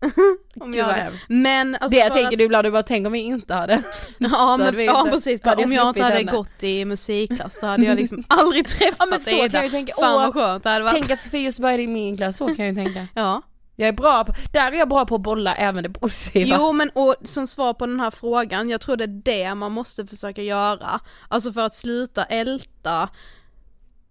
om 0.60 0.72
Gud, 0.72 0.76
jag 0.80 0.84
hade, 0.84 1.12
men 1.28 1.74
alltså 1.80 1.98
det 1.98 2.02
för 2.06 2.10
tänker 2.10 2.32
att, 2.32 2.38
du 2.38 2.44
ibland, 2.44 2.64
du 2.66 2.70
bara 2.70 2.82
tänk 2.82 3.06
om 3.06 3.12
vi 3.12 3.18
inte 3.18 3.54
hade. 3.54 3.82
Ja 4.18 4.28
hade 4.28 4.64
men 4.64 4.76
vi 4.76 4.84
ja, 4.86 4.98
inte- 5.00 5.10
precis, 5.10 5.42
hade 5.44 5.56
bara, 5.56 5.64
om 5.64 5.72
jag 5.72 5.82
jag 5.84 5.90
inte 5.90 6.02
hade 6.02 6.14
henne. 6.16 6.32
gått 6.32 6.62
i 6.62 6.84
musikklass 6.84 7.60
då 7.60 7.66
hade 7.66 7.84
jag 7.84 7.96
liksom 8.00 8.24
aldrig 8.28 8.66
träffat 8.68 8.96
Ja 8.98 9.06
men 9.06 9.20
så 9.20 9.30
dig 9.30 9.50
kan 9.50 9.62
jag 9.62 9.70
tänka, 9.70 9.94
Fan 10.00 10.12
vad 10.14 10.34
skönt 10.34 10.62
det 10.64 10.70
hade 10.70 10.84
varit. 10.84 10.94
tänk 10.94 11.10
att 11.10 11.18
Sofius 11.20 11.58
började 11.58 11.82
i 11.82 11.86
min 11.86 12.16
klass, 12.16 12.36
så 12.36 12.46
kan 12.46 12.64
jag 12.66 12.68
ju 12.68 12.84
tänka. 12.84 13.06
Ja. 13.14 13.42
Jag 13.76 13.88
är 13.88 13.92
bra 13.92 14.24
på, 14.24 14.32
där 14.52 14.72
är 14.72 14.76
jag 14.76 14.88
bra 14.88 15.06
på 15.06 15.14
att 15.14 15.20
bolla 15.20 15.54
även 15.54 15.82
det 15.82 15.90
positiva. 15.90 16.56
Jo 16.60 16.72
men 16.72 16.90
och 16.90 17.16
som 17.22 17.46
svar 17.46 17.74
på 17.74 17.86
den 17.86 18.00
här 18.00 18.10
frågan, 18.10 18.68
jag 18.68 18.80
tror 18.80 18.96
det 18.96 19.04
är 19.04 19.22
det 19.24 19.54
man 19.54 19.72
måste 19.72 20.06
försöka 20.06 20.42
göra. 20.42 21.00
Alltså 21.28 21.52
för 21.52 21.60
att 21.60 21.74
sluta 21.74 22.24
älta. 22.24 23.08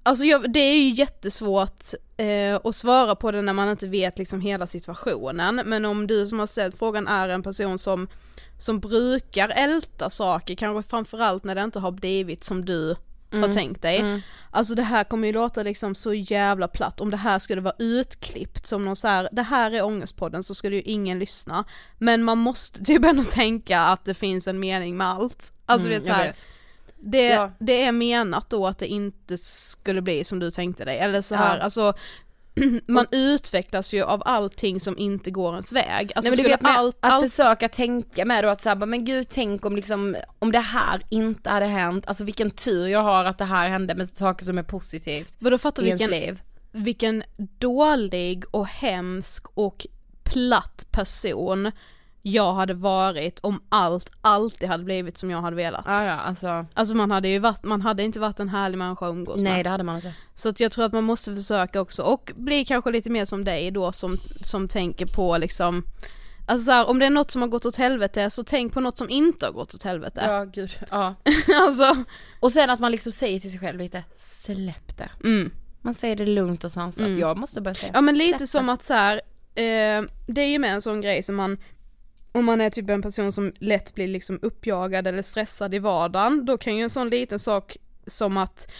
Alltså 0.04 0.26
jag, 0.26 0.54
det 0.54 0.60
är 0.60 0.76
ju 0.76 0.90
jättesvårt 0.90 1.84
eh, 2.18 2.60
att 2.64 2.76
svara 2.76 3.16
på 3.16 3.32
det 3.32 3.42
när 3.42 3.54
man 3.54 3.70
inte 3.70 3.88
vet 3.88 4.18
liksom 4.20 4.42
hela 4.42 4.68
situationen. 4.68 5.62
Men 5.66 5.86
om 5.86 6.08
du 6.08 6.28
som 6.28 6.40
har 6.40 6.48
ställt 6.48 6.78
frågan 6.78 7.08
är 7.08 7.30
en 7.30 7.44
person 7.44 7.80
som, 7.80 8.08
som 8.60 8.80
brukar 8.80 9.50
älta 9.50 10.10
saker, 10.10 10.56
kanske 10.56 10.90
framförallt 10.90 11.44
när 11.44 11.56
det 11.56 11.62
inte 11.62 11.80
har 11.80 11.92
blivit 11.92 12.44
som 12.44 12.66
du 12.66 12.96
har 13.34 13.54
tänkt 13.54 13.82
dig. 13.82 14.22
Alltså 14.52 14.76
det 14.76 14.84
här 14.84 15.04
kommer 15.04 15.28
ju 15.28 15.34
låta 15.34 15.64
liksom 15.64 15.96
så 15.96 16.14
jävla 16.14 16.68
platt, 16.68 17.02
om 17.02 17.10
det 17.12 17.18
här 17.18 17.40
skulle 17.40 17.62
vara 17.62 17.76
utklippt 17.80 18.68
som 18.68 18.86
någon 18.86 18.96
så 18.96 19.08
här, 19.08 19.30
det 19.32 19.42
här 19.42 19.72
är 19.72 19.84
ångestpodden 19.84 20.44
så 20.44 20.56
skulle 20.56 20.76
ju 20.76 20.82
ingen 20.82 21.20
lyssna. 21.20 21.64
Men 21.98 22.24
man 22.24 22.38
måste 22.38 22.84
typ 22.86 23.06
ändå 23.06 23.24
tänka 23.24 23.80
att 23.80 24.06
det 24.06 24.14
finns 24.14 24.48
en 24.48 24.60
mening 24.60 24.98
med 24.98 25.08
allt. 25.08 25.54
Alltså 25.66 25.88
det 25.88 25.96
är 25.96 26.02
så 26.02 26.12
här, 26.12 26.26
vet. 26.28 26.48
det, 27.00 27.28
Ja. 27.28 27.52
det 27.60 27.84
är 27.84 27.92
menat 27.92 28.50
då 28.50 28.68
att 28.68 28.80
det 28.80 28.88
inte 28.88 29.38
skulle 29.38 30.02
bli 30.02 30.24
som 30.24 30.40
du 30.40 30.52
tänkte 30.52 30.86
dig, 30.86 30.98
eller 30.98 31.22
så 31.22 31.36
här, 31.36 31.58
Ja. 31.58 31.64
alltså 31.64 31.94
man 32.88 33.06
utvecklas 33.12 33.94
ju 33.94 34.04
av 34.04 34.22
allting 34.26 34.80
som 34.80 34.98
inte 34.98 35.32
går 35.32 35.52
ens 35.52 35.72
väg. 35.72 36.12
Alltså 36.16 36.32
Nej, 36.32 36.38
men 36.38 36.44
du 36.44 36.50
vet 36.50 36.62
med 36.62 36.78
allt, 36.78 36.98
att 37.00 37.12
allt 37.12 37.32
försöka 37.32 37.70
tänka 37.70 38.26
med 38.26 38.44
då 38.44 38.50
att 38.50 38.62
säga, 38.62 38.76
men 38.76 39.06
gud 39.06 39.28
tänk 39.30 39.66
om 39.66 39.76
liksom, 39.76 40.16
om 40.40 40.52
det 40.52 40.60
här 40.60 41.06
inte 41.10 41.50
hade 41.50 41.66
hänt, 41.66 42.08
alltså 42.08 42.24
vilken 42.24 42.52
tur 42.52 42.88
jag 42.88 43.04
har 43.04 43.26
att 43.26 43.38
det 43.38 43.46
här 43.46 43.70
hände 43.70 43.96
med 43.96 44.08
saker 44.08 44.46
som 44.46 44.58
är 44.58 44.64
positivt 44.64 45.36
vadå 45.40 45.58
fattar 45.58 45.84
i 45.84 45.88
ens 45.88 46.02
vilken, 46.02 46.20
liv. 46.20 46.42
vilken 46.72 47.24
dålig 47.60 48.44
och 48.52 48.68
hemsk 48.68 49.46
och 49.54 49.88
platt 50.24 50.86
person 50.92 51.72
jag 52.26 52.54
hade 52.54 52.74
varit 52.74 53.40
om 53.42 53.62
allt 53.70 54.12
alltid 54.22 54.70
hade 54.70 54.84
blivit 54.84 55.18
som 55.18 55.30
jag 55.32 55.42
hade 55.42 55.56
velat. 55.56 55.84
Ja 55.86 56.04
ja 56.04 56.14
alltså, 56.14 56.66
Alltså 56.74 56.96
man 56.96 57.12
hade 57.12 57.28
ju 57.28 57.40
varit, 57.40 57.64
man 57.64 57.82
hade 57.82 58.04
inte 58.04 58.20
varit 58.20 58.40
en 58.40 58.50
härlig 58.50 58.78
människa 58.78 59.06
att 59.08 59.12
umgås 59.12 59.42
med. 59.42 59.52
nej 59.52 59.64
det 59.64 59.70
hade 59.70 59.84
man 59.84 59.96
inte. 59.96 60.14
Så 60.36 60.50
att 60.50 60.60
jag 60.60 60.72
tror 60.72 60.86
att 60.86 60.94
man 60.94 61.04
måste 61.04 61.36
försöka 61.36 61.82
också 61.82 62.02
och 62.04 62.32
bli 62.36 62.66
kanske 62.66 62.92
lite 62.92 63.10
mer 63.10 63.26
som 63.26 63.44
dig 63.44 63.72
då 63.72 63.92
som, 63.92 64.18
som 64.44 64.68
tänker 64.68 65.06
på 65.06 65.38
liksom 65.38 65.84
Alltså 66.46 66.66
så 66.66 66.72
här, 66.72 66.90
om 66.90 67.00
det 67.00 67.06
är 67.06 67.10
något 67.10 67.32
som 67.32 67.42
har 67.42 67.50
gått 67.50 67.66
åt 67.66 67.76
helvete 67.76 68.30
så 68.30 68.44
tänk 68.44 68.74
på 68.74 68.80
något 68.80 68.98
som 68.98 69.10
inte 69.10 69.46
har 69.46 69.54
gått 69.54 69.74
åt 69.76 69.84
helvete. 69.84 70.22
Ja 70.28 70.44
gud, 70.44 70.72
ja. 70.92 71.16
alltså, 71.56 71.96
Och 72.40 72.52
sen 72.52 72.70
att 72.70 72.80
man 72.80 72.92
liksom 72.92 73.12
säger 73.12 73.40
till 73.40 73.52
sig 73.52 73.60
själv 73.60 73.80
lite, 73.80 74.04
släpp 74.18 74.98
det. 74.98 75.10
mm. 75.24 75.52
Man 75.82 75.94
säger 75.94 76.16
det 76.16 76.26
lugnt 76.26 76.64
och 76.64 76.72
sansat, 76.72 77.02
Mm. 77.02 77.20
jag 77.20 77.38
måste 77.38 77.62
börja 77.62 77.76
säga 77.76 77.92
Ja 77.94 78.02
men 78.02 78.18
lite 78.18 78.48
som 78.48 78.66
det. 78.66 78.74
att 78.74 78.84
så 78.84 78.94
här, 78.94 79.16
eh, 79.56 80.04
det 80.28 80.42
är 80.42 80.48
ju 80.48 80.60
med 80.60 80.74
en 80.74 80.82
sån 80.82 81.02
grej 81.02 81.24
som 81.24 81.36
man 81.36 81.58
om 82.34 82.46
man 82.46 82.62
är 82.62 82.70
typ 82.70 82.90
en 82.90 83.02
person 83.02 83.32
som 83.32 83.54
lätt 83.60 83.96
blir 83.96 84.08
liksom 84.08 84.40
uppjagad 84.42 85.08
eller 85.08 85.22
stressad 85.22 85.74
i 85.74 85.80
vardagen, 85.80 86.46
då 86.46 86.58
kan 86.58 86.76
ju 86.76 86.84
en 86.84 86.90
sån 86.90 87.10
liten 87.10 87.40
sak 87.40 87.78
som 88.08 88.38
att 88.38 88.72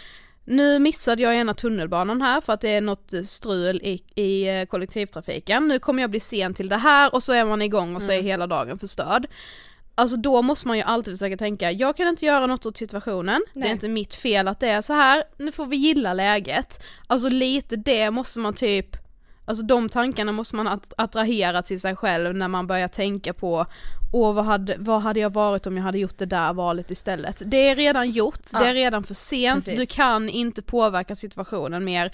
nu 0.44 0.78
missade 0.78 1.22
jag 1.22 1.36
ena 1.36 1.54
tunnelbanan 1.54 2.22
här 2.22 2.40
för 2.40 2.52
att 2.52 2.60
det 2.60 2.68
är 2.68 2.80
något 2.80 3.12
strul 3.26 3.80
i, 3.82 4.02
i 4.14 4.48
eh, 4.48 4.66
kollektivtrafiken, 4.66 5.68
nu 5.68 5.78
kommer 5.78 6.02
jag 6.02 6.10
bli 6.10 6.20
sen 6.20 6.54
till 6.54 6.68
det 6.68 6.76
här 6.76 7.14
och 7.14 7.22
så 7.22 7.32
är 7.32 7.44
man 7.44 7.62
igång 7.62 7.96
och 7.96 8.02
så 8.02 8.12
är 8.12 8.22
hela 8.22 8.46
dagen 8.46 8.78
förstörd. 8.78 9.26
Alltså 9.94 10.16
då 10.16 10.42
måste 10.42 10.68
man 10.68 10.76
ju 10.76 10.82
alltid 10.82 11.14
försöka 11.14 11.36
tänka, 11.36 11.72
jag 11.72 11.96
kan 11.96 12.08
inte 12.08 12.26
göra 12.26 12.46
något 12.46 12.66
åt 12.66 12.76
situationen, 12.76 13.42
det 13.52 13.60
Nej. 13.60 13.68
är 13.68 13.72
inte 13.72 13.88
mitt 13.88 14.14
fel 14.14 14.48
att 14.48 14.60
det 14.60 14.68
är 14.68 14.82
så 14.82 14.92
här. 14.92 15.24
nu 15.36 15.52
får 15.52 15.66
vi 15.66 15.76
gilla 15.76 16.14
läget. 16.14 16.82
Alltså 17.06 17.28
lite 17.28 17.76
det 17.76 18.10
måste 18.10 18.38
man 18.38 18.54
typ 18.54 19.03
Alltså 19.44 19.64
de 19.64 19.88
tankarna 19.88 20.32
måste 20.32 20.56
man 20.56 20.68
att- 20.68 20.92
attrahera 20.98 21.62
till 21.62 21.80
sig 21.80 21.96
själv 21.96 22.34
när 22.36 22.48
man 22.48 22.66
börjar 22.66 22.88
tänka 22.88 23.32
på 23.34 23.66
Åh 24.12 24.34
vad 24.34 24.44
hade, 24.44 24.76
vad 24.78 25.00
hade 25.02 25.20
jag 25.20 25.32
varit 25.32 25.66
om 25.66 25.76
jag 25.76 25.84
hade 25.84 25.98
gjort 25.98 26.18
det 26.18 26.26
där 26.26 26.52
valet 26.52 26.90
istället? 26.90 27.42
Det 27.46 27.68
är 27.68 27.74
redan 27.76 28.10
gjort, 28.10 28.38
det 28.52 28.58
Ja. 28.58 28.64
är 28.64 28.74
redan 28.74 29.04
för 29.04 29.14
sent, 29.14 29.64
Precis. 29.64 29.80
du 29.80 29.86
kan 29.86 30.28
inte 30.28 30.62
påverka 30.62 31.16
situationen 31.16 31.84
mer 31.84 32.12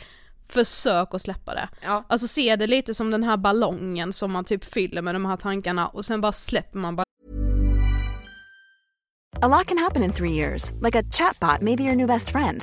Försök 0.48 1.14
att 1.14 1.22
släppa 1.22 1.54
det. 1.54 1.68
Ja. 1.82 2.04
Alltså 2.08 2.28
se 2.28 2.56
det 2.56 2.66
lite 2.66 2.94
som 2.94 3.10
den 3.10 3.22
här 3.24 3.36
ballongen 3.36 4.12
som 4.12 4.32
man 4.32 4.44
typ 4.44 4.64
fyller 4.64 5.02
med 5.02 5.14
de 5.14 5.26
här 5.26 5.36
tankarna 5.36 5.88
och 5.88 6.04
sen 6.04 6.20
bara 6.20 6.32
släpper 6.32 6.78
man 6.78 6.98
A 9.42 9.48
lot 9.48 9.66
can 9.66 9.78
happen 9.78 10.02
in 10.02 10.12
three 10.12 10.32
years, 10.32 10.72
like 10.82 10.98
a 10.98 11.02
chatbot 11.12 11.62
may 11.62 11.76
be 11.76 11.82
your 11.82 11.94
new 11.96 12.06
best 12.06 12.30
friend. 12.30 12.62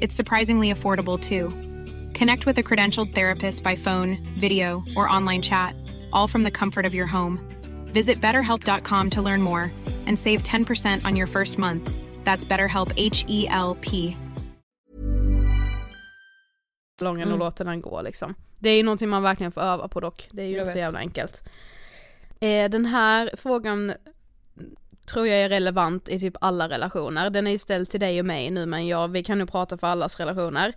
It's 0.00 0.14
surprisingly 0.14 0.72
affordable 0.72 1.18
too. 1.18 1.50
Connect 2.18 2.46
with 2.46 2.58
a 2.58 2.62
credentialed 2.62 3.14
therapist 3.14 3.64
by 3.64 3.76
phone, 3.76 4.18
video, 4.38 4.82
or 4.96 5.08
online 5.08 5.42
chat, 5.42 5.74
all 6.12 6.28
from 6.28 6.44
the 6.44 6.50
comfort 6.50 6.86
of 6.86 6.94
your 6.94 7.06
home. 7.06 7.38
Visit 7.92 8.20
betterhelp.com 8.20 9.10
to 9.10 9.22
learn 9.22 9.42
more 9.42 9.72
and 10.06 10.18
save 10.18 10.42
10% 10.42 11.04
on 11.04 11.16
your 11.16 11.26
first 11.26 11.58
month. 11.58 11.90
That's 12.24 12.44
BetterHelp 12.44 12.92
H 12.96 13.24
E 13.28 13.46
L 13.48 13.76
P. 13.80 14.16
Mm. 16.98 17.32
och 17.32 17.38
låter 17.38 17.64
den 17.64 17.80
gå 17.80 18.02
liksom. 18.02 18.34
Det 18.58 18.70
är 18.70 18.76
ju 18.76 18.82
någonting 18.82 19.08
man 19.08 19.22
verkligen 19.22 19.52
får 19.52 19.60
öva 19.60 19.88
på 19.88 20.00
dock, 20.00 20.28
det 20.32 20.42
är 20.42 20.46
ju 20.46 20.58
inte 20.58 20.70
så 20.70 20.78
jävla 20.78 20.98
enkelt. 20.98 21.48
Eh, 22.40 22.70
den 22.70 22.86
här 22.86 23.30
frågan 23.36 23.92
tror 25.06 25.26
jag 25.26 25.40
är 25.40 25.48
relevant 25.48 26.08
i 26.08 26.18
typ 26.18 26.36
alla 26.40 26.68
relationer. 26.68 27.30
Den 27.30 27.46
är 27.46 27.50
ju 27.50 27.58
ställd 27.58 27.88
till 27.88 28.00
dig 28.00 28.20
och 28.20 28.26
mig 28.26 28.50
nu 28.50 28.66
men 28.66 28.86
jag, 28.86 29.08
vi 29.08 29.22
kan 29.22 29.38
nu 29.38 29.46
prata 29.46 29.78
för 29.78 29.86
allas 29.86 30.20
relationer. 30.20 30.72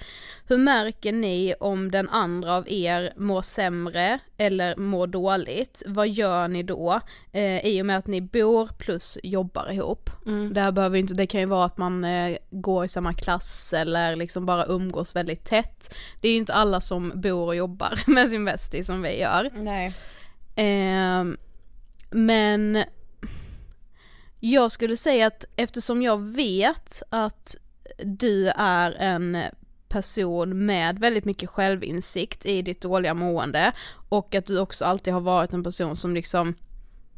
Hur 0.47 0.57
märker 0.57 1.11
ni 1.11 1.55
om 1.59 1.91
den 1.91 2.09
andra 2.09 2.55
av 2.55 2.69
er 2.69 3.13
mår 3.17 3.41
sämre 3.41 4.19
eller 4.37 4.75
mår 4.75 5.07
dåligt? 5.07 5.83
Vad 5.85 6.09
gör 6.09 6.47
ni 6.47 6.63
då? 6.63 6.99
Eh, 7.31 7.65
I 7.65 7.81
och 7.81 7.85
med 7.85 7.97
att 7.97 8.07
ni 8.07 8.21
bor 8.21 8.69
plus 8.77 9.17
jobbar 9.23 9.71
ihop. 9.71 10.09
Det 10.53 10.61
här 10.61 10.71
behöver 10.71 10.95
ju 10.95 11.01
inte, 11.01 11.13
det 11.13 11.27
kan 11.27 11.39
ju 11.39 11.45
vara 11.45 11.65
att 11.65 11.77
man 11.77 12.03
eh, 12.03 12.37
går 12.49 12.85
i 12.85 12.87
samma 12.87 13.13
klass 13.13 13.73
eller 13.73 14.15
liksom 14.15 14.45
bara 14.45 14.65
umgås 14.65 15.15
väldigt 15.15 15.45
tätt. 15.45 15.95
Det 16.21 16.27
är 16.27 16.31
ju 16.31 16.37
inte 16.37 16.53
alla 16.53 16.81
som 16.81 17.11
bor 17.15 17.47
och 17.47 17.55
jobbar 17.55 17.99
med 18.07 18.29
sin 18.29 18.45
bästis 18.45 18.87
som 18.87 19.01
vi 19.01 19.19
gör. 19.19 19.49
Nej. 19.53 19.93
Ehm, 20.55 21.37
men 22.11 22.83
jag 24.39 24.71
skulle 24.71 24.97
säga 24.97 25.27
att 25.27 25.45
eftersom 25.55 26.01
jag 26.01 26.17
vet 26.17 27.03
att 27.09 27.55
du 28.03 28.47
är 28.55 28.91
en 28.91 29.37
person 29.87 30.65
med 30.65 30.99
väldigt 30.99 31.25
mycket 31.25 31.49
självinsikt 31.49 32.45
i 32.45 32.61
ditt 32.61 32.81
dåliga 32.81 33.13
mående 33.13 33.71
och 34.09 34.35
att 34.35 34.45
du 34.45 34.59
också 34.59 34.85
alltid 34.85 35.13
har 35.13 35.21
varit 35.21 35.53
en 35.53 35.63
person 35.63 35.95
som 35.95 36.13
liksom 36.13 36.55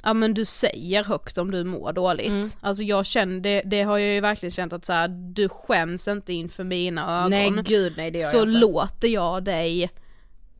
Ja 0.04 0.14
men 0.14 0.34
du 0.34 0.46
säger 0.46 1.04
högt 1.04 1.38
om 1.38 1.52
du 1.52 1.64
mår 1.64 1.94
dåligt. 1.94 2.28
Mm. 2.28 2.50
Alltså 2.62 2.84
jag 2.84 3.06
känner, 3.06 3.40
det, 3.40 3.62
det 3.66 3.82
har 3.82 3.98
jag 3.98 4.14
ju 4.14 4.20
verkligen 4.20 4.52
känt 4.52 4.74
att 4.74 4.86
så 4.86 4.94
här, 4.94 5.08
du 5.08 5.50
skäms 5.50 6.08
inte 6.08 6.34
inför 6.34 6.64
mina 6.64 7.20
ögon. 7.20 7.30
Nej 7.30 7.52
gud 7.66 7.94
nej 7.98 8.12
det 8.12 8.20
gör 8.20 8.28
så 8.28 8.38
jag 8.38 8.48
inte. 8.48 8.60
låter 8.60 9.08
jag 9.08 9.44
dig 9.44 9.92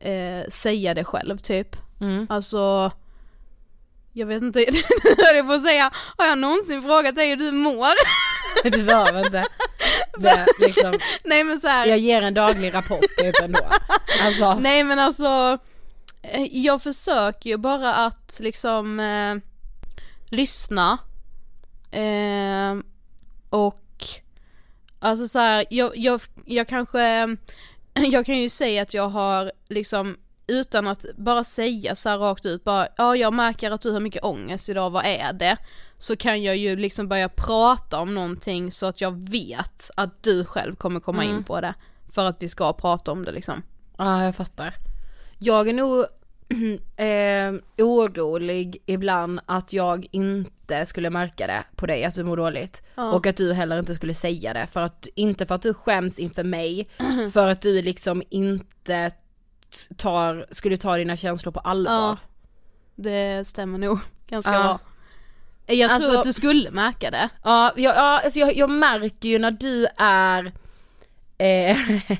eh, 0.00 0.48
säga 0.48 0.94
det 0.94 1.04
själv 1.04 1.38
typ. 1.38 1.76
Mm. 2.00 2.26
Alltså, 2.30 2.92
jag 4.12 4.26
vet 4.26 4.42
inte, 4.42 4.60
jag 5.18 5.34
höll 5.34 5.46
på 5.46 5.52
att 5.52 5.62
säga, 5.62 5.90
har 6.16 6.26
jag 6.26 6.38
någonsin 6.38 6.82
frågat 6.82 7.16
dig 7.16 7.28
hur 7.28 7.36
du 7.36 7.52
mår? 7.52 7.92
Du 8.70 8.82
behöver 8.82 9.24
inte. 9.26 9.44
Det, 10.18 10.46
liksom, 10.66 10.98
Nej 11.24 11.44
men 11.44 11.60
så 11.60 11.68
här, 11.68 11.86
jag 11.86 11.98
ger 11.98 12.22
en 12.22 12.34
daglig 12.34 12.74
rapport 12.74 13.16
typ 13.16 13.40
ändå. 13.42 13.66
Alltså, 14.22 14.54
nej 14.54 14.84
men 14.84 14.98
alltså, 14.98 15.58
eh, 16.22 16.46
jag 16.50 16.82
försöker 16.82 17.50
ju 17.50 17.56
bara 17.56 17.94
att 17.94 18.36
liksom 18.40 19.00
eh, 19.00 19.36
lyssna. 20.30 20.98
Eh, 21.90 22.76
och 23.50 24.04
alltså 24.98 25.28
så 25.28 25.38
här, 25.38 25.64
jag, 25.70 25.96
jag, 25.96 26.20
jag 26.44 26.68
kanske, 26.68 27.36
jag 27.94 28.26
kan 28.26 28.38
ju 28.38 28.48
säga 28.48 28.82
att 28.82 28.94
jag 28.94 29.08
har 29.08 29.52
liksom 29.68 30.16
utan 30.52 30.86
att 30.86 31.04
bara 31.16 31.44
säga 31.44 31.94
så 31.94 32.10
rakt 32.10 32.46
ut 32.46 32.64
bara, 32.64 32.88
ja 32.96 33.16
jag 33.16 33.32
märker 33.32 33.70
att 33.70 33.82
du 33.82 33.90
har 33.90 34.00
mycket 34.00 34.24
ångest 34.24 34.68
idag, 34.68 34.90
vad 34.90 35.04
är 35.06 35.32
det? 35.32 35.56
Så 35.98 36.16
kan 36.16 36.42
jag 36.42 36.56
ju 36.56 36.76
liksom 36.76 37.08
börja 37.08 37.28
prata 37.28 38.00
om 38.00 38.14
någonting 38.14 38.72
så 38.72 38.86
att 38.86 39.00
jag 39.00 39.30
vet 39.30 39.90
att 39.96 40.22
du 40.22 40.44
själv 40.44 40.74
kommer 40.74 41.00
komma 41.00 41.24
in 41.24 41.44
på 41.44 41.60
det. 41.60 41.74
För 42.14 42.28
att 42.28 42.42
vi 42.42 42.48
ska 42.48 42.72
prata 42.72 43.12
om 43.12 43.24
det 43.24 43.32
liksom. 43.32 43.62
Ja, 43.96 44.24
jag 44.24 44.36
fattar. 44.36 44.74
Jag 45.38 45.68
är 45.68 45.72
nog 45.72 46.06
eh, 46.96 47.84
orolig 47.84 48.82
ibland 48.86 49.40
att 49.46 49.72
jag 49.72 50.06
inte 50.10 50.86
skulle 50.86 51.10
märka 51.10 51.46
det 51.46 51.64
på 51.76 51.86
dig 51.86 52.04
att 52.04 52.14
du 52.14 52.24
mår 52.24 52.36
dåligt. 52.36 52.82
Och 53.12 53.26
att 53.26 53.36
du 53.36 53.52
heller 53.52 53.78
inte 53.78 53.94
skulle 53.94 54.14
säga 54.14 54.52
det. 54.52 54.66
För 54.66 54.80
att, 54.80 55.06
inte 55.14 55.46
för 55.46 55.54
att 55.54 55.62
du 55.62 55.74
skäms 55.74 56.18
inför 56.18 56.44
mig, 56.44 56.88
för 57.32 57.48
att 57.48 57.62
du 57.62 57.82
liksom 57.82 58.22
inte 58.30 59.10
tar, 59.96 60.46
skulle 60.50 60.76
ta 60.76 60.96
dina 60.96 61.16
känslor 61.16 61.52
på 61.52 61.60
allvar. 61.60 61.92
Ja. 61.92 62.16
Det 62.96 63.48
stämmer 63.48 63.78
nog 63.78 63.98
ganska 64.28 64.52
Ja. 64.52 64.58
bra. 64.62 64.78
Jag 65.66 65.90
tror 65.90 65.94
Alltså- 66.04 66.18
att 66.18 66.24
du 66.24 66.32
skulle 66.32 66.70
märka 66.70 67.10
det. 67.10 67.28
Ja, 67.44 67.72
jag, 67.76 67.96
ja 67.96 68.20
alltså 68.24 68.38
jag, 68.38 68.56
jag 68.56 68.70
märker 68.70 69.28
ju 69.28 69.38
när 69.38 69.50
du 69.50 69.86
är 69.96 70.52
eh, 71.38 71.76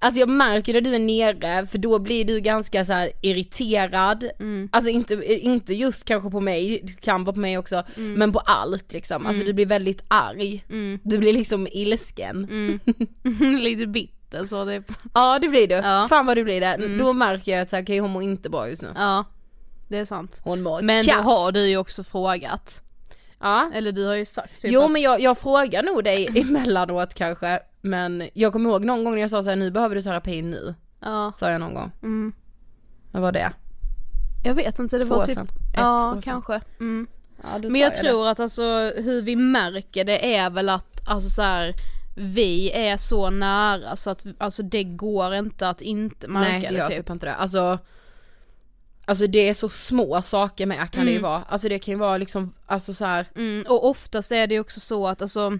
Alltså 0.00 0.20
jag 0.20 0.28
märker 0.28 0.72
när 0.74 0.80
du 0.80 0.94
är 0.94 0.98
nere 0.98 1.66
för 1.66 1.78
då 1.78 1.98
blir 1.98 2.24
du 2.24 2.40
ganska 2.40 2.84
så 2.84 3.08
irriterad 3.22 4.30
Alltså 4.70 4.90
inte, 4.90 5.14
inte 5.44 5.74
just 5.74 6.04
kanske 6.04 6.30
på 6.30 6.40
mig, 6.40 6.80
det 6.84 7.00
kan 7.00 7.24
vara 7.24 7.34
på 7.34 7.40
mig 7.40 7.58
också 7.58 7.82
Men 7.96 8.32
på 8.32 8.38
allt 8.38 8.92
liksom, 8.92 9.26
alltså 9.26 9.44
du 9.44 9.52
blir 9.52 9.66
väldigt 9.66 10.04
arg 10.08 10.64
Du 11.02 11.18
blir 11.18 11.32
liksom 11.32 11.68
ilsken 11.72 12.46
Lite 13.60 13.86
bitter 13.86 14.17
så 14.48 14.64
det. 14.64 14.82
Ja 15.14 15.38
det 15.38 15.48
blir 15.48 15.68
du, 15.68 15.74
Ja. 15.74 16.06
fan 16.08 16.26
vad 16.26 16.36
du 16.36 16.44
blir 16.44 16.60
det. 16.60 16.98
Då 16.98 17.12
märker 17.12 17.52
jag 17.52 17.62
att 17.62 17.72
okej 17.82 17.98
hon 17.98 18.10
mår 18.10 18.22
inte 18.22 18.50
bra 18.50 18.68
just 18.68 18.82
nu 18.82 18.92
Ja, 18.96 19.24
det 19.88 19.98
är 19.98 20.04
sant. 20.04 20.40
Hon 20.44 20.62
mår 20.62 20.82
Men 20.82 21.06
då 21.06 21.12
kass. 21.12 21.24
har 21.24 21.52
du 21.52 21.66
ju 21.68 21.76
också 21.76 22.04
frågat. 22.04 22.82
Ja 23.40 23.70
Eller 23.74 23.92
du 23.92 24.06
har 24.06 24.14
ju 24.14 24.24
sagt 24.24 24.60
typ 24.62 24.70
Jo 24.72 24.82
att, 24.82 24.90
men 24.90 25.02
jag, 25.02 25.20
jag 25.20 25.38
frågar 25.38 25.82
nog 25.82 26.04
dig 26.04 26.26
emellanåt 26.40 27.14
kanske 27.14 27.60
Men 27.80 28.28
jag 28.34 28.52
kommer 28.52 28.70
ihåg 28.70 28.84
någon 28.84 29.04
gång 29.04 29.14
när 29.14 29.20
jag 29.20 29.30
sa 29.30 29.42
såhär 29.42 29.56
nu 29.56 29.70
behöver 29.70 29.94
du 29.94 30.02
terapi 30.02 30.42
nu 30.42 30.74
ja, 31.00 31.32
Sa 31.36 31.50
jag 31.50 31.60
någon 31.60 31.74
gång 31.74 31.90
mm. 32.02 32.32
Vad 33.12 33.22
var 33.22 33.32
det? 33.32 33.52
jag 34.44 34.54
vet 34.54 34.78
inte, 34.78 34.98
det 34.98 35.04
Två 35.04 35.14
var 35.14 35.24
typ? 35.24 35.38
Ett 35.38 35.48
ja 35.76 36.18
kanske. 36.24 36.60
Mm. 36.80 37.06
Ja, 37.42 37.58
då 37.58 37.68
Men 37.70 37.80
jag 37.80 37.92
det. 37.92 37.96
tror 37.96 38.28
att 38.28 38.40
alltså 38.40 38.62
hur 38.96 39.22
vi 39.22 39.36
märker 39.36 40.04
det 40.04 40.36
är 40.36 40.50
väl 40.50 40.68
att 40.68 41.08
alltså 41.08 41.30
så 41.30 41.42
här, 41.42 41.74
vi 42.18 42.70
är 42.72 42.96
så 42.96 43.30
nära 43.30 43.96
så 43.96 44.10
att 44.10 44.26
alltså 44.38 44.62
det 44.62 44.84
går 44.84 45.34
inte 45.34 45.68
att 45.68 45.82
inte 45.82 46.28
märka 46.28 46.48
Nej 46.52 46.60
det 46.62 46.68
det 46.68 46.74
gör 46.74 46.88
typ. 46.88 46.96
typ 46.96 47.10
inte 47.10 47.26
det, 47.26 47.34
alltså 47.34 47.78
Alltså 49.04 49.26
det 49.26 49.48
är 49.48 49.54
så 49.54 49.68
små 49.68 50.22
saker 50.22 50.66
med 50.66 50.90
kan 50.90 51.04
det 51.04 51.10
ju 51.10 51.18
Mm. 51.18 51.30
vara, 51.30 51.42
alltså 51.48 51.68
det 51.68 51.78
kan 51.78 51.92
ju 51.94 51.98
vara 51.98 52.16
liksom, 52.18 52.52
alltså 52.66 52.94
så 52.94 53.04
här, 53.04 53.26
Mm, 53.36 53.64
och 53.68 53.88
oftast 53.88 54.32
är 54.32 54.46
det 54.46 54.54
ju 54.54 54.60
också 54.60 54.80
så 54.80 55.06
att 55.08 55.22
alltså 55.22 55.58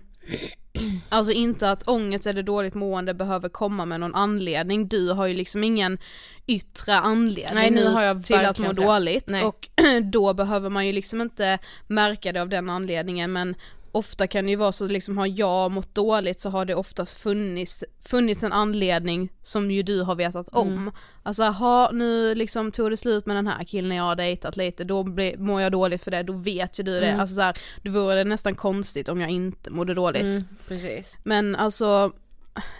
Alltså 1.09 1.33
inte 1.33 1.71
att 1.71 1.89
ångest 1.89 2.27
eller 2.27 2.43
dåligt 2.43 2.75
mående 2.75 3.15
behöver 3.15 3.49
komma 3.49 3.85
med 3.85 4.01
någon 4.01 4.15
anledning, 4.15 4.89
du 4.89 5.13
har 5.13 5.27
ju 5.27 5.35
liksom 5.35 5.65
ingen 5.65 5.99
yttre 6.47 6.95
anledning 6.97 7.55
Nej, 7.55 7.71
nu 7.71 7.87
har 7.89 8.03
jag 8.03 8.25
till 8.25 8.37
att 8.45 8.59
må 8.59 8.73
dåligt 8.73 9.27
Nej. 9.27 9.45
och 9.45 9.69
då 10.13 10.35
behöver 10.35 10.71
man 10.71 10.87
ju 10.87 10.93
liksom 10.93 11.21
inte 11.21 11.59
märka 11.87 12.33
det 12.33 12.43
av 12.43 12.49
den 12.49 12.71
anledningen 12.71 13.33
men 13.33 13.55
ofta 13.99 14.27
kan 14.27 14.45
det 14.45 14.51
ju 14.51 14.57
vara 14.57 14.73
så 14.73 14.87
liksom 14.87 15.19
har 15.19 15.27
jag 15.27 15.71
mått 15.71 15.95
dåligt 15.95 16.41
så 16.41 16.51
har 16.51 16.65
det 16.65 16.75
oftast 16.75 17.21
funnits, 17.21 17.85
funnits 18.05 18.43
en 18.43 18.53
anledning 18.53 19.33
som 19.43 19.71
ju 19.71 19.83
du 19.83 20.03
har 20.03 20.15
vetat 20.15 20.49
om. 20.49 20.69
Mm. 20.69 20.93
Alltså 21.23 21.45
ha 21.45 21.91
nu 21.93 22.35
liksom 22.35 22.73
tog 22.73 22.91
det 22.91 22.97
slut 22.97 23.27
med 23.27 23.37
den 23.37 23.47
här 23.47 23.65
killen 23.65 23.97
jag 23.97 24.05
har 24.05 24.17
dejtat 24.17 24.57
lite, 24.57 24.85
då 24.85 25.03
blir, 25.03 25.37
mår 25.37 25.63
jag 25.63 25.73
dåligt 25.73 26.03
för 26.03 26.11
det, 26.11 26.23
då 26.23 26.33
vet 26.33 26.79
ju 26.79 26.83
du 26.85 27.01
det. 27.01 27.09
Mm. 27.09 27.21
Alltså 27.21 27.35
så 27.35 27.43
här, 27.43 27.59
då 27.83 27.91
vore 27.91 28.15
det 28.15 28.25
nästan 28.25 28.55
konstigt 28.55 29.09
om 29.09 29.21
jag 29.21 29.31
inte 29.31 29.71
mådde 29.71 29.95
dåligt. 29.95 30.23
Mm, 30.23 30.45
precis. 30.69 31.17
Men 31.23 31.57
alltså, 31.57 32.13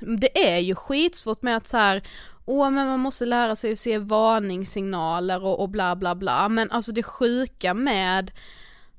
det 0.01 0.49
är 0.49 0.59
ju 0.59 0.75
skitsvårt 0.75 1.43
med 1.43 1.57
att 1.57 1.67
så 1.67 1.77
här, 1.77 2.03
åh 2.45 2.71
men 2.71 2.87
man 2.87 3.01
måste 3.01 3.25
lära 3.25 3.57
sig 3.57 3.73
att 3.73 3.79
se 3.79 3.99
varningssignaler 3.99 5.45
och, 5.45 5.61
och 5.61 5.69
bla 5.69 5.97
bla 5.97 6.15
bla, 6.15 6.49
men 6.49 6.71
alltså 6.71 6.93
det 6.93 7.03
sjuka 7.03 7.75
med 7.75 8.31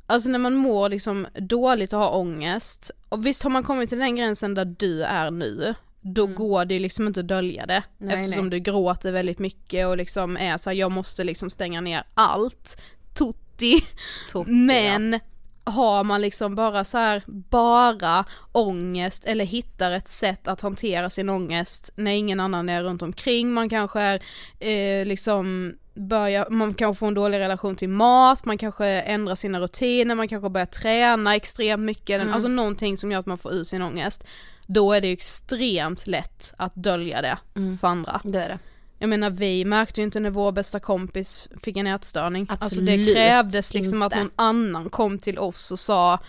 Alltså 0.10 0.30
när 0.30 0.40
man 0.40 0.56
mår 0.56 0.90
liksom 0.90 1.28
dåligt 1.34 1.94
och 1.94 2.00
har 2.00 2.16
ångest, 2.16 2.92
och 3.10 3.26
visst 3.26 3.44
har 3.44 3.50
man 3.50 3.64
kommit 3.64 3.90
till 3.90 4.00
den 4.00 4.16
gränsen 4.16 4.54
där 4.54 4.66
du 4.66 5.04
är 5.04 5.32
nu, 5.32 5.76
då 6.02 6.28
går 6.28 6.66
det 6.66 6.74
ju 6.74 6.80
liksom 6.80 7.08
inte 7.08 7.20
att 7.20 7.28
dölja 7.28 7.66
det. 7.66 7.74
Mm. 7.74 7.86
Nej, 7.98 8.22
eftersom 8.22 8.50
nej. 8.50 8.60
du 8.60 8.72
gråter 8.72 9.12
väldigt 9.12 9.40
mycket 9.40 9.88
och 9.88 9.98
liksom 9.98 10.38
är 10.38 10.58
så 10.58 10.70
här, 10.70 10.78
jag 10.78 10.92
måste 10.92 11.24
liksom 11.24 11.50
stänga 11.50 11.82
ner 11.82 12.04
allt, 12.14 12.82
tutti. 13.14 13.86
Totti, 14.32 14.52
Men 14.52 15.20
har 15.64 16.04
man 16.04 16.22
liksom 16.22 16.56
bara 16.56 16.84
så 16.84 16.98
här, 16.98 17.24
bara 17.28 18.26
ångest 18.52 19.26
eller 19.26 19.46
hittar 19.46 19.92
ett 19.92 20.08
sätt 20.08 20.48
att 20.48 20.62
hantera 20.62 21.10
sin 21.10 21.30
ångest 21.30 21.92
när 21.96 22.12
ingen 22.12 22.40
annan 22.40 22.70
är 22.70 22.84
runt 22.84 23.02
omkring, 23.02 23.54
man 23.54 23.70
kanske 23.70 24.02
är 24.02 24.22
eh, 24.60 25.06
liksom 25.06 25.74
börjar, 26.00 26.48
man 26.50 26.74
kanske 26.74 27.00
får 27.00 27.08
en 27.08 27.14
dålig 27.14 27.40
relation 27.40 27.76
till 27.76 27.90
mat, 27.90 28.46
man 28.46 28.58
kanske 28.58 28.86
ändrar 28.88 29.36
sina 29.36 29.60
rutiner, 29.60 30.16
man 30.16 30.28
kanske 30.28 30.50
börjar 30.50 30.66
träna 30.66 31.36
extremt 31.36 31.82
mycket, 31.84 32.22
Mm. 32.22 32.34
alltså 32.34 32.50
någonting 32.50 32.98
som 32.98 33.12
gör 33.12 33.20
att 33.20 33.26
man 33.26 33.38
får 33.38 33.54
ut 33.54 33.68
sin 33.68 33.82
ångest. 33.82 34.28
Då 34.68 34.94
är 34.94 35.02
det 35.02 35.08
ju 35.08 35.14
extremt 35.14 36.08
lätt 36.08 36.54
att 36.58 36.76
dölja 36.76 37.22
det 37.22 37.38
Mm. 37.56 37.78
för 37.78 37.88
andra. 37.88 38.22
Det 38.24 38.40
är 38.44 38.50
det. 38.50 38.60
Jag 39.02 39.10
menar 39.10 39.30
vi 39.30 39.66
märkte 39.66 40.02
ju 40.02 40.06
inte 40.06 40.20
när 40.20 40.30
vår 40.30 40.52
bästa 40.52 40.80
kompis 40.80 41.48
fick 41.64 41.78
en 41.78 41.88
ätstörning. 41.88 42.48
alltså 42.50 42.82
det 42.82 42.92
Absolut 42.94 43.16
krävdes 43.16 43.74
liksom 43.74 44.02
att 44.02 44.12
inte. 44.14 44.24
någon 44.24 44.32
annan 44.36 44.90
kom 44.90 45.20
till 45.20 45.40
oss 45.40 45.72
och 45.72 45.80
sa 45.80 46.20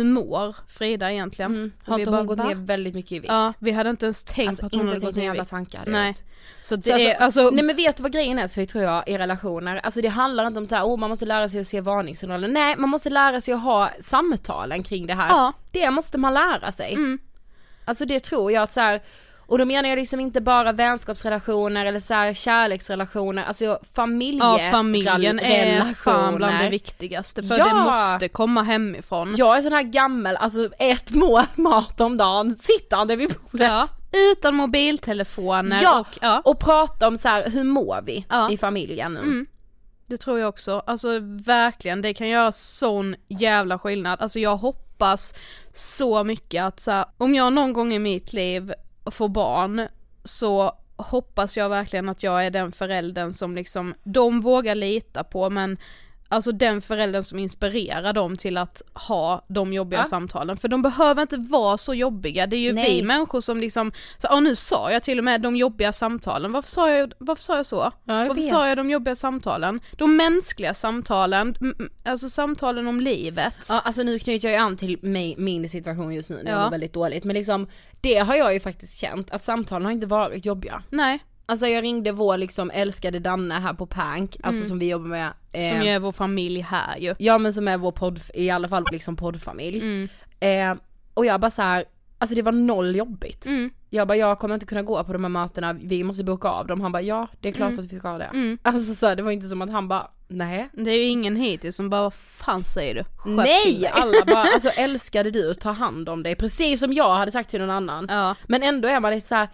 hur 0.00 0.12
mår 0.12 0.56
Frida 0.68 1.12
egentligen? 1.12 1.54
Mm. 1.54 1.72
Har 1.84 1.96
vi 1.96 2.00
inte 2.02 2.10
bara, 2.10 2.16
hon 2.20 2.26
gått 2.26 2.38
ner 2.38 2.54
väldigt 2.54 2.94
mycket 2.94 3.12
i 3.12 3.18
vikt? 3.18 3.32
Ja, 3.32 3.52
vi 3.58 3.70
hade 3.70 3.90
inte 3.90 4.06
ens 4.06 4.24
tänkt 4.24 4.48
Alltså 4.48 4.60
på 4.62 4.66
att 4.66 4.74
hon 4.74 4.88
hade 4.88 5.00
gått 5.00 5.16
ner 5.16 5.34
i 5.34 5.38
vikt. 5.38 5.50
tankar. 5.50 5.84
Nej. 5.86 6.14
Så 6.62 6.76
det 6.76 6.82
Så 6.82 6.92
alltså, 6.92 7.08
är, 7.08 7.14
alltså, 7.14 7.50
nej 7.50 7.64
men 7.64 7.76
vet 7.76 7.96
du 7.96 8.02
vad 8.02 8.12
grejen 8.12 8.38
är 8.38 8.46
så 8.46 8.66
tror 8.66 8.84
jag 8.84 9.08
i 9.08 9.18
relationer, 9.18 9.76
alltså 9.76 10.00
det 10.00 10.08
handlar 10.08 10.46
inte 10.46 10.60
om 10.60 10.66
så 10.66 10.74
här, 10.74 10.84
oh, 10.84 10.96
man 10.96 11.10
måste 11.10 11.26
lära 11.26 11.48
sig 11.48 11.60
att 11.60 11.66
se 11.66 11.80
varningssignaler, 11.80 12.48
nej 12.48 12.76
man 12.76 12.90
måste 12.90 13.10
lära 13.10 13.40
sig 13.40 13.54
att 13.54 13.62
ha 13.62 13.90
samtalen 14.00 14.82
kring 14.82 15.06
det 15.06 15.14
här. 15.14 15.28
Ja. 15.28 15.52
Det 15.70 15.90
måste 15.90 16.18
man 16.18 16.34
lära 16.34 16.72
sig. 16.72 16.92
Mm. 16.94 17.18
Alltså 17.84 18.04
det 18.04 18.20
tror 18.20 18.52
jag 18.52 18.62
att 18.62 18.72
så 18.72 18.80
här, 18.80 19.00
och 19.50 19.58
då 19.58 19.64
menar 19.64 19.88
jag 19.88 19.96
liksom 19.96 20.20
inte 20.20 20.40
bara 20.40 20.72
vänskapsrelationer 20.72 21.86
eller 21.86 22.00
så 22.00 22.14
här 22.14 22.34
kärleksrelationer, 22.34 23.44
alltså 23.44 23.78
familje 23.94 24.44
ja 24.44 24.58
familjen 24.70 25.40
är 25.40 25.94
fan 25.94 26.36
bland 26.36 26.58
det 26.58 26.68
viktigaste 26.68 27.42
för 27.42 27.58
Ja! 27.58 27.64
det 27.64 27.74
måste 27.74 28.28
komma 28.28 28.62
hemifrån. 28.62 29.34
Jag 29.36 29.56
är 29.58 29.62
sån 29.62 29.72
här 29.72 29.82
gammal, 29.82 30.36
alltså 30.36 30.68
ett 30.78 31.10
mål 31.10 31.42
mat 31.54 32.00
om 32.00 32.16
dagen, 32.16 32.58
sittande 32.60 33.16
vid 33.16 33.28
bordet. 33.28 33.68
Ja, 33.68 33.88
utan 34.32 34.54
mobiltelefoner 34.54 35.80
Ja, 35.82 36.00
och 36.00 36.18
ja. 36.20 36.42
och 36.44 36.58
prata 36.60 37.08
om 37.08 37.18
så 37.18 37.28
här, 37.28 37.50
hur 37.50 37.64
mår 37.64 38.00
vi 38.04 38.26
Ja. 38.28 38.50
i 38.50 38.56
familjen 38.58 39.12
nu? 39.14 39.20
Mm. 39.20 39.46
Det 40.06 40.16
tror 40.16 40.38
jag 40.38 40.48
också, 40.48 40.82
alltså 40.86 41.08
verkligen, 41.46 42.02
det 42.02 42.14
kan 42.14 42.28
göra 42.28 42.52
sån 42.52 43.16
jävla 43.28 43.78
skillnad. 43.78 44.20
Alltså 44.22 44.38
jag 44.40 44.56
hoppas 44.56 45.34
så 45.72 46.24
mycket 46.24 46.64
att 46.64 46.80
så 46.80 46.90
här, 46.90 47.04
om 47.18 47.34
jag 47.34 47.52
någon 47.52 47.72
gång 47.72 47.92
i 47.92 47.98
mitt 47.98 48.32
liv 48.32 48.72
får 49.06 49.28
barn 49.28 49.88
så 50.24 50.72
hoppas 50.96 51.56
jag 51.56 51.68
verkligen 51.68 52.08
att 52.08 52.22
jag 52.22 52.46
är 52.46 52.50
den 52.50 52.72
föräldern 52.72 53.30
som 53.30 53.54
liksom, 53.54 53.94
de 54.02 54.40
vågar 54.40 54.74
lita 54.74 55.24
på 55.24 55.50
men 55.50 55.78
Alltså 56.32 56.52
den 56.52 56.80
föräldern 56.80 57.22
som 57.22 57.38
inspirerar 57.38 58.12
dem 58.12 58.36
till 58.36 58.56
att 58.56 58.82
ha 58.94 59.44
de 59.48 59.72
jobbiga 59.72 60.00
Ja. 60.00 60.04
samtalen, 60.06 60.56
för 60.56 60.68
de 60.68 60.82
behöver 60.82 61.22
inte 61.22 61.36
vara 61.36 61.78
så 61.78 61.94
jobbiga, 61.94 62.46
det 62.46 62.56
är 62.56 62.60
ju 62.60 62.72
Nej. 62.72 62.96
vi 62.96 63.02
människor 63.02 63.40
som 63.40 63.58
liksom, 63.58 63.92
så, 64.18 64.26
ja 64.30 64.40
nu 64.40 64.56
sa 64.56 64.90
jag 64.92 65.02
till 65.02 65.18
och 65.18 65.24
med 65.24 65.40
de 65.40 65.56
jobbiga 65.56 65.92
samtalen, 65.92 66.52
varför 66.52 66.70
sa 66.70 66.90
jag, 66.90 67.12
varför 67.18 67.42
sa 67.42 67.56
jag 67.56 67.66
så? 67.66 67.76
Ja, 67.76 67.92
jag 68.20 68.28
Varför 68.28 68.34
vet. 68.42 68.50
sa 68.50 68.68
jag 68.68 68.76
de 68.76 68.90
jobbiga 68.90 69.16
samtalen? 69.16 69.80
De 69.96 70.16
mänskliga 70.16 70.74
samtalen, 70.74 71.54
alltså 72.04 72.30
samtalen 72.30 72.86
om 72.86 73.00
livet. 73.00 73.54
Ja 73.68 73.80
alltså 73.80 74.02
nu 74.02 74.18
knyter 74.18 74.48
jag 74.48 74.52
ju 74.58 74.64
an 74.64 74.76
till 74.76 74.98
mig, 75.02 75.34
min 75.38 75.68
situation 75.68 76.14
just 76.14 76.30
nu 76.30 76.36
när 76.42 76.50
jag 76.50 76.60
Ja. 76.60 76.64
mår 76.64 76.70
väldigt 76.70 76.92
dåligt 76.92 77.24
men 77.24 77.34
liksom 77.34 77.66
det 78.00 78.18
har 78.18 78.34
jag 78.34 78.52
ju 78.54 78.60
faktiskt 78.60 78.98
känt 78.98 79.30
att 79.30 79.42
samtalen 79.42 79.84
har 79.84 79.92
inte 79.92 80.06
varit 80.06 80.44
jobbiga. 80.46 80.82
Nej, 80.90 81.18
Alltså 81.50 81.66
jag 81.66 81.84
ringde 81.84 82.12
vår 82.12 82.36
liksom 82.38 82.70
älskade 82.70 83.18
Danne 83.18 83.54
här 83.54 83.74
på 83.74 83.86
Pank, 83.86 84.36
alltså 84.42 84.64
som 84.66 84.78
vi 84.78 84.90
jobbar 84.90 85.06
med. 85.08 85.32
eh, 85.52 85.60
Mm. 85.64 85.76
som 85.78 85.86
ju 85.86 85.92
är 85.92 85.98
vår 85.98 86.12
familj 86.12 86.60
här 86.60 86.96
ju. 86.98 87.14
Ja 87.18 87.38
men 87.38 87.52
som 87.52 87.68
är 87.68 87.76
vår 87.78 87.92
podd, 87.92 88.20
i 88.34 88.50
alla 88.50 88.68
fall 88.68 88.84
liksom 88.92 89.16
poddfamilj. 89.16 89.78
Mm. 89.80 90.08
Eh, 90.40 90.82
och 91.14 91.26
jag 91.26 91.40
bara 91.40 91.50
så 91.50 91.62
här, 91.62 91.84
alltså 92.18 92.34
det 92.36 92.42
var 92.42 92.52
noll 92.52 92.96
jobbigt. 92.96 93.46
Mm. 93.46 93.70
Jag 93.90 94.08
bara 94.08 94.16
jag 94.16 94.38
kommer 94.38 94.54
inte 94.54 94.66
kunna 94.66 94.82
gå 94.82 95.04
på 95.04 95.12
de 95.12 95.24
här 95.24 95.28
mötena, 95.28 95.72
vi 95.72 96.04
måste 96.04 96.24
boka 96.24 96.48
av 96.48 96.66
dem. 96.66 96.80
Han 96.80 96.92
bara 96.92 97.02
ja 97.02 97.28
det 97.40 97.48
är 97.48 97.52
klart 97.52 97.72
att 97.78 97.92
vi 97.92 97.98
ska 97.98 98.18
det. 98.18 98.24
Mm. 98.24 98.58
Alltså 98.62 98.94
så 98.94 99.06
här, 99.06 99.16
det 99.16 99.22
var 99.22 99.30
inte 99.30 99.46
som 99.46 99.62
att 99.62 99.70
han 99.70 99.88
bara 99.88 100.10
nej. 100.28 100.68
Det 100.72 100.90
är 100.90 100.96
ju 100.98 101.04
ingen 101.08 101.36
hittills 101.36 101.76
som 101.76 101.90
bara, 101.90 102.02
vad 102.02 102.14
fan 102.14 102.64
säger 102.64 102.94
du? 102.94 103.02
Till 103.24 103.32
Nej! 103.36 103.74
dig." 103.80 103.86
Alla 103.92 104.24
bara 104.26 104.44
alltså 104.54 104.68
älskade 104.68 105.30
du, 105.30 105.54
ta 105.54 105.70
hand 105.70 106.08
om 106.08 106.22
dig. 106.22 106.36
Precis 106.36 106.80
som 106.80 106.92
jag 106.92 107.14
hade 107.14 107.30
sagt 107.32 107.50
till 107.50 107.60
någon 107.60 107.70
annan. 107.70 108.06
Ja. 108.10 108.34
Men 108.48 108.62
ändå 108.62 108.88
är 108.88 109.00
man 109.00 109.12
lite 109.14 109.26
så 109.26 109.34
här. 109.34 109.48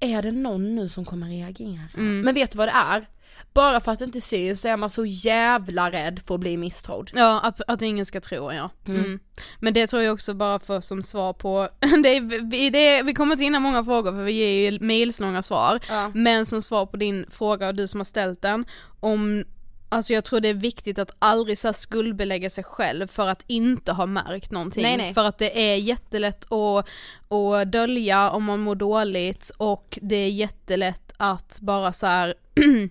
Är 0.00 0.22
det 0.22 0.32
någon 0.32 0.74
nu 0.74 0.88
som 0.88 1.04
kommer 1.04 1.28
reagera? 1.28 1.80
Mm. 1.96 2.20
Men 2.20 2.34
vet 2.34 2.52
du 2.52 2.58
vad 2.58 2.68
det 2.68 2.72
är? 2.72 3.06
Bara 3.52 3.80
för 3.80 3.92
att 3.92 3.98
det 3.98 4.04
inte 4.04 4.20
syns 4.20 4.60
så 4.60 4.68
är 4.68 4.76
man 4.76 4.90
så 4.90 5.04
jävla 5.04 5.90
rädd 5.90 6.20
för 6.26 6.34
att 6.34 6.40
bli 6.40 6.56
misstrodd. 6.56 7.10
Ja, 7.14 7.40
att, 7.40 7.60
att 7.66 7.82
ingen 7.82 8.06
ska 8.06 8.20
tro 8.20 8.52
ja. 8.52 8.70
Mm. 8.86 9.20
Men 9.58 9.74
det 9.74 9.86
tror 9.86 10.02
jag 10.02 10.14
också 10.14 10.34
bara 10.34 10.58
för 10.58 10.80
som 10.80 11.02
svar 11.02 11.32
på, 11.32 11.68
det 12.02 12.16
är, 12.16 12.50
vi, 12.50 12.70
det, 12.70 13.02
vi 13.02 13.14
kommer 13.14 13.32
inte 13.32 13.44
hinna 13.44 13.60
många 13.60 13.84
frågor 13.84 14.12
för 14.12 14.24
vi 14.24 14.32
ger 14.32 14.70
ju 14.70 14.78
milslånga 14.80 15.42
svar. 15.42 15.80
Ja. 15.88 16.10
Men 16.14 16.46
som 16.46 16.62
svar 16.62 16.86
på 16.86 16.96
din 16.96 17.26
fråga 17.30 17.68
och 17.68 17.74
du 17.74 17.88
som 17.88 18.00
har 18.00 18.04
ställt 18.04 18.42
den, 18.42 18.64
om 19.00 19.44
Alltså 19.92 20.12
jag 20.12 20.24
tror 20.24 20.40
det 20.40 20.48
är 20.48 20.54
viktigt 20.54 20.98
att 20.98 21.16
aldrig 21.18 21.58
så 21.58 21.72
skuldbelägga 21.72 22.50
sig 22.50 22.64
själv 22.64 23.06
för 23.06 23.28
att 23.28 23.44
inte 23.46 23.92
ha 23.92 24.06
märkt 24.06 24.50
någonting. 24.50 24.82
Nej, 24.82 24.96
nej. 24.96 25.14
För 25.14 25.24
att 25.24 25.38
det 25.38 25.72
är 25.72 25.76
jättelätt 25.76 26.52
att, 26.52 26.88
att 27.32 27.72
dölja 27.72 28.30
om 28.30 28.44
man 28.44 28.60
mår 28.60 28.74
dåligt 28.74 29.50
och 29.56 29.98
det 30.02 30.16
är 30.16 30.30
jättelätt 30.30 31.12
att 31.16 31.58
bara 31.60 31.92
så 31.92 32.06
här 32.06 32.34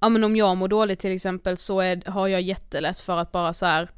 ja 0.00 0.08
men 0.08 0.24
om 0.24 0.36
jag 0.36 0.56
mår 0.56 0.68
dåligt 0.68 1.00
till 1.00 1.12
exempel 1.12 1.56
så 1.56 1.80
är, 1.80 2.10
har 2.10 2.28
jag 2.28 2.40
jättelätt 2.40 3.00
för 3.00 3.16
att 3.16 3.32
bara 3.32 3.52
så 3.52 3.66
här. 3.66 3.90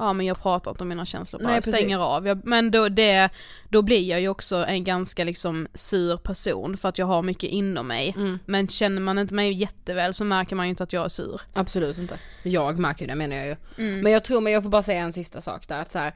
Ja 0.00 0.12
men 0.12 0.26
jag 0.26 0.42
pratar 0.42 0.70
inte 0.70 0.82
om 0.82 0.88
mina 0.88 1.06
känslor, 1.06 1.40
bara 1.40 1.46
Nej, 1.46 1.54
jag 1.54 1.62
stänger 1.62 1.88
precis. 1.88 1.96
av. 1.96 2.26
Jag, 2.26 2.46
men 2.46 2.70
då, 2.70 2.88
det, 2.88 3.30
då 3.68 3.82
blir 3.82 4.08
jag 4.08 4.20
ju 4.20 4.28
också 4.28 4.56
en 4.56 4.84
ganska 4.84 5.24
liksom 5.24 5.68
sur 5.74 6.16
person 6.16 6.76
för 6.76 6.88
att 6.88 6.98
jag 6.98 7.06
har 7.06 7.22
mycket 7.22 7.50
inom 7.50 7.86
mig. 7.86 8.14
Mm. 8.16 8.38
Men 8.46 8.68
känner 8.68 9.00
man 9.00 9.18
inte 9.18 9.34
mig 9.34 9.52
jätteväl 9.52 10.14
så 10.14 10.24
märker 10.24 10.56
man 10.56 10.66
ju 10.66 10.70
inte 10.70 10.82
att 10.82 10.92
jag 10.92 11.04
är 11.04 11.08
sur. 11.08 11.40
Absolut 11.52 11.98
inte. 11.98 12.18
Jag 12.42 12.78
märker 12.78 13.00
ju 13.00 13.06
det 13.06 13.14
menar 13.14 13.36
jag 13.36 13.46
ju. 13.46 13.56
Mm. 13.78 14.00
Men 14.00 14.12
jag 14.12 14.24
tror, 14.24 14.40
men 14.40 14.52
jag 14.52 14.62
får 14.62 14.70
bara 14.70 14.82
säga 14.82 15.00
en 15.02 15.12
sista 15.12 15.40
sak 15.40 15.68
där 15.68 15.80
att 15.80 15.92
så 15.92 15.98
här, 15.98 16.14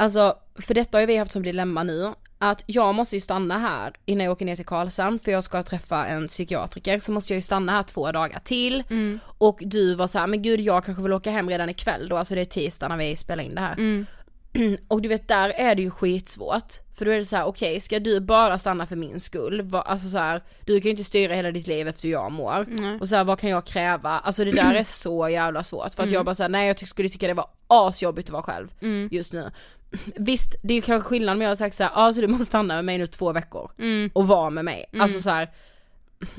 Alltså, 0.00 0.34
för 0.58 0.74
detta 0.74 0.96
har 0.98 1.00
ju 1.00 1.06
vi 1.06 1.16
haft 1.16 1.32
som 1.32 1.42
dilemma 1.42 1.82
nu, 1.82 2.14
att 2.38 2.64
jag 2.66 2.94
måste 2.94 3.16
ju 3.16 3.20
stanna 3.20 3.58
här 3.58 3.92
innan 4.04 4.24
jag 4.24 4.32
åker 4.32 4.44
ner 4.46 4.56
till 4.56 4.66
Karlshamn 4.66 5.18
för 5.18 5.32
jag 5.32 5.44
ska 5.44 5.62
träffa 5.62 6.06
en 6.06 6.28
psykiatriker 6.28 6.98
så 6.98 7.12
måste 7.12 7.32
jag 7.32 7.36
ju 7.36 7.42
stanna 7.42 7.72
här 7.72 7.82
två 7.82 8.12
dagar 8.12 8.40
till. 8.44 8.84
Mm. 8.90 9.20
Och 9.38 9.58
du 9.60 9.94
var 9.94 10.06
så 10.06 10.18
här, 10.18 10.26
men 10.26 10.42
gud 10.42 10.60
jag 10.60 10.84
kanske 10.84 11.02
vill 11.02 11.12
åka 11.12 11.30
hem 11.30 11.48
redan 11.48 11.68
ikväll 11.68 12.08
då, 12.08 12.16
alltså 12.16 12.34
det 12.34 12.40
är 12.40 12.44
tisdag 12.44 12.88
när 12.88 12.96
vi 12.96 13.16
spelar 13.16 13.44
in 13.44 13.54
det 13.54 13.60
här. 13.60 13.72
Mm. 13.72 14.06
Och 14.88 15.02
du 15.02 15.08
vet 15.08 15.28
där 15.28 15.50
är 15.50 15.74
det 15.74 15.82
ju 15.82 15.90
skitsvårt. 15.90 16.72
För 16.98 17.04
då 17.04 17.10
är 17.10 17.18
det 17.18 17.24
så 17.24 17.36
här: 17.36 17.44
okej 17.44 17.80
ska 17.80 17.98
du 17.98 18.20
bara 18.20 18.58
stanna 18.58 18.86
för 18.86 18.96
min 18.96 19.20
skull? 19.20 19.62
Va, 19.62 19.82
alltså 19.82 20.08
så 20.08 20.18
här, 20.18 20.42
du 20.64 20.80
kan 20.80 20.84
ju 20.84 20.90
inte 20.90 21.04
styra 21.04 21.34
hela 21.34 21.50
ditt 21.50 21.66
liv 21.66 21.88
efter 21.88 22.02
hur 22.02 22.12
jag 22.12 22.32
mår. 22.32 22.66
Nej. 22.68 22.98
Och 23.00 23.08
så 23.08 23.16
här, 23.16 23.24
vad 23.24 23.38
kan 23.38 23.50
jag 23.50 23.66
kräva? 23.66 24.10
Alltså 24.18 24.44
det 24.44 24.52
där 24.52 24.74
är 24.74 24.84
så 25.02 25.28
jävla 25.28 25.64
svårt. 25.64 25.94
För 25.94 26.02
att 26.02 26.10
jag 26.10 26.24
bara 26.24 26.34
såhär, 26.34 26.48
nej 26.50 26.66
jag 26.66 26.76
ty- 26.76 26.86
skulle 26.86 27.08
tycka 27.08 27.26
det 27.26 27.34
var 27.34 27.46
asjobbigt 27.66 28.28
att 28.28 28.32
vara 28.32 28.42
själv 28.42 28.68
Mm. 28.82 29.08
just 29.12 29.32
nu. 29.32 29.50
Visst, 30.16 30.54
det 30.62 30.74
är 30.74 30.76
ju 30.76 30.82
kanske 30.82 31.08
skillnad 31.08 31.32
om 31.36 31.42
jag 31.42 31.48
har 31.50 31.54
sagt 31.54 31.76
såhär, 31.76 31.92
ja 31.94 32.12
så 32.12 32.20
du 32.20 32.26
måste 32.26 32.44
stanna 32.46 32.74
med 32.74 32.84
mig 32.84 32.98
nu 32.98 33.06
två 33.06 33.32
veckor. 33.32 33.70
Mm. 33.78 34.10
Och 34.14 34.28
vara 34.28 34.50
med 34.50 34.64
mig. 34.64 34.84
Mm. 34.92 35.02
Alltså 35.02 35.20
så 35.20 35.30
här, 35.30 35.50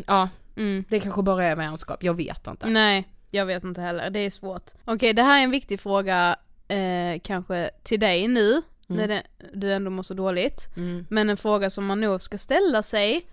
ja 0.07 0.29
Mm. 0.57 0.83
det 0.89 0.99
kanske 0.99 1.21
bara 1.21 1.45
är 1.45 1.55
vänskap, 1.55 2.03
jag 2.03 2.13
vet 2.13 2.47
inte. 2.47 2.67
Nej, 2.67 3.07
jag 3.31 3.45
vet 3.45 3.63
inte 3.63 3.81
heller, 3.81 4.09
det 4.09 4.19
är 4.19 4.29
svårt. 4.29 4.71
Okej, 4.85 5.13
det 5.13 5.23
här 5.23 5.39
är 5.39 5.43
en 5.43 5.51
viktig 5.51 5.79
fråga 5.79 6.35
eh, 6.71 7.19
kanske 7.23 7.69
till 7.83 7.99
dig 7.99 8.27
nu, 8.27 8.61
när 8.87 9.07
det, 9.07 9.23
du 9.53 9.73
ändå 9.73 9.91
mår 9.91 10.03
så 10.03 10.13
dåligt. 10.13 10.69
Mm. 10.77 11.05
Men 11.09 11.29
en 11.29 11.37
fråga 11.37 11.69
som 11.69 11.85
man 11.85 11.99
nog 12.01 12.21
ska 12.21 12.37
ställa 12.37 12.83
sig, 12.83 13.27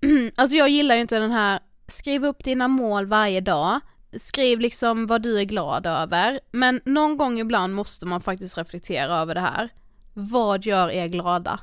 alltså 0.36 0.56
jag 0.56 0.68
gillar 0.68 0.94
ju 0.94 1.00
inte 1.00 1.18
den 1.18 1.30
här, 1.30 1.60
skriv 1.86 2.24
upp 2.24 2.44
dina 2.44 2.68
mål 2.68 3.06
varje 3.06 3.40
dag, 3.40 3.80
skriv 4.12 4.60
liksom 4.60 5.06
vad 5.06 5.22
du 5.22 5.38
är 5.38 5.44
glad 5.44 5.86
över, 5.86 6.40
men 6.50 6.80
någon 6.84 7.16
gång 7.16 7.38
ibland 7.40 7.74
måste 7.74 8.06
man 8.06 8.20
faktiskt 8.20 8.58
reflektera 8.58 9.14
över 9.14 9.34
det 9.34 9.40
här. 9.40 9.68
Vad 10.14 10.64
gör 10.64 10.90
er 10.90 11.06
glada? 11.06 11.60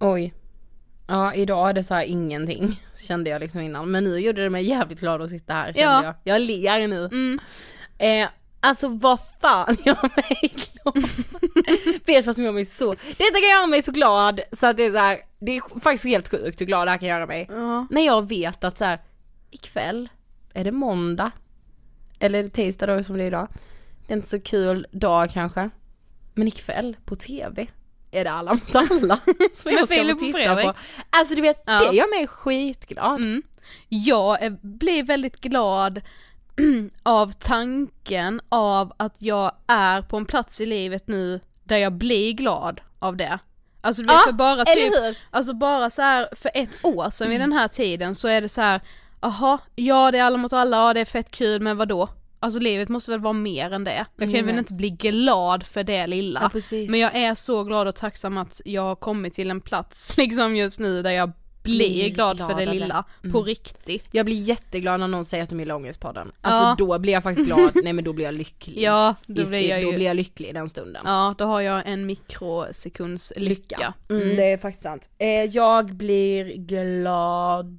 Oj. 0.00 0.34
Ja, 1.08 1.34
idag 1.34 1.68
är 1.68 1.72
det 1.72 1.84
så 1.84 1.94
här 1.94 2.04
ingenting, 2.04 2.82
kände 3.08 3.30
jag 3.30 3.40
liksom 3.40 3.60
innan. 3.60 3.90
Men 3.90 4.04
nu 4.04 4.18
gjorde 4.18 4.42
det 4.42 4.50
mig 4.50 4.64
jävligt 4.64 5.00
glad 5.00 5.22
att 5.22 5.30
sitta 5.30 5.52
här, 5.52 5.64
kände 5.66 5.80
Ja. 5.80 6.04
jag. 6.04 6.14
Jag 6.24 6.40
ler 6.40 6.88
nu. 6.88 7.04
Mm. 7.04 7.38
Eh, 7.98 8.28
alltså 8.60 8.88
vad 8.88 9.20
fan 9.40 9.76
gör 9.84 10.02
mig 10.16 10.52
glad? 10.54 11.10
Vet 12.06 12.26
vad 12.26 12.34
som 12.34 12.44
gör 12.44 12.52
mig 12.52 12.64
så, 12.64 12.94
detta 12.94 13.32
kan 13.40 13.50
göra 13.58 13.66
mig 13.66 13.82
så 13.82 13.92
glad 13.92 14.40
så 14.52 14.66
att 14.66 14.76
det 14.76 14.82
är 14.84 14.90
så 14.90 14.98
här, 14.98 15.18
det 15.40 15.56
är 15.56 15.80
faktiskt 15.80 16.04
helt 16.04 16.28
sjukt 16.28 16.60
hur 16.60 16.66
glad 16.66 16.86
det 16.86 16.90
här 16.90 16.98
kan 16.98 17.08
göra 17.08 17.26
mig. 17.26 17.46
Ja. 17.50 17.86
När 17.90 18.06
jag 18.06 18.28
vet 18.28 18.64
att 18.64 18.78
så 18.78 18.84
här, 18.84 18.98
ikväll 19.50 20.08
är 20.54 20.64
det 20.64 20.72
måndag, 20.72 21.30
eller 22.18 22.38
är 22.38 22.42
det 22.42 22.48
tisdag 22.48 22.86
då 22.86 23.02
som 23.02 23.16
det 23.16 23.22
är 23.24 23.26
idag. 23.26 23.48
Det 24.06 24.12
är 24.12 24.16
inte 24.16 24.28
så 24.28 24.40
kul 24.40 24.86
dag 24.92 25.30
kanske. 25.32 25.70
Men 26.34 26.48
ikväll 26.48 26.96
på 27.04 27.16
tv 27.16 27.66
är 28.10 28.24
det 28.24 28.30
alla 28.30 28.52
mot 28.54 28.74
alla 28.74 29.20
som 29.54 29.72
jag 29.72 29.88
ska 29.88 30.04
få 30.04 30.18
titta 30.18 30.38
Fredrik. 30.38 30.66
på. 30.66 30.74
Alltså 31.10 31.34
du 31.34 31.40
vet, 31.42 31.62
Ja. 31.66 31.78
det 31.90 31.96
gör 31.96 32.16
mig 32.18 32.26
skitglad. 32.26 33.20
Mm. 33.20 33.42
Jag 33.88 34.42
är- 34.42 34.58
blir 34.62 35.02
väldigt 35.02 35.40
glad 35.40 36.00
av 37.02 37.32
tanken 37.32 38.40
av 38.48 38.92
att 38.96 39.14
jag 39.18 39.52
är 39.66 40.02
på 40.02 40.16
en 40.16 40.26
plats 40.26 40.60
i 40.60 40.66
livet 40.66 41.08
nu 41.08 41.40
där 41.64 41.76
jag 41.76 41.92
blir 41.92 42.32
glad 42.32 42.80
av 42.98 43.16
det. 43.16 43.38
Alltså 43.80 44.02
du 44.02 44.06
vet 44.08 44.14
Ja, 44.14 44.22
för 44.26 44.32
bara 44.32 44.64
typ, 44.64 44.92
hur? 44.92 45.18
alltså 45.30 45.54
bara 45.54 45.90
så 45.90 46.02
här 46.02 46.28
för 46.32 46.50
ett 46.54 46.78
år 46.84 47.10
sedan 47.10 47.30
vid 47.30 47.40
den 47.40 47.52
här 47.52 47.68
tiden 47.68 48.14
så 48.14 48.28
är 48.28 48.40
det 48.40 48.48
så 48.48 48.60
här, 48.60 48.80
aha, 49.20 49.58
ja 49.76 50.10
det 50.10 50.18
är 50.18 50.22
alla 50.22 50.36
mot 50.36 50.52
alla, 50.52 50.76
ja 50.76 50.94
det 50.94 51.00
är 51.00 51.04
fett 51.04 51.30
kul 51.30 51.62
men 51.62 51.76
vadå? 51.76 52.08
Alltså 52.42 52.60
livet 52.60 52.88
måste 52.88 53.10
väl 53.10 53.20
vara 53.20 53.32
mer 53.32 53.72
än 53.72 53.84
det. 53.84 54.06
Jag 54.16 54.28
kan 54.28 54.34
Jag 54.36 54.44
väl 54.44 54.58
inte 54.58 54.74
bli 54.74 54.90
glad 54.90 55.66
för 55.66 55.84
det 55.84 56.06
lilla. 56.06 56.50
Ja. 56.54 56.60
Men 56.88 57.00
jag 57.00 57.14
är 57.14 57.34
så 57.34 57.64
glad 57.64 57.88
och 57.88 57.94
tacksam 57.94 58.38
att 58.38 58.60
jag 58.64 58.82
har 58.82 58.96
kommit 58.96 59.34
till 59.34 59.50
en 59.50 59.60
plats 59.60 60.16
liksom 60.16 60.56
just 60.56 60.78
nu 60.78 61.02
där 61.02 61.10
jag 61.10 61.32
blir 61.62 61.78
Blir 61.78 62.08
glad 62.10 62.38
för 62.38 62.46
glad 62.46 62.58
det 62.58 62.66
lilla, 62.66 63.04
Mm. 63.22 63.32
på 63.32 63.42
riktigt. 63.42 64.04
Jag 64.10 64.26
blir 64.26 64.36
jätteglad 64.36 65.00
när 65.00 65.08
någon 65.08 65.24
säger 65.24 65.42
att 65.44 65.50
de 65.50 65.60
gillar 65.60 65.74
Ångestpodden. 65.74 66.32
Alltså 66.40 66.62
Ja. 66.62 66.74
då 66.78 66.98
blir 66.98 67.12
jag 67.12 67.22
faktiskt 67.22 67.46
glad, 67.46 67.70
nej 67.84 67.92
men 67.92 68.04
då 68.04 68.12
blir 68.12 68.24
jag 68.24 68.34
lycklig. 68.34 68.78
Ja, 68.82 69.14
då 69.26 69.46
blir 69.46 69.68
jag 69.68 69.82
då 69.82 69.90
ju, 69.90 69.94
blir 69.96 70.06
jag 70.06 70.16
lycklig 70.16 70.48
i 70.48 70.52
den 70.52 70.68
stunden. 70.68 71.02
ja 71.06 71.34
då 71.38 71.44
har 71.44 71.60
jag 71.60 71.82
en 71.86 72.06
mikrosekunds 72.06 73.32
lycka. 73.36 73.94
Mm, 74.10 74.36
det 74.36 74.52
är 74.52 74.56
faktiskt 74.58 74.82
sant. 74.82 75.10
Eh, 75.18 75.28
jag 75.44 75.86
blir 75.94 76.44
glad, 76.56 77.78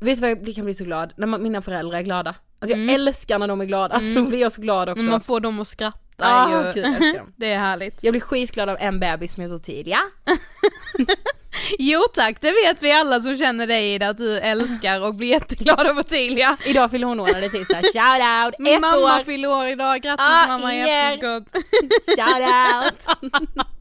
vet 0.00 0.16
du 0.16 0.20
vad 0.20 0.30
jag 0.48 0.54
kan 0.54 0.64
bli 0.64 0.74
så 0.74 0.84
glad? 0.84 1.12
När 1.16 1.38
mina 1.38 1.62
föräldrar 1.62 1.98
är 1.98 2.02
glada. 2.02 2.34
Alltså 2.58 2.76
jag 2.78 2.90
älskar 2.94 3.38
när 3.38 3.48
de 3.48 3.60
är 3.60 3.64
glada, 3.64 3.94
alltså 3.94 4.14
då 4.14 4.24
blir 4.24 4.40
jag 4.40 4.52
så 4.52 4.60
glad 4.62 4.88
också. 4.88 5.02
Men 5.02 5.10
man 5.10 5.20
får 5.20 5.40
dem 5.40 5.60
att 5.60 5.66
skratta 5.68 6.00
Ah, 6.18 6.50
ju, 6.50 6.72
gud, 6.72 6.84
jag 6.84 6.96
älskar 6.96 7.18
dem. 7.18 7.32
det 7.36 7.46
är 7.52 7.58
härligt. 7.58 8.04
Jag 8.04 8.12
blir 8.12 8.20
skitglad 8.20 8.68
av 8.68 8.76
en 8.80 9.00
bebis 9.00 9.32
som 9.32 9.42
heter 9.42 9.54
Ottilia. 9.54 9.98
Jo 11.78 12.02
tack, 12.14 12.40
det 12.40 12.52
vet 12.64 12.82
vi 12.82 12.92
alla 12.92 13.20
som 13.20 13.38
känner 13.38 13.66
dig 13.66 13.94
Ida, 13.94 14.08
att 14.08 14.18
du 14.18 14.38
älskar 14.38 15.04
och 15.04 15.14
blir 15.14 15.28
jätteglad 15.28 15.86
av 15.86 15.98
Ottilia. 15.98 16.56
Idag 16.66 16.90
fyller 16.90 17.06
hon 17.06 17.20
år, 17.20 17.26
det 17.26 17.46
är 17.46 17.48
tisdag. 17.48 17.82
Shout 17.82 18.46
out! 18.46 18.54
Min 18.58 18.80
mamma 18.80 18.96
år! 19.18 19.24
fyller 19.24 19.48
år 19.48 19.66
idag, 19.66 20.02
grattis 20.02 20.26
Ah, 20.28 20.46
mamma 20.46 20.74
i 20.74 20.80
efterskott. 20.80 21.64
Shout 22.06 22.44
out! 22.44 23.32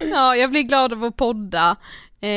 Ja, 0.00 0.36
jag 0.36 0.50
blir 0.50 0.62
glad 0.62 0.92
av 0.92 1.04
att 1.04 1.16
podda. 1.16 1.76
Eh, 2.20 2.30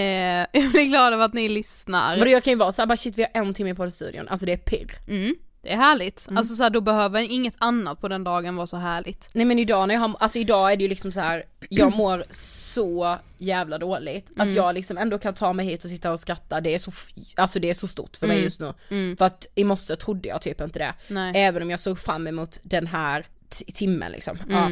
jag 0.51 0.71
blir 0.71 0.89
glad 0.89 1.13
av 1.13 1.21
att 1.21 1.33
ni 1.33 1.49
lyssnar. 1.49 2.17
Vadå 2.17 2.31
jag 2.31 2.43
kan 2.43 2.53
ju 2.53 2.57
vara 2.57 2.71
såhär 2.71 2.87
bara 2.87 2.97
shit 2.97 3.17
vi 3.17 3.23
har 3.23 3.41
en 3.41 3.53
timme 3.53 3.75
på 3.75 3.91
studion, 3.91 4.27
alltså 4.27 4.45
det 4.45 4.53
är 4.53 4.57
pirr. 4.57 4.99
Mm, 5.07 5.35
det 5.67 5.73
är 5.73 5.77
härligt. 5.77 6.27
Mm. 6.27 6.37
Alltså 6.37 6.55
så 6.55 6.63
här, 6.63 6.69
då 6.69 6.81
behöver 6.81 7.19
inget 7.19 7.55
annat 7.57 8.01
på 8.01 8.07
den 8.07 8.23
dagen 8.23 8.55
vara 8.55 8.67
så 8.67 8.77
härligt. 8.77 9.29
Nej 9.33 9.45
men 9.45 9.59
idag 9.59 9.87
när 9.87 9.95
jag 9.95 10.01
har, 10.01 10.15
alltså 10.19 10.39
idag 10.39 10.71
är 10.71 10.77
det 10.77 10.83
ju 10.83 10.87
liksom 10.87 11.11
så 11.11 11.19
här. 11.19 11.43
jag 11.69 11.95
mår 11.95 12.23
så 12.31 13.17
jävla 13.37 13.77
dåligt. 13.77 14.31
Att 14.37 14.53
jag 14.53 14.75
liksom 14.75 14.97
ändå 14.97 15.17
kan 15.17 15.33
ta 15.33 15.53
mig 15.53 15.65
hit 15.65 15.83
och 15.83 15.89
sitta 15.89 16.11
och 16.11 16.19
skratta, 16.19 16.61
det 16.61 16.75
är 16.75 16.79
så, 16.79 16.91
alltså 17.35 17.59
det 17.59 17.69
är 17.69 17.73
så 17.73 17.87
stort 17.87 18.17
för 18.17 18.27
mig 18.27 18.43
just 18.43 18.59
nu. 18.59 18.73
För 19.17 19.25
att 19.25 19.47
i 19.55 19.63
morse 19.63 19.95
trodde 19.95 20.29
jag 20.29 20.41
typ 20.41 20.61
inte 20.61 20.79
det. 20.79 20.93
Nej. 21.07 21.31
Även 21.35 21.63
om 21.63 21.69
jag 21.69 21.79
såg 21.79 21.99
fram 21.99 22.27
emot 22.27 22.59
den 22.63 22.87
här 22.87 23.25
timmen 23.73 24.11
liksom. 24.11 24.37
Ja. 24.49 24.71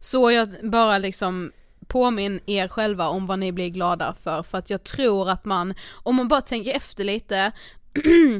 Så 0.00 0.30
jag 0.30 0.48
bara 0.62 0.98
liksom 0.98 1.52
påminn 1.86 2.40
er 2.46 2.68
själva 2.68 3.08
om 3.08 3.26
vad 3.26 3.38
ni 3.38 3.52
blir 3.52 3.68
glada 3.68 4.14
för, 4.22 4.42
för 4.42 4.58
att 4.58 4.70
jag 4.70 4.84
tror 4.84 5.30
att 5.30 5.44
man, 5.44 5.74
om 5.92 6.16
man 6.16 6.28
bara 6.28 6.40
tänker 6.40 6.76
efter 6.76 7.04
lite, 7.04 7.52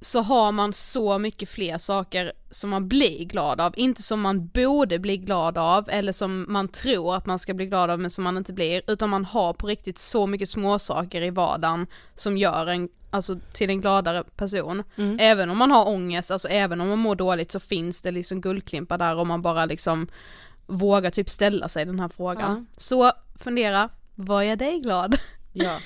så 0.00 0.20
har 0.20 0.52
man 0.52 0.72
så 0.72 1.18
mycket 1.18 1.48
fler 1.48 1.78
saker 1.78 2.32
som 2.50 2.70
man 2.70 2.88
blir 2.88 3.24
glad 3.24 3.60
av, 3.60 3.74
inte 3.76 4.02
som 4.02 4.20
man 4.20 4.46
borde 4.46 4.98
bli 4.98 5.16
glad 5.16 5.58
av 5.58 5.88
eller 5.90 6.12
som 6.12 6.46
man 6.48 6.68
tror 6.68 7.16
att 7.16 7.26
man 7.26 7.38
ska 7.38 7.54
bli 7.54 7.66
glad 7.66 7.90
av 7.90 8.00
men 8.00 8.10
som 8.10 8.24
man 8.24 8.36
inte 8.36 8.52
blir, 8.52 8.82
utan 8.86 9.10
man 9.10 9.24
har 9.24 9.52
på 9.52 9.66
riktigt 9.66 9.98
så 9.98 10.26
mycket 10.26 10.48
små 10.48 10.78
saker 10.78 11.22
i 11.22 11.30
vardagen 11.30 11.86
som 12.14 12.36
gör 12.36 12.66
en 12.66 12.88
alltså 13.10 13.38
till 13.52 13.70
en 13.70 13.80
gladare 13.80 14.24
person. 14.36 14.82
Även 15.20 15.50
om 15.50 15.58
man 15.58 15.70
har 15.70 15.88
ångest, 15.88 16.30
alltså 16.30 16.48
även 16.48 16.80
om 16.80 16.88
man 16.88 16.98
mår 16.98 17.14
dåligt 17.14 17.52
så 17.52 17.60
finns 17.60 18.02
det 18.02 18.10
liksom 18.10 18.40
guldklimpar 18.40 18.98
där 18.98 19.16
om 19.16 19.28
man 19.28 19.42
bara 19.42 19.66
liksom 19.66 20.08
vågar 20.66 21.10
typ 21.10 21.28
ställa 21.28 21.68
sig 21.68 21.84
den 21.84 22.00
här 22.00 22.08
frågan. 22.08 22.66
Så 22.76 23.12
fundera, 23.38 23.88
vad 24.14 24.46
gör 24.46 24.56
dig 24.56 24.80
glad? 24.80 25.18
ja. 25.52 25.78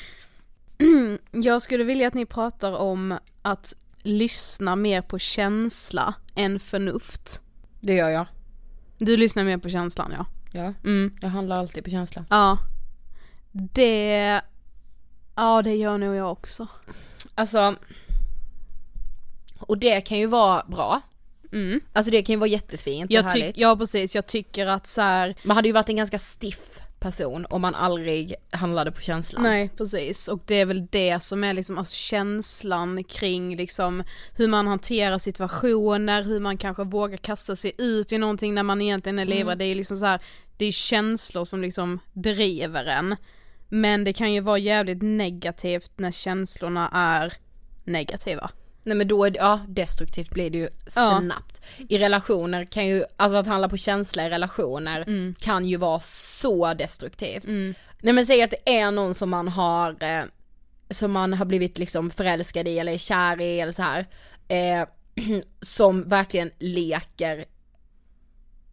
Jag 1.30 1.62
skulle 1.62 1.84
vilja 1.84 2.08
att 2.08 2.14
ni 2.14 2.26
pratar 2.26 2.76
om 2.76 3.18
att 3.42 3.74
lyssna 4.03 4.76
mer 4.76 5.03
på 5.03 5.18
känsla 5.18 6.14
än 6.34 6.61
förnuft. 6.61 7.40
Det 7.80 7.94
gör 7.94 8.09
jag. 8.09 8.26
Du 8.98 9.16
lyssnar 9.16 9.44
mer 9.44 9.59
på 9.59 9.68
känslan 9.68 10.12
ja. 10.16 10.26
Ja. 10.53 10.74
Mm. 10.84 11.16
Jag 11.20 11.28
handlar 11.28 11.59
alltid 11.59 11.84
på 11.84 11.90
känsla. 11.90 12.24
Ja. 12.30 12.59
Det, 13.53 14.40
ja 15.34 15.62
det 15.62 15.74
gör 15.74 15.98
nog 15.98 16.14
jag 16.16 16.32
också. 16.32 16.66
Alltså, 17.34 17.76
och 19.59 19.78
det 19.78 20.00
kan 20.00 20.18
ju 20.18 20.26
vara 20.26 20.64
bra. 20.68 21.00
Mm. 21.53 21.80
Alltså 21.92 22.11
det 22.12 22.22
kan 22.22 22.32
ju 22.32 22.38
vara 22.38 22.50
jättefint 22.50 23.05
och 23.05 23.12
Jag 23.12 23.22
härligt. 23.22 23.59
ja 23.59 23.76
precis, 23.76 24.14
jag 24.14 24.26
tycker 24.26 24.66
att 24.66 24.86
så 24.86 25.00
här, 25.00 25.34
Man 25.44 25.57
hade 25.57 25.68
ju 25.68 25.72
varit 25.74 25.88
en 25.88 25.96
ganska 25.96 26.18
stiff 26.18 26.80
person 27.03 27.46
om 27.50 27.62
man 27.62 27.74
aldrig 27.74 28.34
handlade 28.50 28.92
på 28.92 29.00
känslan. 29.00 29.42
Nej 29.42 29.70
precis, 29.76 30.28
och 30.28 30.40
det 30.46 30.55
är 30.55 30.66
väl 30.66 30.86
det 30.86 31.22
som 31.22 31.44
är 31.44 31.55
liksom 31.55 31.78
alltså 31.78 31.94
känslan 31.94 33.05
kring 33.05 33.57
liksom 33.57 34.05
hur 34.36 34.48
man 34.48 34.66
hanterar 34.66 35.18
situationer, 35.18 36.22
hur 36.22 36.40
man 36.40 36.59
kanske 36.59 36.84
vågar 36.84 37.16
kasta 37.16 37.57
sig 37.57 37.72
ut 37.78 38.12
i 38.12 38.18
någonting 38.18 38.55
när 38.55 38.62
man 38.62 38.80
egentligen 38.80 39.18
är 39.18 39.24
livrädd, 39.24 39.59
det 39.59 39.64
är 39.64 39.68
ju 39.68 39.74
liksom 39.74 39.98
så 39.98 40.07
här, 40.07 40.20
det 40.57 40.64
är 40.64 40.72
känslor 40.72 41.44
som 41.44 41.62
liksom 41.62 41.98
driver 42.12 42.84
en. 42.84 43.16
Men 43.68 44.05
det 44.05 44.12
kan 44.12 44.32
ju 44.32 44.40
vara 44.40 44.59
jävligt 44.59 45.03
negativt 45.03 45.92
när 45.96 46.11
känslorna 46.11 46.88
är 46.92 47.32
negativa. 47.84 48.50
Nej 48.82 48.96
men 48.96 49.09
då 49.09 49.24
är 49.24 49.30
det, 49.30 49.38
ja 49.38 49.61
destruktivt 49.68 50.30
blir 50.30 50.50
det 50.50 50.59
ju 50.59 50.68
Ja. 50.94 51.22
I 51.88 51.98
relationer 51.98 52.64
kan 52.64 52.86
ju, 52.86 53.04
alltså 53.16 53.36
att 53.38 53.46
handla 53.46 53.68
på 53.68 53.76
känsla 53.76 54.26
i 54.26 54.30
relationer 54.30 55.00
Mm. 55.06 55.34
kan 55.40 55.64
ju 55.64 55.76
vara 55.76 56.00
så 56.04 56.74
destruktivt. 56.74 57.44
Nej 58.04 58.14
men 58.14 58.26
säg 58.26 58.42
att 58.42 58.50
det 58.50 58.76
är 58.78 58.90
någon 58.90 59.14
som 59.14 59.30
man 59.30 59.48
har, 59.48 60.02
eh, 60.02 60.24
som 60.90 61.12
man 61.12 61.32
har 61.34 61.44
blivit 61.44 61.78
liksom 61.78 62.10
förälskad 62.10 62.68
i 62.68 62.78
eller 62.78 62.92
är 62.92 62.98
kär 62.98 63.40
i 63.40 63.60
eller 63.60 63.72
så 63.72 63.82
här. 63.82 64.06
Eh, 64.48 64.86
som 65.60 66.08
verkligen 66.08 66.50
leker 66.58 67.44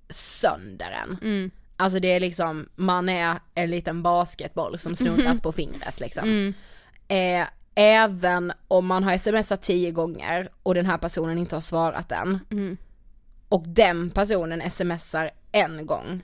sönder 0.10 0.92
en. 1.04 1.18
Mm. 1.22 1.52
Alltså 1.78 2.00
det 2.00 2.08
är 2.08 2.20
liksom, 2.20 2.70
man 2.76 3.10
är 3.10 3.40
en 3.56 3.70
liten 3.72 4.04
basketboll 4.04 4.78
som 4.78 4.96
snurras 4.96 5.42
på 5.42 5.52
fingret 5.52 6.00
liksom. 6.00 6.54
Eh, 7.08 7.48
även 7.76 8.52
om 8.68 8.86
man 8.86 9.04
har 9.04 9.18
smsat 9.18 9.62
tio 9.62 9.92
gånger 9.92 10.50
och 10.64 10.76
den 10.76 10.86
här 10.86 10.98
personen 10.98 11.38
inte 11.38 11.56
har 11.56 11.62
svarat 11.62 12.12
än. 12.12 12.40
Och 13.50 13.64
den 13.68 14.10
personen 14.10 14.72
smsar 14.72 15.32
en 15.52 15.86
gång. 15.86 16.22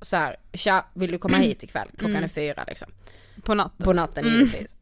Så 0.00 0.16
här, 0.16 0.36
tja, 0.52 0.86
vill 0.94 1.10
du 1.10 1.18
komma 1.18 1.36
hit 1.36 1.62
ikväll? 1.62 1.88
Klockan 1.98 2.24
är 2.24 2.28
fyra 2.28 2.64
liksom. 2.66 2.88
På 3.42 3.54
natten. 3.54 3.84
På 3.84 3.92
natten 3.92 4.24
givetvis. 4.24 4.74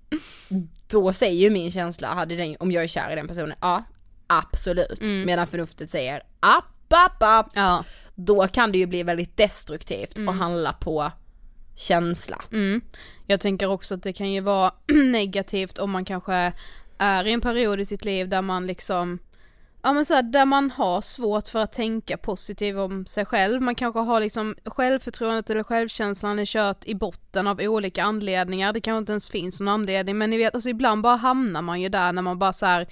Då 0.91 1.13
säger 1.13 1.41
ju 1.41 1.51
min 1.51 1.71
känsla, 1.71 2.15
hade 2.15 2.37
den, 2.37 2.57
om 2.61 2.73
jag 2.73 2.83
är 2.85 2.89
kär 2.89 3.13
i 3.13 3.15
den 3.15 3.29
personen, 3.29 3.57
ja 3.61 3.85
absolut. 4.27 5.01
Medan 5.01 5.47
förnuftet 5.47 5.91
säger 5.91 6.23
app, 6.41 6.93
app, 6.93 7.23
app. 7.23 7.47
Ja. 7.55 7.85
Då 8.15 8.49
kan 8.49 8.73
det 8.73 8.79
ju 8.79 8.87
bli 8.87 9.03
väldigt 9.03 9.37
destruktivt 9.37 10.19
och 10.29 10.35
handla 10.35 10.73
på 10.73 11.13
känsla. 11.77 12.43
Mm. 12.53 12.81
Jag 13.27 13.41
tänker 13.41 13.71
också 13.71 13.95
att 13.95 14.03
det 14.03 14.12
kan 14.12 14.33
ju 14.33 14.41
vara 14.41 14.73
negativt 14.93 15.79
om 15.79 15.91
man 15.91 16.05
kanske 16.05 16.53
är 16.99 17.27
i 17.27 17.33
en 17.33 17.41
period 17.41 17.81
i 17.81 17.85
sitt 17.85 18.05
liv 18.05 18.29
där 18.29 18.43
man 18.43 18.66
liksom 18.66 19.18
Ja 19.83 19.93
men 19.93 20.05
så 20.05 20.14
här, 20.14 20.23
där 20.23 20.45
man 20.45 20.71
har 20.71 21.01
svårt 21.01 21.47
för 21.47 21.59
att 21.59 21.73
tänka 21.73 22.16
positivt 22.16 22.77
om 22.77 23.07
sig 23.07 23.25
själv, 23.25 23.62
man 23.62 23.75
kanske 23.75 24.01
har 24.01 24.21
liksom 24.21 24.57
självförtroendet 24.64 25.51
eller 25.51 25.62
självkänslan 25.62 26.39
är 26.39 26.45
kört 26.45 26.85
i 26.87 26.95
botten 26.95 27.47
av 27.47 27.61
olika 27.61 28.03
anledningar, 28.03 28.73
det 28.73 28.81
kanske 28.81 28.99
inte 28.99 29.12
ens 29.12 29.29
finns 29.29 29.61
någon 29.61 29.68
anledning 29.68 30.18
men 30.18 30.31
ni 30.31 30.37
vet, 30.37 30.55
alltså 30.55 30.71
ibland 30.71 31.03
bara 31.03 31.16
hamnar 31.16 31.62
man 31.62 31.81
ju 31.81 31.89
där 31.89 32.12
när 32.12 32.23
man 32.23 32.39
bara 32.39 32.53
så 32.53 32.66
här, 32.66 32.87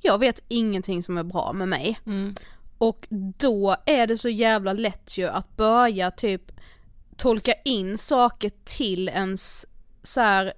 jag 0.00 0.18
vet 0.18 0.42
ingenting 0.48 1.02
som 1.02 1.18
är 1.18 1.22
bra 1.22 1.52
med 1.52 1.68
mig. 1.68 2.00
Och 2.78 3.06
då 3.38 3.76
är 3.86 4.06
det 4.06 4.18
så 4.18 4.28
jävla 4.28 4.72
lätt 4.72 5.18
ju 5.18 5.28
att 5.28 5.56
börja 5.56 6.10
typ 6.10 6.52
tolka 7.16 7.54
in 7.64 7.98
saker 7.98 8.50
till 8.64 9.08
ens 9.08 9.66
så 10.02 10.20
här 10.20 10.52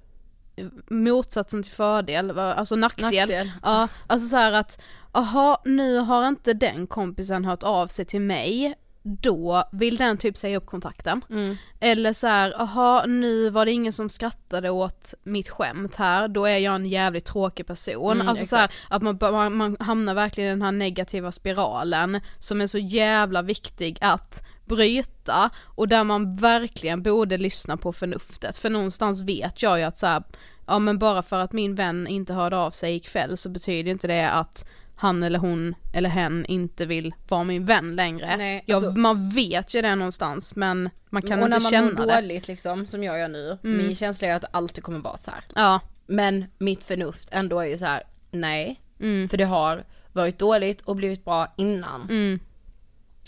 motsatsen 0.90 1.62
till 1.62 1.72
fördel, 1.72 2.38
alltså 2.38 2.76
nackdel. 2.76 3.14
Nackdel. 3.14 3.50
Ja, 3.62 3.88
alltså 4.06 4.28
så 4.28 4.36
här 4.36 4.52
att, 4.52 4.80
aha 5.12 5.62
nu 5.64 5.96
har 5.96 6.28
inte 6.28 6.54
den 6.54 6.86
kompisen 6.86 7.44
hört 7.44 7.62
av 7.62 7.86
sig 7.86 8.04
till 8.04 8.20
mig, 8.20 8.74
då 9.08 9.64
vill 9.72 9.96
den 9.96 10.18
typ 10.18 10.36
säga 10.36 10.56
upp 10.56 10.66
kontakten. 10.66 11.24
Mm. 11.30 11.56
Eller 11.80 12.12
så 12.12 12.26
här, 12.26 12.60
aha 12.60 13.04
nu 13.06 13.50
var 13.50 13.64
det 13.64 13.72
ingen 13.72 13.92
som 13.92 14.08
skrattade 14.08 14.70
åt 14.70 15.14
mitt 15.22 15.48
skämt 15.48 15.94
här, 15.94 16.28
då 16.28 16.44
är 16.44 16.58
jag 16.58 16.74
en 16.74 16.86
jävligt 16.86 17.24
tråkig 17.24 17.66
person. 17.66 18.12
Mm, 18.12 18.28
alltså 18.28 18.46
så 18.46 18.56
här, 18.56 18.70
att 18.90 19.02
man, 19.02 19.18
man, 19.20 19.56
man 19.56 19.76
hamnar 19.80 20.14
verkligen 20.14 20.48
i 20.48 20.50
den 20.50 20.62
här 20.62 20.72
negativa 20.72 21.32
spiralen 21.32 22.20
som 22.38 22.60
är 22.60 22.66
så 22.66 22.78
jävla 22.78 23.42
viktig 23.42 23.98
att 24.00 24.44
bryta 24.64 25.50
och 25.64 25.88
där 25.88 26.04
man 26.04 26.36
verkligen 26.36 27.02
borde 27.02 27.36
lyssna 27.36 27.76
på 27.76 27.92
förnuftet 27.92 28.56
för 28.56 28.70
någonstans 28.70 29.22
vet 29.22 29.62
jag 29.62 29.78
ju 29.78 29.84
att 29.84 29.98
så 29.98 30.06
här, 30.06 30.22
ja 30.66 30.78
men 30.78 30.98
bara 30.98 31.22
för 31.22 31.38
att 31.38 31.52
min 31.52 31.74
vän 31.74 32.06
inte 32.06 32.32
hörde 32.34 32.56
av 32.56 32.70
sig 32.70 32.96
ikväll 32.96 33.36
så 33.36 33.48
betyder 33.48 33.90
inte 33.90 34.06
det 34.06 34.30
att 34.30 34.68
han 34.98 35.22
eller 35.22 35.38
hon 35.38 35.74
eller 35.92 36.08
hen 36.10 36.46
inte 36.46 36.86
vill 36.86 37.14
vara 37.28 37.44
min 37.44 37.64
vän 37.66 37.96
längre. 37.96 38.36
Nej, 38.36 38.62
ja, 38.66 38.76
alltså- 38.76 38.90
man 38.90 39.30
vet 39.30 39.74
ju 39.74 39.82
det 39.82 39.94
någonstans 39.94 40.56
men 40.56 40.90
man 41.10 41.22
kan 41.22 41.38
och 41.38 41.46
inte 41.46 41.56
när 41.58 41.62
man 41.62 41.70
känna 41.70 42.00
mår 42.00 42.06
det. 42.06 42.14
dåligt 42.14 42.48
liksom, 42.48 42.86
som 42.86 43.04
jag 43.04 43.18
gör 43.18 43.28
nu, 43.28 43.58
min 43.62 43.94
känsla 43.94 44.28
är 44.28 44.34
att 44.34 44.42
det 44.42 44.48
alltid 44.50 44.84
kommer 44.84 44.98
vara 44.98 45.16
så 45.16 45.30
här. 45.30 45.44
Ja, 45.54 45.80
Men 46.06 46.44
mitt 46.58 46.84
förnuft 46.84 47.28
ändå 47.32 47.60
är 47.60 47.66
ju 47.66 47.78
så 47.78 47.84
här: 47.84 48.02
nej. 48.30 48.80
Mm. 49.00 49.28
För 49.28 49.36
det 49.36 49.44
har 49.44 49.84
varit 50.12 50.38
dåligt 50.38 50.80
och 50.80 50.96
blivit 50.96 51.24
bra 51.24 51.54
innan. 51.56 52.02
Mm. 52.02 52.40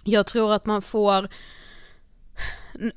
Jag 0.04 0.26
tror 0.26 0.52
att 0.54 0.66
man 0.66 0.82
får 0.82 1.28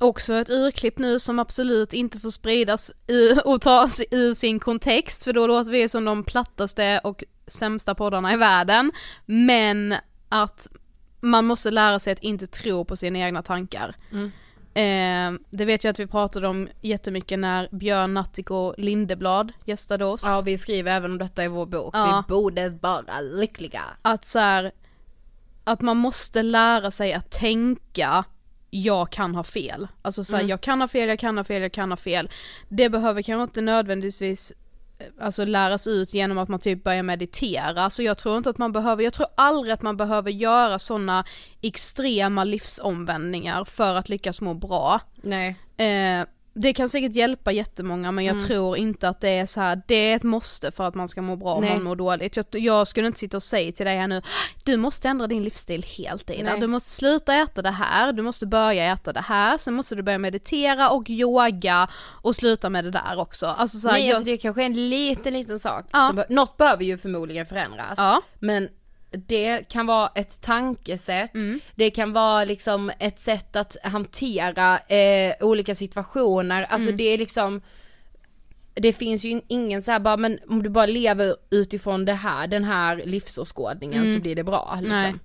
också 0.00 0.34
ett 0.34 0.50
urklipp 0.50 0.98
nu 0.98 1.18
som 1.18 1.38
absolut 1.38 1.92
inte 1.92 2.18
får 2.20 2.30
spridas 2.30 2.90
i, 3.06 3.32
och 3.44 3.60
tas 3.60 4.00
ur 4.10 4.34
sin 4.34 4.60
kontext 4.60 5.24
för 5.24 5.32
då 5.32 5.46
låter 5.46 5.70
vi 5.70 5.88
som 5.88 6.04
de 6.04 6.24
plattaste 6.24 7.00
och 7.04 7.24
sämsta 7.46 7.94
poddarna 7.94 8.32
i 8.32 8.36
världen. 8.36 8.92
Men 9.26 9.94
att 10.28 10.68
man 11.20 11.44
måste 11.46 11.70
lära 11.70 11.98
sig 11.98 12.12
att 12.12 12.22
inte 12.22 12.46
tro 12.46 12.84
på 12.84 12.96
sina 12.96 13.18
egna 13.18 13.42
tankar. 13.42 13.96
Eh, 14.74 15.32
det 15.50 15.64
vet 15.64 15.84
jag 15.84 15.90
att 15.92 15.98
vi 16.00 16.06
pratade 16.06 16.48
om 16.48 16.68
jättemycket 16.80 17.38
när 17.38 17.68
Björn 17.72 18.14
Nattiko 18.14 18.74
Lindeblad 18.78 19.52
gästade 19.64 20.04
oss. 20.04 20.22
Ja 20.24 20.42
vi 20.44 20.58
skriver 20.58 20.92
även 20.92 21.10
om 21.10 21.18
detta 21.18 21.44
i 21.44 21.48
vår 21.48 21.66
bok, 21.66 21.94
Ja. 21.96 22.24
vi 22.28 22.32
borde 22.34 22.68
vara 22.68 23.20
lyckliga. 23.20 23.82
att 24.02 24.26
så 24.26 24.38
här, 24.38 24.72
att 25.64 25.80
man 25.80 25.96
måste 25.96 26.42
lära 26.42 26.90
sig 26.90 27.12
att 27.12 27.30
tänka 27.30 28.24
jag 28.74 29.10
kan 29.10 29.34
ha 29.34 29.42
fel. 29.42 29.88
Alltså 30.02 30.24
så 30.24 30.36
här, 30.36 30.44
jag 30.44 30.60
kan 30.60 30.80
ha 30.80 30.88
fel, 30.88 31.08
jag 31.08 31.18
kan 31.18 31.36
ha 31.36 31.44
fel, 31.44 31.62
jag 31.62 31.72
kan 31.72 31.90
ha 31.92 31.96
fel. 31.96 32.30
Det 32.68 32.88
behöver 32.88 33.22
kanske 33.22 33.42
inte 33.42 33.60
nödvändigtvis 33.60 34.52
eh, 34.98 35.06
alltså 35.24 35.44
läras 35.44 35.86
ut 35.86 36.14
genom 36.14 36.38
att 36.38 36.48
man 36.48 36.60
typ 36.60 36.84
börjar 36.84 37.02
meditera, 37.02 37.90
så 37.90 38.02
jag 38.02 38.18
tror 38.18 38.36
inte 38.36 38.50
att 38.50 38.58
man 38.58 38.72
behöver, 38.72 39.02
jag 39.04 39.12
tror 39.12 39.26
aldrig 39.36 39.74
att 39.74 39.82
man 39.82 39.96
behöver 39.96 40.30
göra 40.30 40.78
sådana 40.78 41.24
extrema 41.62 42.44
livsomvändningar 42.44 43.64
för 43.64 43.94
att 43.94 44.08
lyckas 44.08 44.40
må 44.40 44.54
bra. 44.54 45.00
Nej. 45.22 45.56
Eh, 45.76 46.26
det 46.54 46.72
kan 46.72 46.88
säkert 46.88 47.16
hjälpa 47.16 47.52
jättemånga 47.52 48.12
men 48.12 48.24
jag 48.24 48.40
tror 48.40 48.76
inte 48.76 49.08
att 49.08 49.20
det 49.20 49.28
är 49.28 49.46
så 49.46 49.60
här. 49.60 49.82
det 49.86 49.94
är 49.94 50.16
ett 50.16 50.22
måste 50.22 50.72
för 50.72 50.84
att 50.84 50.94
man 50.94 51.08
ska 51.08 51.22
må 51.22 51.36
bra 51.36 51.54
om 51.54 51.64
man 51.64 51.82
mår 51.82 51.96
dåligt. 51.96 52.36
Jag, 52.36 52.46
jag 52.50 52.86
skulle 52.86 53.06
inte 53.06 53.18
sitta 53.18 53.36
och 53.36 53.42
säga 53.42 53.72
till 53.72 53.86
dig 53.86 53.98
här 53.98 54.08
nu, 54.08 54.22
du 54.64 54.76
måste 54.76 55.08
ändra 55.08 55.26
din 55.26 55.44
livsstil 55.44 55.84
helt 55.98 56.30
Ida. 56.30 56.56
Du 56.56 56.66
måste 56.66 56.90
sluta 56.90 57.34
äta 57.34 57.62
det 57.62 57.70
här, 57.70 58.12
du 58.12 58.22
måste 58.22 58.46
börja 58.46 58.92
äta 58.92 59.12
det 59.12 59.20
här, 59.20 59.56
sen 59.56 59.74
måste 59.74 59.94
du 59.94 60.02
börja 60.02 60.18
meditera 60.18 60.90
och 60.90 61.10
yoga 61.10 61.88
och 62.22 62.36
sluta 62.36 62.70
med 62.70 62.84
det 62.84 62.90
där 62.90 63.18
också. 63.18 63.46
Alltså 63.46 63.78
så 63.78 63.88
här, 63.88 63.94
Nej 63.94 64.06
jag, 64.06 64.14
alltså 64.14 64.24
det 64.24 64.32
är 64.32 64.36
kanske 64.36 64.62
är 64.62 64.66
en 64.66 64.88
liten 64.88 65.32
liten 65.32 65.58
sak, 65.58 65.86
Ja. 65.92 66.06
som, 66.08 66.24
något 66.34 66.56
behöver 66.56 66.84
ju 66.84 66.98
förmodligen 66.98 67.46
förändras. 67.46 67.94
Ja. 67.96 68.22
Men 68.38 68.68
det 69.16 69.68
kan 69.68 69.86
vara 69.86 70.10
ett 70.14 70.40
tankesätt, 70.40 71.34
Mm. 71.34 71.60
det 71.74 71.90
kan 71.90 72.12
vara 72.12 72.44
liksom 72.44 72.90
ett 72.98 73.20
sätt 73.20 73.56
att 73.56 73.76
hantera 73.82 74.78
eh, 74.78 75.34
olika 75.40 75.74
situationer, 75.74 76.62
alltså 76.62 76.88
Mm. 76.88 76.96
det 76.96 77.04
är 77.04 77.18
liksom 77.18 77.60
det 78.76 78.92
finns 78.92 79.24
ju 79.24 79.28
in- 79.30 79.42
ingen 79.48 79.82
så 79.82 79.90
här 79.92 79.98
bara, 80.00 80.16
men 80.16 80.38
om 80.48 80.62
du 80.62 80.70
bara 80.70 80.86
lever 80.86 81.36
utifrån 81.50 82.04
det 82.04 82.12
här, 82.12 82.46
den 82.46 82.64
här 82.64 83.02
livsåskådningen 83.06 84.14
så 84.14 84.20
blir 84.20 84.36
det 84.36 84.44
bra 84.44 84.74
liksom. 84.80 84.98
Mm. 84.98 85.10
Nej. 85.10 85.20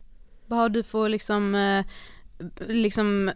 Bara 0.48 0.70
du 0.70 0.84
får 0.84 1.10
liksom, 1.10 1.56
eh, 1.56 1.86
liksom 2.68 3.32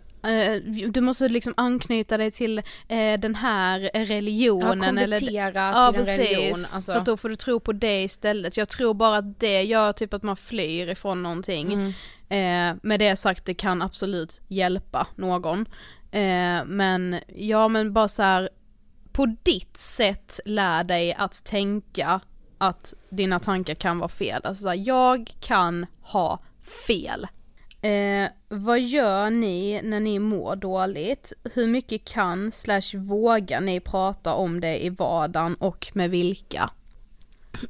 du 0.91 1.01
måste 1.01 1.28
liksom 1.28 1.53
anknyta 1.57 2.17
dig 2.17 2.32
till 2.32 2.57
eh, 2.88 3.19
den 3.19 3.36
här 3.36 3.80
religionen 3.93 4.95
Ja, 4.95 5.01
eller 5.01 5.17
konvertera 5.19 5.71
Ja 5.71 5.91
till 5.91 5.99
en 5.99 6.05
precis, 6.05 6.30
religion. 6.30 6.65
Alltså. 6.74 6.91
för 6.91 6.99
att 6.99 7.05
då 7.05 7.17
får 7.17 7.30
du 7.30 7.36
tro 7.36 7.59
på 7.59 7.71
det 7.74 8.03
istället. 8.03 8.57
Jag 8.57 8.69
tror 8.69 8.93
bara 8.93 9.17
att 9.17 9.39
det 9.39 9.63
gör 9.63 9.93
typ 9.93 10.13
att 10.13 10.24
man 10.24 10.38
flyr 10.38 10.88
ifrån 10.88 11.24
någonting. 11.24 11.74
Mm. 11.74 11.93
Eh, 12.30 12.78
med 12.84 12.99
det 12.99 13.15
sagt, 13.15 13.45
det 13.45 13.53
kan 13.53 13.82
absolut 13.82 14.41
hjälpa 14.47 15.07
någon. 15.15 15.65
Eh, 16.11 16.65
men 16.65 17.19
ja 17.36 17.67
men 17.67 17.93
bara 17.93 18.07
så 18.07 18.24
här, 18.24 18.49
på 19.11 19.36
ditt 19.43 19.78
sätt 19.78 20.39
lär 20.45 20.84
dig 20.84 21.13
att 21.13 21.45
tänka 21.45 22.19
att 22.57 22.93
dina 23.09 23.39
tankar 23.39 23.74
kan 23.74 23.99
vara 23.99 24.09
fel. 24.09 24.41
Alltså 24.43 24.61
så 24.61 24.69
här, 24.69 24.84
jag 24.88 25.34
kan 25.39 25.86
ha 26.01 26.39
fel. 26.88 27.28
Eh, 27.84 28.29
vad 28.49 28.79
gör 28.79 29.29
ni 29.29 29.81
när 29.84 29.99
ni 29.99 30.19
mår 30.19 30.55
dåligt? 30.55 31.34
Hur 31.53 31.67
mycket 31.67 32.05
kan 32.05 32.51
slash 32.51 32.97
vågar 32.97 33.61
ni 33.61 33.79
prata 33.79 34.34
om 34.34 34.61
det 34.61 34.86
i 34.86 34.89
vardagen 34.89 35.55
och 35.55 35.91
med 35.93 36.09
vilka? 36.09 36.69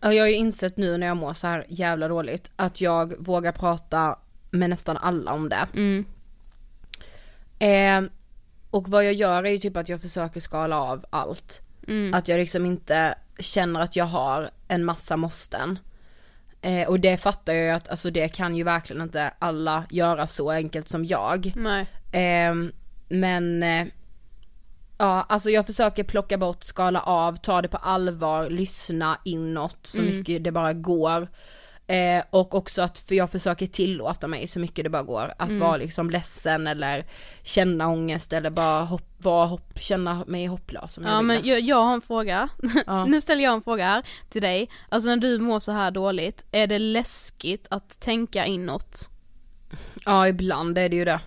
Ja, 0.01 0.13
jag 0.13 0.23
har 0.23 0.27
ju 0.27 0.35
insett 0.35 0.77
nu 0.77 0.97
när 0.97 1.07
jag 1.07 1.17
mår 1.17 1.33
så 1.33 1.47
här 1.47 1.65
jävla 1.69 2.07
dåligt 2.07 2.51
att 2.55 2.81
jag 2.81 3.13
vågar 3.19 3.51
prata 3.51 4.19
med 4.51 4.69
nästan 4.69 4.97
alla 4.97 5.31
om 5.33 5.49
det. 5.49 5.67
Mm. 5.73 6.05
Eh, 7.59 8.11
och 8.69 8.89
vad 8.89 9.05
jag 9.05 9.13
gör 9.13 9.43
är 9.43 9.51
ju 9.51 9.57
typ 9.57 9.77
att 9.77 9.89
jag 9.89 10.01
försöker 10.01 10.39
skala 10.39 10.81
av 10.81 11.05
allt. 11.09 11.61
Mm. 11.87 12.13
Att 12.13 12.27
jag 12.27 12.37
liksom 12.37 12.65
inte 12.65 13.15
känner 13.39 13.79
att 13.79 13.95
jag 13.95 14.05
har 14.05 14.49
en 14.67 14.85
massa 14.85 15.17
måsten. 15.17 15.79
Eh, 16.63 16.87
och 16.87 16.99
det 16.99 17.17
fattar 17.17 17.53
jag 17.53 17.65
ju 17.65 17.69
att 17.69 17.89
alltså 17.89 18.09
det 18.11 18.29
kan 18.29 18.55
ju 18.55 18.63
verkligen 18.63 19.01
inte 19.01 19.33
alla 19.39 19.85
göra 19.89 20.27
så 20.27 20.51
enkelt 20.51 20.89
som 20.89 21.05
jag. 21.05 21.53
Eh, 22.11 22.55
men 23.09 23.63
eh, 23.63 23.87
Ja, 24.97 25.25
alltså 25.29 25.49
jag 25.49 25.65
försöker 25.65 26.03
plocka 26.03 26.37
bort, 26.37 26.63
skala 26.63 27.01
av, 27.01 27.35
ta 27.35 27.61
det 27.61 27.67
på 27.67 27.77
allvar, 27.77 28.49
lyssna 28.49 29.17
inåt 29.25 29.77
så 29.81 30.01
mycket 30.01 30.43
det 30.43 30.51
bara 30.51 30.73
går. 30.73 31.27
Eh, 31.87 32.23
och 32.29 32.55
också 32.55 32.81
att, 32.81 32.99
för 32.99 33.15
jag 33.15 33.31
försöker 33.31 33.67
tillåta 33.67 34.27
mig 34.27 34.47
så 34.47 34.59
mycket 34.59 34.83
det 34.83 34.89
bara 34.89 35.03
går, 35.03 35.33
att 35.37 35.51
vara 35.51 35.77
liksom 35.77 36.09
ledsen 36.09 36.67
eller 36.67 37.05
känna 37.43 37.87
ångest 37.87 38.33
eller 38.33 38.49
bara 38.49 38.83
hopp, 38.83 39.07
vara 39.17 39.45
hopp, 39.47 39.79
känna 39.79 40.23
mig 40.27 40.45
hopplös 40.45 40.97
om 40.97 41.03
jag 41.03 41.13
Ja 41.13 41.21
men 41.21 41.39
jag, 41.43 41.59
jag 41.61 41.83
har 41.83 41.93
en 41.93 42.01
fråga. 42.01 42.49
Ja. 42.87 43.05
nu 43.05 43.21
ställer 43.21 43.43
jag 43.43 43.53
en 43.53 43.61
fråga 43.61 43.85
här 43.85 44.03
till 44.29 44.41
dig. 44.41 44.69
Alltså 44.89 45.09
när 45.09 45.17
du 45.17 45.39
mår 45.39 45.59
så 45.59 45.71
här 45.71 45.91
dåligt, 45.91 46.45
är 46.51 46.67
det 46.67 46.79
läskigt 46.79 47.67
att 47.69 47.99
tänka 47.99 48.45
inåt? 48.45 49.09
Ja 50.05 50.27
ibland 50.27 50.77
är 50.77 50.89
det 50.89 50.95
ju 50.95 51.05
det. 51.05 51.19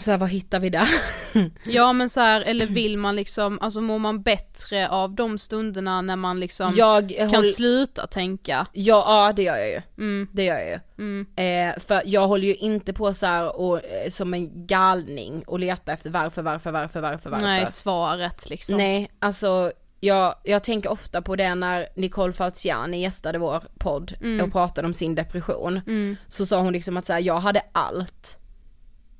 Så 0.00 0.10
här, 0.10 0.18
vad 0.18 0.28
hittar 0.28 0.60
vi 0.60 0.70
där? 0.70 0.88
Ja 1.64 1.92
men 1.92 2.08
så 2.10 2.20
här, 2.20 2.40
eller 2.40 2.66
vill 2.66 2.98
man 2.98 3.16
liksom, 3.16 3.58
alltså 3.60 3.80
mår 3.80 3.98
man 3.98 4.22
bättre 4.22 4.88
av 4.88 5.14
de 5.14 5.38
stunderna 5.38 6.02
när 6.02 6.16
man 6.16 6.40
liksom 6.40 6.72
jag 6.76 7.14
kan 7.18 7.34
håll- 7.34 7.44
sluta 7.44 8.06
tänka? 8.06 8.66
Ja, 8.72 9.04
ja 9.26 9.32
det 9.32 9.42
gör 9.42 9.56
jag 9.56 9.68
ju. 9.68 9.80
Mm. 9.98 10.28
Det 10.32 10.44
gör 10.44 10.58
jag 10.58 10.68
ju. 10.68 10.78
Mm. 10.98 11.26
Eh, 11.36 11.80
för 11.82 12.02
jag 12.04 12.28
håller 12.28 12.46
ju 12.46 12.54
inte 12.54 12.92
på 12.92 13.14
så 13.14 13.26
här 13.26 13.56
och, 13.60 13.76
eh, 13.84 14.10
som 14.10 14.34
en 14.34 14.66
galning 14.66 15.42
och 15.46 15.58
letar 15.58 15.92
efter 15.92 16.10
varför, 16.10 16.42
varför, 16.42 16.70
varför, 16.70 17.00
varför, 17.00 17.30
varför. 17.30 17.46
Nej, 17.46 17.66
svaret 17.66 18.50
liksom. 18.50 18.76
Nej, 18.76 19.10
alltså 19.18 19.72
jag, 20.00 20.34
jag 20.44 20.64
tänker 20.64 20.90
ofta 20.92 21.22
på 21.22 21.36
det 21.36 21.54
när 21.54 21.86
Nicole 21.96 22.32
Falciani 22.32 23.00
gästade 23.02 23.38
vår 23.38 23.62
podd 23.78 24.14
Mm. 24.20 24.46
och 24.46 24.52
pratade 24.52 24.86
om 24.86 24.94
sin 24.94 25.14
depression. 25.14 25.80
Mm. 25.86 26.16
Så 26.28 26.46
sa 26.46 26.60
hon 26.60 26.72
liksom 26.72 26.96
att 26.96 27.06
så 27.06 27.12
här, 27.12 27.20
jag 27.20 27.40
hade 27.40 27.62
allt. 27.72 28.36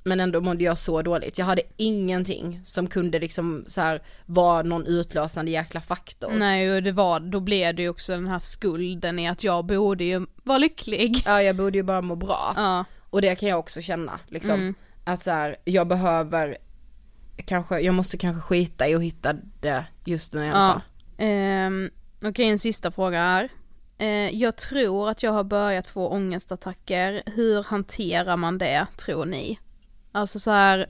Men 0.03 0.19
ändå 0.19 0.41
mådde 0.41 0.63
jag 0.63 0.79
så 0.79 1.01
dåligt. 1.01 1.37
Jag 1.37 1.45
hade 1.45 1.61
ingenting 1.77 2.61
som 2.63 2.87
kunde 2.87 3.19
liksom 3.19 3.65
så 3.67 3.81
här 3.81 4.01
vara 4.25 4.61
någon 4.61 4.85
utlösande 4.85 5.51
jäkla 5.51 5.81
faktor. 5.81 6.31
Nej 6.31 6.75
och 6.75 6.83
det 6.83 6.91
var, 6.91 7.19
då 7.19 7.39
blev 7.39 7.75
det 7.75 7.81
ju 7.81 7.89
också 7.89 8.11
den 8.11 8.27
här 8.27 8.39
skulden 8.39 9.19
i 9.19 9.27
att 9.27 9.43
jag 9.43 9.65
borde 9.65 10.03
ju 10.03 10.25
vara 10.43 10.57
lycklig. 10.57 11.23
Ja 11.25 11.41
jag 11.41 11.55
borde 11.55 11.77
ju 11.77 11.83
bara 11.83 12.01
må 12.01 12.15
bra. 12.15 12.53
Ja. 12.55 12.85
Och 13.09 13.21
det 13.21 13.35
kan 13.35 13.49
jag 13.49 13.59
också 13.59 13.81
känna 13.81 14.19
liksom. 14.27 14.53
Mm. 14.53 14.75
Att 15.03 15.21
så 15.21 15.31
här, 15.31 15.55
jag 15.63 15.87
behöver 15.87 16.57
kanske, 17.45 17.79
jag 17.79 17.93
måste 17.93 18.17
kanske 18.17 18.41
skita 18.41 18.87
i 18.87 18.95
att 18.95 19.01
hitta 19.01 19.33
det 19.59 19.85
just 20.05 20.33
nu 20.33 20.45
i 20.45 20.49
alla 20.49 20.73
fall. 20.73 20.81
Ja. 21.17 21.25
Ehm, 21.25 21.89
Okej 22.23 22.49
en 22.49 22.59
sista 22.59 22.91
fråga 22.91 23.19
här. 23.19 23.49
Eh, 23.97 24.35
jag 24.35 24.55
tror 24.55 25.09
att 25.09 25.23
jag 25.23 25.31
har 25.31 25.43
börjat 25.43 25.87
få 25.87 26.07
ångestattacker. 26.07 27.21
Hur 27.25 27.63
hanterar 27.63 28.37
man 28.37 28.57
det 28.57 28.87
tror 28.97 29.25
ni? 29.25 29.59
Alltså 30.11 30.39
så 30.39 30.51
här. 30.51 30.89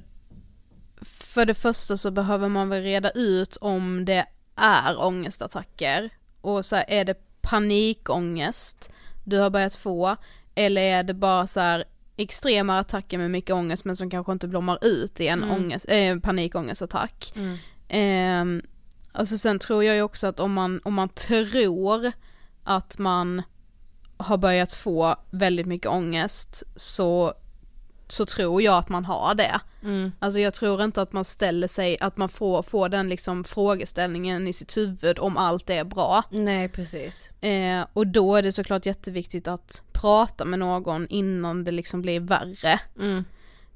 För 1.01 1.45
det 1.45 1.53
första 1.53 1.97
så 1.97 2.11
behöver 2.11 2.49
man 2.49 2.69
väl 2.69 2.83
reda 2.83 3.09
ut 3.09 3.57
om 3.61 4.05
det 4.05 4.25
är 4.55 5.01
ångestattacker. 5.01 6.09
Och 6.41 6.65
så 6.65 6.75
här, 6.75 6.85
är 6.87 7.05
det 7.05 7.41
panikångest 7.41 8.91
du 9.23 9.37
har 9.37 9.49
börjat 9.49 9.75
få? 9.75 10.15
Eller 10.55 10.81
är 10.81 11.03
det 11.03 11.13
bara 11.13 11.47
så 11.47 11.59
här 11.59 11.83
extrema 12.17 12.79
attacker 12.79 13.17
med 13.17 13.31
mycket 13.31 13.55
ångest 13.55 13.85
men 13.85 13.95
som 13.95 14.09
kanske 14.09 14.31
inte 14.31 14.47
blommar 14.47 14.77
ut 14.81 15.19
i 15.19 15.27
en 15.27 15.43
ångest, 15.51 15.85
eh, 15.89 16.19
panikångestattack. 16.19 17.33
Ehm, 17.87 18.61
alltså 19.11 19.37
sen 19.37 19.59
tror 19.59 19.83
jag 19.83 19.95
ju 19.95 20.01
också 20.01 20.27
att 20.27 20.39
om 20.39 20.53
man, 20.53 20.81
om 20.83 20.93
man 20.93 21.09
tror 21.09 22.11
att 22.63 22.97
man 22.97 23.41
har 24.17 24.37
börjat 24.37 24.73
få 24.73 25.15
väldigt 25.31 25.65
mycket 25.65 25.91
ångest 25.91 26.63
så, 26.75 27.33
så 28.11 28.25
tror 28.25 28.61
jag 28.61 28.77
att 28.77 28.89
man 28.89 29.05
har 29.05 29.35
det. 29.35 29.59
Alltså 30.19 30.39
jag 30.39 30.53
tror 30.53 30.83
inte 30.83 31.01
att 31.01 31.13
man 31.13 31.25
ställer 31.25 31.67
sig, 31.67 31.97
att 31.99 32.17
man 32.17 32.29
får, 32.29 32.63
får 32.63 32.89
den 32.89 33.09
liksom 33.09 33.43
frågeställningen 33.43 34.47
i 34.47 34.53
sitt 34.53 34.77
huvud 34.77 35.19
om 35.19 35.37
allt 35.37 35.69
är 35.69 35.83
bra. 35.83 36.23
Nej 36.31 36.69
precis. 36.69 37.29
Eh, 37.41 37.85
och 37.93 38.07
då 38.07 38.35
är 38.35 38.41
det 38.41 38.51
såklart 38.51 38.85
jätteviktigt 38.85 39.47
att 39.47 39.81
prata 39.91 40.45
med 40.45 40.59
någon 40.59 41.07
innan 41.07 41.63
det 41.63 41.71
liksom 41.71 42.01
blir 42.01 42.19
värre. 42.19 42.79
Mm. 42.99 43.23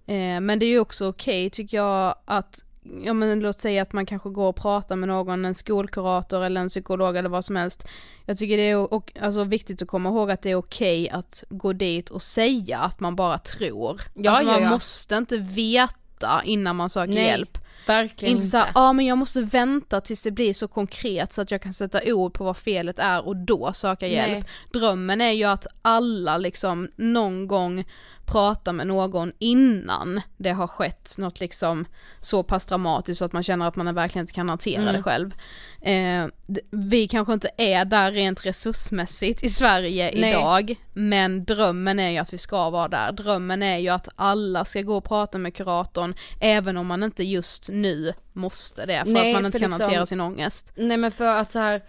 Eh, 0.08 0.42
men 0.42 0.60
det 0.60 0.66
är 0.66 0.70
ju 0.70 0.80
också 0.80 1.10
okej 1.10 1.50
tycker 1.50 1.78
jag 1.78 2.16
att, 2.26 2.65
ja 3.04 3.14
men 3.14 3.40
låt 3.40 3.60
säga 3.60 3.82
att 3.82 3.94
man 3.94 4.06
kanske 4.06 4.30
går 4.30 4.48
och 4.50 4.56
pratar 4.56 4.96
med 4.96 5.10
någon, 5.10 5.46
en 5.46 5.56
skolkurator 5.56 6.44
eller 6.44 6.62
en 6.62 6.68
psykolog 6.68 7.18
eller 7.18 7.30
vad 7.30 7.46
som 7.46 7.56
helst. 7.56 7.88
Jag 8.26 8.38
tycker 8.38 8.58
det 8.58 8.70
är 8.70 8.94
och, 8.94 9.12
alltså, 9.22 9.44
viktigt 9.44 9.82
att 9.82 9.88
komma 9.88 10.10
ihåg 10.10 10.32
att 10.32 10.42
det 10.42 10.52
är 10.52 10.56
okej 10.56 11.10
att 11.10 11.44
gå 11.50 11.74
dit 11.74 12.10
och 12.10 12.22
säga 12.22 12.80
att 12.80 13.00
man 13.00 13.16
bara 13.16 13.38
tror. 13.38 14.02
Ja, 14.14 14.32
alltså 14.32 14.52
man 14.52 14.64
ja. 14.64 14.70
måste 14.70 15.16
inte 15.16 15.38
veta 15.38 16.42
innan 16.44 16.76
man 16.76 16.90
söker 16.90 17.14
Nej, 17.14 17.26
hjälp. 17.26 17.58
Verkligen 17.88 18.34
Inte 18.34 18.46
såhär, 18.46 18.72
ja 18.76 18.94
men 18.94 19.06
jag 19.06 19.18
måste 19.18 19.42
vänta 19.42 20.02
tills 20.02 20.24
det 20.24 20.32
blir 20.32 20.54
så 20.54 20.68
konkret 20.68 21.34
så 21.34 21.42
att 21.42 21.52
jag 21.52 21.62
kan 21.62 21.74
sätta 21.74 22.00
ord 22.14 22.34
på 22.34 22.44
vad 22.44 22.58
felet 22.58 23.00
är 23.00 23.28
och 23.28 23.36
då 23.36 23.74
söka 23.74 24.08
hjälp. 24.08 24.32
Nej. 24.32 24.46
Drömmen 24.74 25.22
är 25.22 25.32
ju 25.32 25.44
att 25.44 25.68
alla 25.82 26.38
liksom 26.38 26.90
någon 26.96 27.48
gång 27.48 27.86
pratar 28.26 28.74
med 28.74 28.88
någon 28.88 29.32
innan 29.40 30.22
det 30.38 30.52
har 30.52 30.68
skett 30.68 31.14
något 31.18 31.40
liksom 31.40 31.86
så 32.20 32.44
pass 32.44 32.66
dramatiskt 32.66 33.20
så 33.20 33.26
att 33.26 33.34
man 33.34 33.44
känner 33.44 33.68
att 33.68 33.76
man 33.76 33.96
verkligen 33.96 34.24
inte 34.24 34.34
kan 34.34 34.50
hantera 34.50 34.82
Mm. 34.82 34.94
det 34.96 35.04
själv. 35.04 35.34
Eh, 35.82 36.26
vi 36.72 37.08
kanske 37.08 37.34
inte 37.34 37.50
är 37.58 37.86
där 37.86 38.12
rent 38.12 38.46
resursmässigt 38.46 39.44
i 39.44 39.50
Sverige 39.50 40.12
Nej. 40.16 40.30
idag, 40.30 40.76
men 40.94 41.46
drömmen 41.46 42.00
är 42.00 42.10
ju 42.10 42.18
att 42.18 42.34
vi 42.34 42.38
ska 42.38 42.70
vara 42.70 42.88
där. 42.88 43.12
Drömmen 43.12 43.64
är 43.64 43.78
ju 43.78 43.90
att 43.90 44.08
alla 44.16 44.66
ska 44.66 44.82
gå 44.82 44.98
och 44.98 45.04
prata 45.06 45.38
med 45.38 45.56
kuratorn, 45.56 46.16
även 46.42 46.78
om 46.78 46.88
man 46.88 47.04
inte 47.04 47.24
just 47.24 47.70
nu 47.70 48.14
måste 48.34 48.86
det, 48.86 49.04
för 49.06 49.12
Nej, 49.12 49.30
att 49.32 49.42
man 49.42 49.46
inte 49.46 49.60
kan 49.60 49.70
liksom- 49.70 49.82
hantera 49.86 50.06
sin 50.06 50.22
ångest. 50.22 50.72
Nej 50.76 50.98
men 50.98 51.12
för 51.12 51.28
att 51.28 51.52
så 51.52 51.60
här 51.60 51.82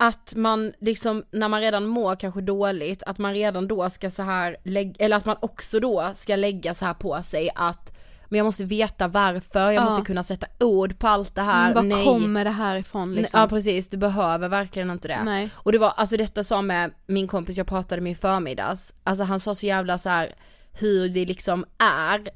att 0.00 0.32
man 0.36 0.72
liksom, 0.80 1.24
när 1.30 1.48
man 1.48 1.60
redan 1.60 1.86
mår 1.86 2.16
kanske 2.16 2.40
dåligt, 2.40 3.02
att 3.02 3.18
man 3.18 3.32
redan 3.34 3.68
då 3.68 3.90
ska 3.90 4.10
så 4.10 4.22
här 4.22 4.56
lägga, 4.64 4.94
eller 4.98 5.16
att 5.16 5.24
man 5.24 5.36
också 5.40 5.80
då 5.80 6.10
ska 6.14 6.36
lägga 6.36 6.74
så 6.74 6.84
här 6.84 6.94
på 6.94 7.22
sig 7.22 7.50
att 7.54 7.96
men 8.28 8.38
jag 8.38 8.44
måste 8.44 8.64
veta 8.64 9.08
varför, 9.08 9.60
jag 9.60 9.74
Ja. 9.74 9.84
måste 9.84 10.02
kunna 10.02 10.22
sätta 10.22 10.46
ord 10.60 10.98
på 10.98 11.08
allt 11.08 11.34
det 11.34 11.42
här, 11.42 11.62
Mm, 11.70 11.74
var 11.74 11.82
nej. 11.96 12.04
kommer 12.04 12.44
det 12.44 12.50
här 12.50 12.76
ifrån 12.76 13.14
liksom? 13.14 13.40
Ja 13.40 13.48
precis, 13.48 13.88
du 13.88 13.96
behöver 13.96 14.48
verkligen 14.48 14.90
inte 14.90 15.08
det. 15.08 15.22
Nej. 15.24 15.50
Och 15.54 15.72
det 15.72 15.78
var, 15.78 15.90
alltså 15.96 16.16
detta 16.16 16.44
sa 16.44 16.62
med 16.62 16.90
min 17.06 17.28
kompis 17.28 17.56
jag 17.56 17.66
pratade 17.66 18.00
med 18.02 18.12
i 18.12 18.14
förmiddags, 18.14 18.94
alltså 19.04 19.24
han 19.24 19.40
sa 19.40 19.54
så 19.54 19.66
jävla 19.66 19.98
så 19.98 20.08
här 20.08 20.34
hur 20.72 21.08
vi 21.08 21.24
liksom 21.24 21.64
är, 21.78 22.28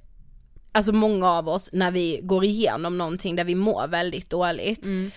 alltså 0.75 0.93
många 0.93 1.31
av 1.31 1.49
oss 1.49 1.70
när 1.72 1.91
vi 1.91 2.20
går 2.22 2.45
igenom 2.45 2.99
någonting 2.99 3.37
där 3.37 3.45
vi 3.45 3.55
mår 3.55 3.87
väldigt 3.89 4.31
dåligt. 4.31 4.85
Mm. 4.85 5.11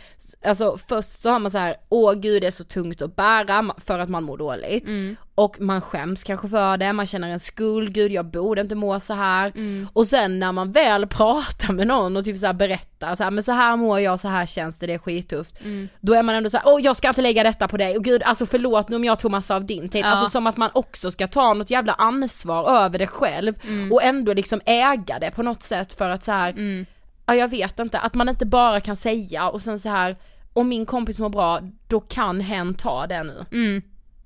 Alltså 0.46 0.78
först 0.88 1.22
så 1.22 1.30
har 1.30 1.40
man 1.40 1.52
så 1.52 1.58
här, 1.58 1.76
åh 1.90 2.14
gud 2.14 2.42
det 2.42 2.48
är 2.48 2.52
så 2.52 2.64
tungt 2.64 3.02
att 3.02 3.16
bära 3.16 3.76
för 3.78 4.00
att 4.00 4.10
man 4.10 4.24
mår 4.24 4.38
dåligt. 4.38 4.90
Mm. 4.90 5.16
Och 5.40 5.62
man 5.62 5.82
skäms 5.82 6.24
kanske 6.24 6.50
för 6.50 6.78
det, 6.78 6.94
man 6.94 7.06
känner 7.06 7.30
en 7.30 7.40
skuld, 7.40 7.94
gud 7.94 8.12
jag 8.12 8.26
borde 8.26 8.62
inte 8.62 8.76
må 8.76 9.00
så 9.00 9.14
här. 9.14 9.52
Mm. 9.56 9.88
Och 9.94 10.08
sen 10.08 10.40
när 10.40 10.52
man 10.52 10.72
väl 10.72 11.08
pratar 11.08 11.74
med 11.74 11.88
någon 11.88 12.18
och 12.18 12.26
typ 12.26 12.38
så 12.38 12.54
berättar 12.54 13.16
så 13.16 13.24
här, 13.24 13.32
men 13.32 13.44
så 13.44 13.52
här 13.52 13.76
mår 13.76 14.00
jag, 14.00 14.20
så 14.20 14.28
här 14.28 14.46
känns 14.46 14.78
det, 14.78 14.88
det 14.88 14.94
är 14.94 14.98
skittufft. 14.98 15.62
Mm. 15.66 15.90
Då 16.02 16.14
är 16.14 16.24
man 16.24 16.36
ändå 16.36 16.50
så 16.50 16.58
här, 16.58 16.64
åh 16.68 16.82
jag 16.82 16.98
ska 16.98 17.08
inte 17.10 17.22
lägga 17.22 17.44
detta 17.44 17.68
på 17.68 17.78
dig, 17.78 17.98
och 17.98 18.04
gud 18.04 18.24
alltså 18.24 18.46
förlåt 18.46 18.90
nu 18.90 18.96
om 18.96 19.04
jag 19.06 19.20
tog 19.20 19.32
massa 19.32 19.56
av 19.56 19.66
din 19.66 19.90
tid. 19.90 20.02
Ja. 20.06 20.08
Alltså 20.10 20.30
som 20.30 20.48
att 20.48 20.58
man 20.58 20.70
också 20.74 21.12
ska 21.12 21.28
ta 21.28 21.54
något 21.54 21.70
jävla 21.70 21.94
ansvar 21.94 22.70
över 22.84 23.00
det 23.00 23.08
själv 23.08 23.54
Mm. 23.68 23.92
och 23.92 24.04
ändå 24.04 24.34
liksom 24.34 24.62
äga 24.66 25.20
det 25.20 25.32
på 25.32 25.44
något 25.44 25.64
sätt 25.64 25.94
för 25.94 26.10
att 26.10 26.24
så 26.26 26.32
här, 26.32 26.50
Mm. 26.50 26.86
ja 27.26 27.36
jag 27.36 27.48
vet 27.48 27.80
inte, 27.80 28.00
att 28.00 28.14
man 28.14 28.30
inte 28.30 28.46
bara 28.46 28.80
kan 28.82 28.96
säga 28.96 29.50
och 29.50 29.62
sen 29.62 29.80
så 29.80 29.90
här 29.90 30.16
om 30.54 30.70
min 30.70 30.86
kompis 30.86 31.20
mår 31.20 31.30
bra, 31.30 31.60
då 31.88 32.00
kan 32.00 32.40
hen 32.42 32.74
ta 32.74 33.08
det 33.08 33.24
nu. 33.24 33.46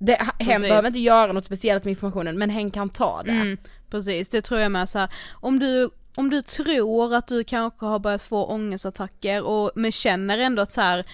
Det, 0.04 0.14
hen 0.14 0.30
Precis. 0.38 0.68
behöver 0.68 0.88
inte 0.88 0.98
göra 0.98 1.32
något 1.32 1.44
speciellt 1.44 1.84
med 1.84 1.90
informationen 1.90 2.38
men 2.38 2.50
hen 2.50 2.70
kan 2.70 2.88
ta 2.88 3.22
det. 3.22 3.30
Mm, 3.30 3.58
precis, 3.90 4.28
det 4.28 4.40
tror 4.40 4.60
jag 4.60 4.72
med 4.72 4.88
så 4.88 4.98
här. 4.98 5.08
Om 5.32 5.58
du, 5.58 5.90
om 6.14 6.30
du 6.30 6.42
tror 6.42 7.14
att 7.14 7.26
du 7.26 7.44
kanske 7.44 7.86
har 7.86 7.98
börjat 7.98 8.22
få 8.22 8.44
ångestattacker 8.44 9.42
och 9.42 9.70
men 9.74 9.92
känner 9.92 10.38
ändå 10.38 10.62
att 10.62 10.70
så 10.70 10.80
här, 10.80 11.04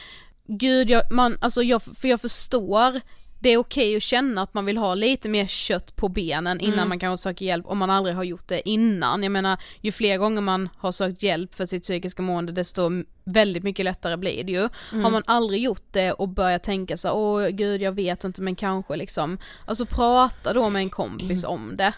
gud 0.47 0.91
jag, 0.91 1.03
man, 1.11 1.39
alltså 1.41 1.62
jag, 1.62 1.82
för 1.82 2.09
jag 2.09 2.20
förstår 2.20 3.01
det 3.41 3.49
är 3.49 3.57
okej 3.57 3.97
att 3.97 4.03
känna 4.03 4.43
att 4.43 4.55
man 4.55 4.64
vill 4.64 4.76
ha 4.78 4.95
lite 4.95 5.28
mer 5.28 5.47
kött 5.47 5.97
på 5.97 6.09
benen 6.09 6.61
innan 6.61 6.74
Mm. 6.74 6.89
man 6.89 6.99
kanske 6.99 7.22
söker 7.22 7.47
hjälp 7.47 7.66
om 7.66 7.78
man 7.78 7.91
aldrig 7.91 8.16
har 8.16 8.24
gjort 8.24 8.49
det 8.49 8.68
innan. 8.68 9.22
Jag 9.22 9.32
menar, 9.32 9.59
ju 9.80 9.93
fler 9.93 10.18
gånger 10.18 10.41
man 10.41 10.68
har 10.76 10.93
sökt 10.93 11.22
hjälp 11.22 11.55
för 11.55 11.66
sitt 11.66 11.82
psykiska 11.82 12.22
mående 12.22 12.53
desto 12.53 12.91
väldigt 13.24 13.62
mycket 13.62 13.84
lättare 13.84 14.16
blir 14.16 14.45
det 14.45 14.53
ju. 14.53 14.68
Mm. 14.93 15.05
Har 15.05 15.11
man 15.11 15.22
aldrig 15.26 15.62
gjort 15.62 15.86
det 15.93 16.12
och 16.12 16.28
börjat 16.28 16.62
tänka 16.62 16.97
så 16.97 17.11
åh 17.12 17.49
gud 17.49 17.82
jag 17.82 17.93
vet 17.93 18.24
inte 18.24 18.43
men 18.43 18.57
kanske 18.57 18.97
liksom, 18.97 19.39
alltså 19.66 19.86
prata 19.86 20.53
då 20.53 20.68
med 20.68 20.80
en 20.82 20.91
kompis 20.91 21.45
om 21.45 21.76
det. 21.76 21.93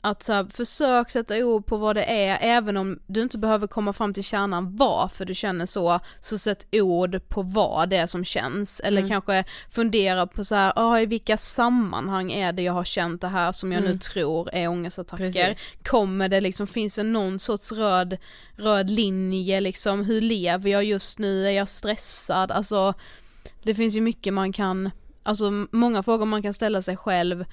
Att 0.00 0.22
så 0.22 0.32
här, 0.32 0.44
försök 0.54 1.10
sätta 1.10 1.36
ord 1.36 1.66
på 1.66 1.76
vad 1.76 1.96
det 1.96 2.04
är, 2.04 2.38
även 2.40 2.76
om 2.76 2.98
du 3.06 3.22
inte 3.22 3.38
behöver 3.38 3.66
komma 3.66 3.92
fram 3.92 4.14
till 4.14 4.24
kärnan 4.24 4.76
varför 4.76 5.24
du 5.24 5.34
känner 5.34 5.66
så, 5.66 6.00
så 6.20 6.38
sätt 6.38 6.66
ord 6.72 7.28
på 7.28 7.42
vad 7.42 7.88
det 7.90 7.96
är 7.96 8.06
som 8.06 8.24
känns. 8.24 8.80
Eller 8.80 8.98
Mm. 8.98 9.08
kanske 9.08 9.44
fundera 9.70 10.26
på 10.26 10.44
så 10.44 10.54
här, 10.54 10.72
ah, 10.76 11.00
i 11.00 11.06
vilka 11.06 11.36
sammanhang 11.36 12.32
är 12.32 12.52
det 12.52 12.62
jag 12.62 12.72
har 12.72 12.84
känt 12.84 13.20
det 13.20 13.28
här 13.28 13.52
som 13.52 13.72
jag 13.72 13.80
nu 13.80 13.86
Mm. 13.86 13.98
tror 13.98 14.48
är 14.54 14.68
ångestattacker. 14.68 15.30
Precis. 15.32 15.68
Kommer 15.84 16.28
det 16.28 16.40
liksom, 16.40 16.66
finns 16.66 16.94
det 16.94 17.02
någon 17.02 17.38
sorts 17.38 17.72
röd, 17.72 18.16
röd 18.56 18.90
linje 18.90 19.60
liksom, 19.60 20.04
hur 20.04 20.20
lever 20.20 20.70
jag 20.70 20.84
just 20.84 21.18
nu, 21.18 21.46
är 21.46 21.50
jag 21.50 21.68
stressad? 21.68 22.50
Alltså, 22.50 22.94
det 23.62 23.74
finns 23.74 23.96
ju 23.96 24.00
mycket 24.00 24.34
man 24.34 24.52
kan, 24.52 24.90
alltså 25.22 25.50
många 25.70 26.02
frågor 26.02 26.26
man 26.26 26.42
kan 26.42 26.54
ställa 26.54 26.82
sig 26.82 26.96
själv 26.96 27.44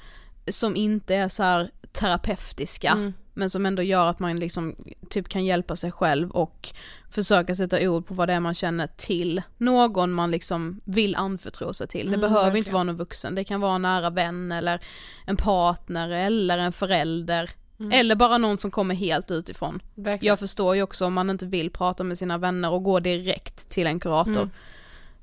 som 0.50 0.76
inte 0.76 1.16
är 1.16 1.28
så 1.28 1.43
här 1.43 1.72
terapeutiska 1.96 2.91
Mm. 2.91 3.14
men 3.34 3.50
som 3.50 3.66
ändå 3.66 3.82
gör 3.84 4.06
att 4.08 4.20
man 4.20 4.36
liksom 4.39 4.76
typ 5.10 5.30
kan 5.30 5.46
hjälpa 5.46 5.76
sig 5.76 5.91
själv 5.91 6.32
och 6.32 6.70
försöka 7.10 7.56
sätta 7.56 7.89
ord 7.89 8.08
på 8.08 8.14
vad 8.14 8.30
det 8.30 8.34
är 8.34 8.39
man 8.39 8.54
känner 8.54 8.88
till 8.88 9.41
någon 9.58 10.12
man 10.14 10.32
liksom 10.32 10.82
vill 10.86 11.16
anförtro 11.16 11.74
sig 11.74 11.88
till. 11.88 12.06
Det 12.12 12.16
Mm, 12.18 12.22
behöver 12.22 12.46
inte 12.48 12.56
verkligen. 12.58 12.74
vara 12.74 12.84
någon 12.84 12.96
vuxen, 12.96 13.36
det 13.36 13.43
kan 13.43 13.62
vara 13.62 13.76
en 13.76 13.82
nära 13.82 14.10
vän 14.10 14.52
eller 14.52 14.80
en 15.26 15.38
partner 15.38 16.10
eller 16.10 16.58
en 16.58 16.72
förälder 16.72 17.50
eller 17.91 18.16
bara 18.16 18.38
någon 18.38 18.58
som 18.58 18.72
kommer 18.72 18.96
helt 18.96 19.32
utifrån. 19.32 19.80
Verkligen. 19.96 20.32
Jag 20.32 20.39
förstår 20.39 20.76
ju 20.76 20.82
också 20.84 21.06
om 21.06 21.14
man 21.14 21.30
inte 21.30 21.46
vill 21.46 21.70
prata 21.70 22.04
med 22.04 22.18
sina 22.18 22.38
vänner 22.38 22.72
och 22.72 22.84
gå 22.84 23.00
direkt 23.00 23.70
till 23.70 23.88
en 23.88 24.00
kurator. 24.00 24.32
Mm. 24.38 24.50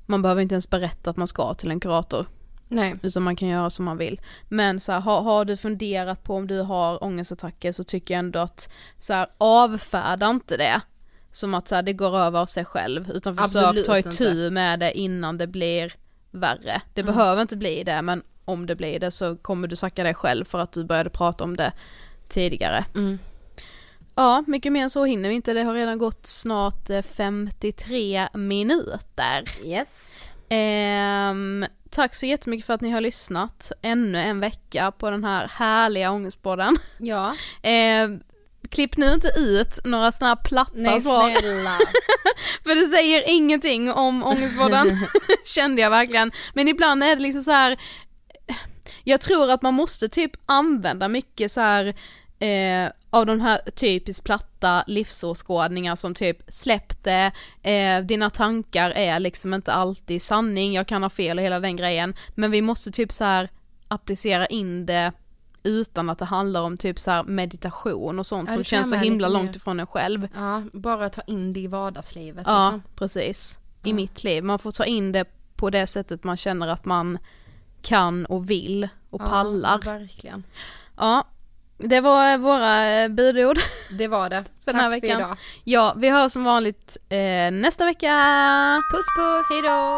Man 0.05 0.21
behöver 0.21 0.41
inte 0.41 0.55
ens 0.55 0.69
berätta 0.69 1.09
att 1.09 1.17
man 1.17 1.27
ska 1.27 1.53
till 1.53 1.71
en 1.71 1.79
kurator. 1.79 2.25
Nej. 2.73 2.95
Utan 3.03 3.23
man 3.23 3.35
kan 3.35 3.47
göra 3.47 3.69
som 3.69 3.85
man 3.85 3.97
vill. 3.97 4.21
Men 4.49 4.79
så 4.79 4.91
här, 4.91 4.99
har, 4.99 5.21
har 5.21 5.45
du 5.45 5.57
funderat 5.57 6.23
på 6.23 6.35
om 6.35 6.47
du 6.47 6.59
har 6.61 7.03
ångestattacker 7.03 7.71
så 7.71 7.83
tycker 7.83 8.13
jag 8.13 8.19
ändå 8.19 8.39
att 8.39 8.69
så 8.97 9.13
här, 9.13 9.27
avfärda 9.37 10.29
inte 10.29 10.57
det. 10.57 10.81
Som 11.31 11.53
att 11.53 11.67
så 11.67 11.75
här, 11.75 11.81
det 11.83 11.93
går 11.93 12.17
över 12.17 12.39
av 12.39 12.45
sig 12.45 12.65
själv. 12.65 13.11
Utan 13.11 13.35
försök 13.37 13.45
Absolut 13.63 13.85
ta 13.85 13.97
itu 13.99 14.49
med 14.49 14.79
det 14.79 14.97
innan 14.97 15.37
det 15.37 15.47
blir 15.47 15.93
värre. 16.31 16.81
Det 16.93 17.01
Mm. 17.01 17.15
behöver 17.15 17.41
inte 17.41 17.57
bli 17.57 17.83
det 17.83 18.01
men 18.01 18.23
om 18.45 18.65
det 18.65 18.75
blir 18.75 18.99
det 18.99 19.11
så 19.11 19.35
kommer 19.37 19.67
du 19.67 19.75
sacka 19.75 20.03
dig 20.03 20.13
själv 20.13 20.45
för 20.45 20.59
att 20.59 20.71
du 20.71 20.83
började 20.83 21.09
prata 21.09 21.43
om 21.43 21.55
det 21.57 21.71
tidigare. 22.29 22.85
Mm. 22.95 23.19
Ja, 24.15 24.43
mycket 24.47 24.71
mer 24.71 24.83
än 24.83 24.89
så 24.89 25.05
hinner 25.05 25.29
vi 25.29 25.35
inte. 25.35 25.53
Det 25.53 25.63
har 25.63 25.73
redan 25.73 25.97
gått 25.97 26.25
snart 26.25 26.89
eh, 26.89 27.01
53 27.01 28.27
minuter. 28.33 29.43
Yes. 29.65 30.09
Ehm, 30.49 31.65
tack 31.93 32.15
så 32.15 32.25
jättemycket 32.25 32.65
för 32.65 32.73
att 32.73 32.81
ni 32.81 32.89
har 32.89 33.01
lyssnat 33.01 33.71
ännu 33.81 34.19
en 34.19 34.39
vecka 34.39 34.91
på 34.91 35.09
den 35.09 35.23
här 35.23 35.47
härliga 35.47 36.11
ångestpodden. 36.11 36.77
Ja. 36.97 37.35
Ehm, 37.61 38.19
klipp 38.69 38.97
nu 38.97 39.13
inte 39.13 39.31
ut 39.37 39.79
några 39.83 40.11
sådana 40.11 40.35
här 40.35 40.43
platta 40.43 40.71
Nej 40.75 41.01
svar. 41.01 41.31
snälla. 41.31 41.77
För 42.63 42.75
det 42.75 42.87
säger 42.87 43.23
ingenting 43.27 43.91
om 43.91 44.23
ångestpodden, 44.23 45.07
kände 45.45 45.81
jag 45.81 45.89
verkligen. 45.89 46.31
Men 46.53 46.67
ibland 46.67 47.03
är 47.03 47.15
det 47.15 47.21
liksom 47.21 47.41
så 47.41 47.51
här. 47.51 47.79
jag 49.03 49.21
tror 49.21 49.51
att 49.51 49.61
man 49.61 49.73
måste 49.73 50.09
typ 50.09 50.31
använda 50.45 51.07
mycket 51.07 51.51
så 51.51 51.61
här 51.61 51.85
eh, 52.39 52.91
av 53.13 53.25
de 53.25 53.41
här 53.41 53.57
typiskt 53.75 54.23
platta 54.25 54.83
livsåskådningar 54.87 55.95
som 55.95 56.13
typ 56.15 56.37
släpp 56.47 57.03
det, 57.03 57.31
eh, 57.63 57.99
dina 58.05 58.29
tankar 58.29 58.89
är 58.91 59.19
liksom 59.19 59.53
inte 59.53 59.73
alltid 59.73 60.21
sanning, 60.21 60.73
jag 60.73 60.87
kan 60.87 61.03
ha 61.03 61.09
fel 61.09 61.37
och 61.37 61.43
hela 61.43 61.59
den 61.59 61.75
grejen, 61.75 62.13
men 62.35 62.51
vi 62.51 62.61
måste 62.61 62.91
typ 62.91 63.11
så 63.11 63.23
här 63.23 63.49
applicera 63.87 64.45
in 64.45 64.85
det 64.85 65.11
utan 65.63 66.09
att 66.09 66.19
det 66.19 66.25
handlar 66.25 66.61
om 66.61 66.77
typ 66.77 66.99
så 66.99 67.11
här 67.11 67.23
meditation 67.23 68.19
och 68.19 68.25
sånt 68.25 68.49
Ja, 68.49 68.53
som 68.55 68.63
känns 68.63 68.89
så 68.89 68.95
himla 68.95 69.27
långt 69.27 69.45
mer. 69.49 69.55
ifrån 69.55 69.79
en 69.79 69.87
själv. 69.87 70.27
Ja, 70.35 70.63
bara 70.73 71.09
ta 71.09 71.21
in 71.21 71.53
det 71.53 71.59
i 71.59 71.67
vardagslivet 71.67 72.43
Ja, 72.47 72.63
liksom. 72.71 72.81
precis. 72.95 73.59
I 73.83 73.89
Ja. 73.89 73.95
mitt 73.95 74.23
liv. 74.23 74.43
Man 74.43 74.59
får 74.59 74.71
ta 74.71 74.85
in 74.85 75.11
det 75.11 75.25
på 75.55 75.69
det 75.69 75.87
sättet 75.87 76.23
man 76.23 76.37
känner 76.37 76.67
att 76.67 76.85
man 76.85 77.17
kan 77.81 78.25
och 78.25 78.49
vill 78.49 78.87
och 79.09 79.21
Ja, 79.21 79.25
pallar. 79.29 79.79
verkligen. 79.79 80.43
Ja, 80.97 81.27
det 81.77 82.01
var 82.01 82.37
våra 82.37 82.89
eh, 82.89 83.09
budord 83.09 83.59
Det 83.97 84.07
var 84.07 84.29
det. 84.29 84.43
för 84.65 84.71
den 84.71 84.81
här 84.81 84.91
Tack 84.91 85.03
veckan. 85.03 85.19
för 85.19 85.25
idag. 85.25 85.37
Ja, 85.63 85.93
vi 85.97 86.09
hörs 86.09 86.31
som 86.31 86.43
vanligt 86.43 86.97
eh, 87.09 87.51
nästa 87.51 87.85
vecka. 87.85 88.13
Puss 88.91 89.05
puss! 89.17 89.49
Hejdå! 89.49 89.97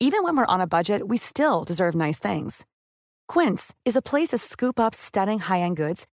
Even 0.00 0.22
when 0.22 0.36
we're 0.36 0.46
on 0.46 0.60
a 0.60 0.66
budget, 0.66 1.06
we 1.08 1.16
still 1.16 1.64
deserve 1.64 1.94
nice 1.94 2.18
things. 2.18 2.64
Quince 3.26 3.74
is 3.84 3.96
a 3.96 4.02
place 4.02 4.28
to 4.28 4.38
scoop 4.38 4.78
up 4.78 4.94
stunning 4.94 5.38
high-end 5.38 5.76
goods 5.76 6.06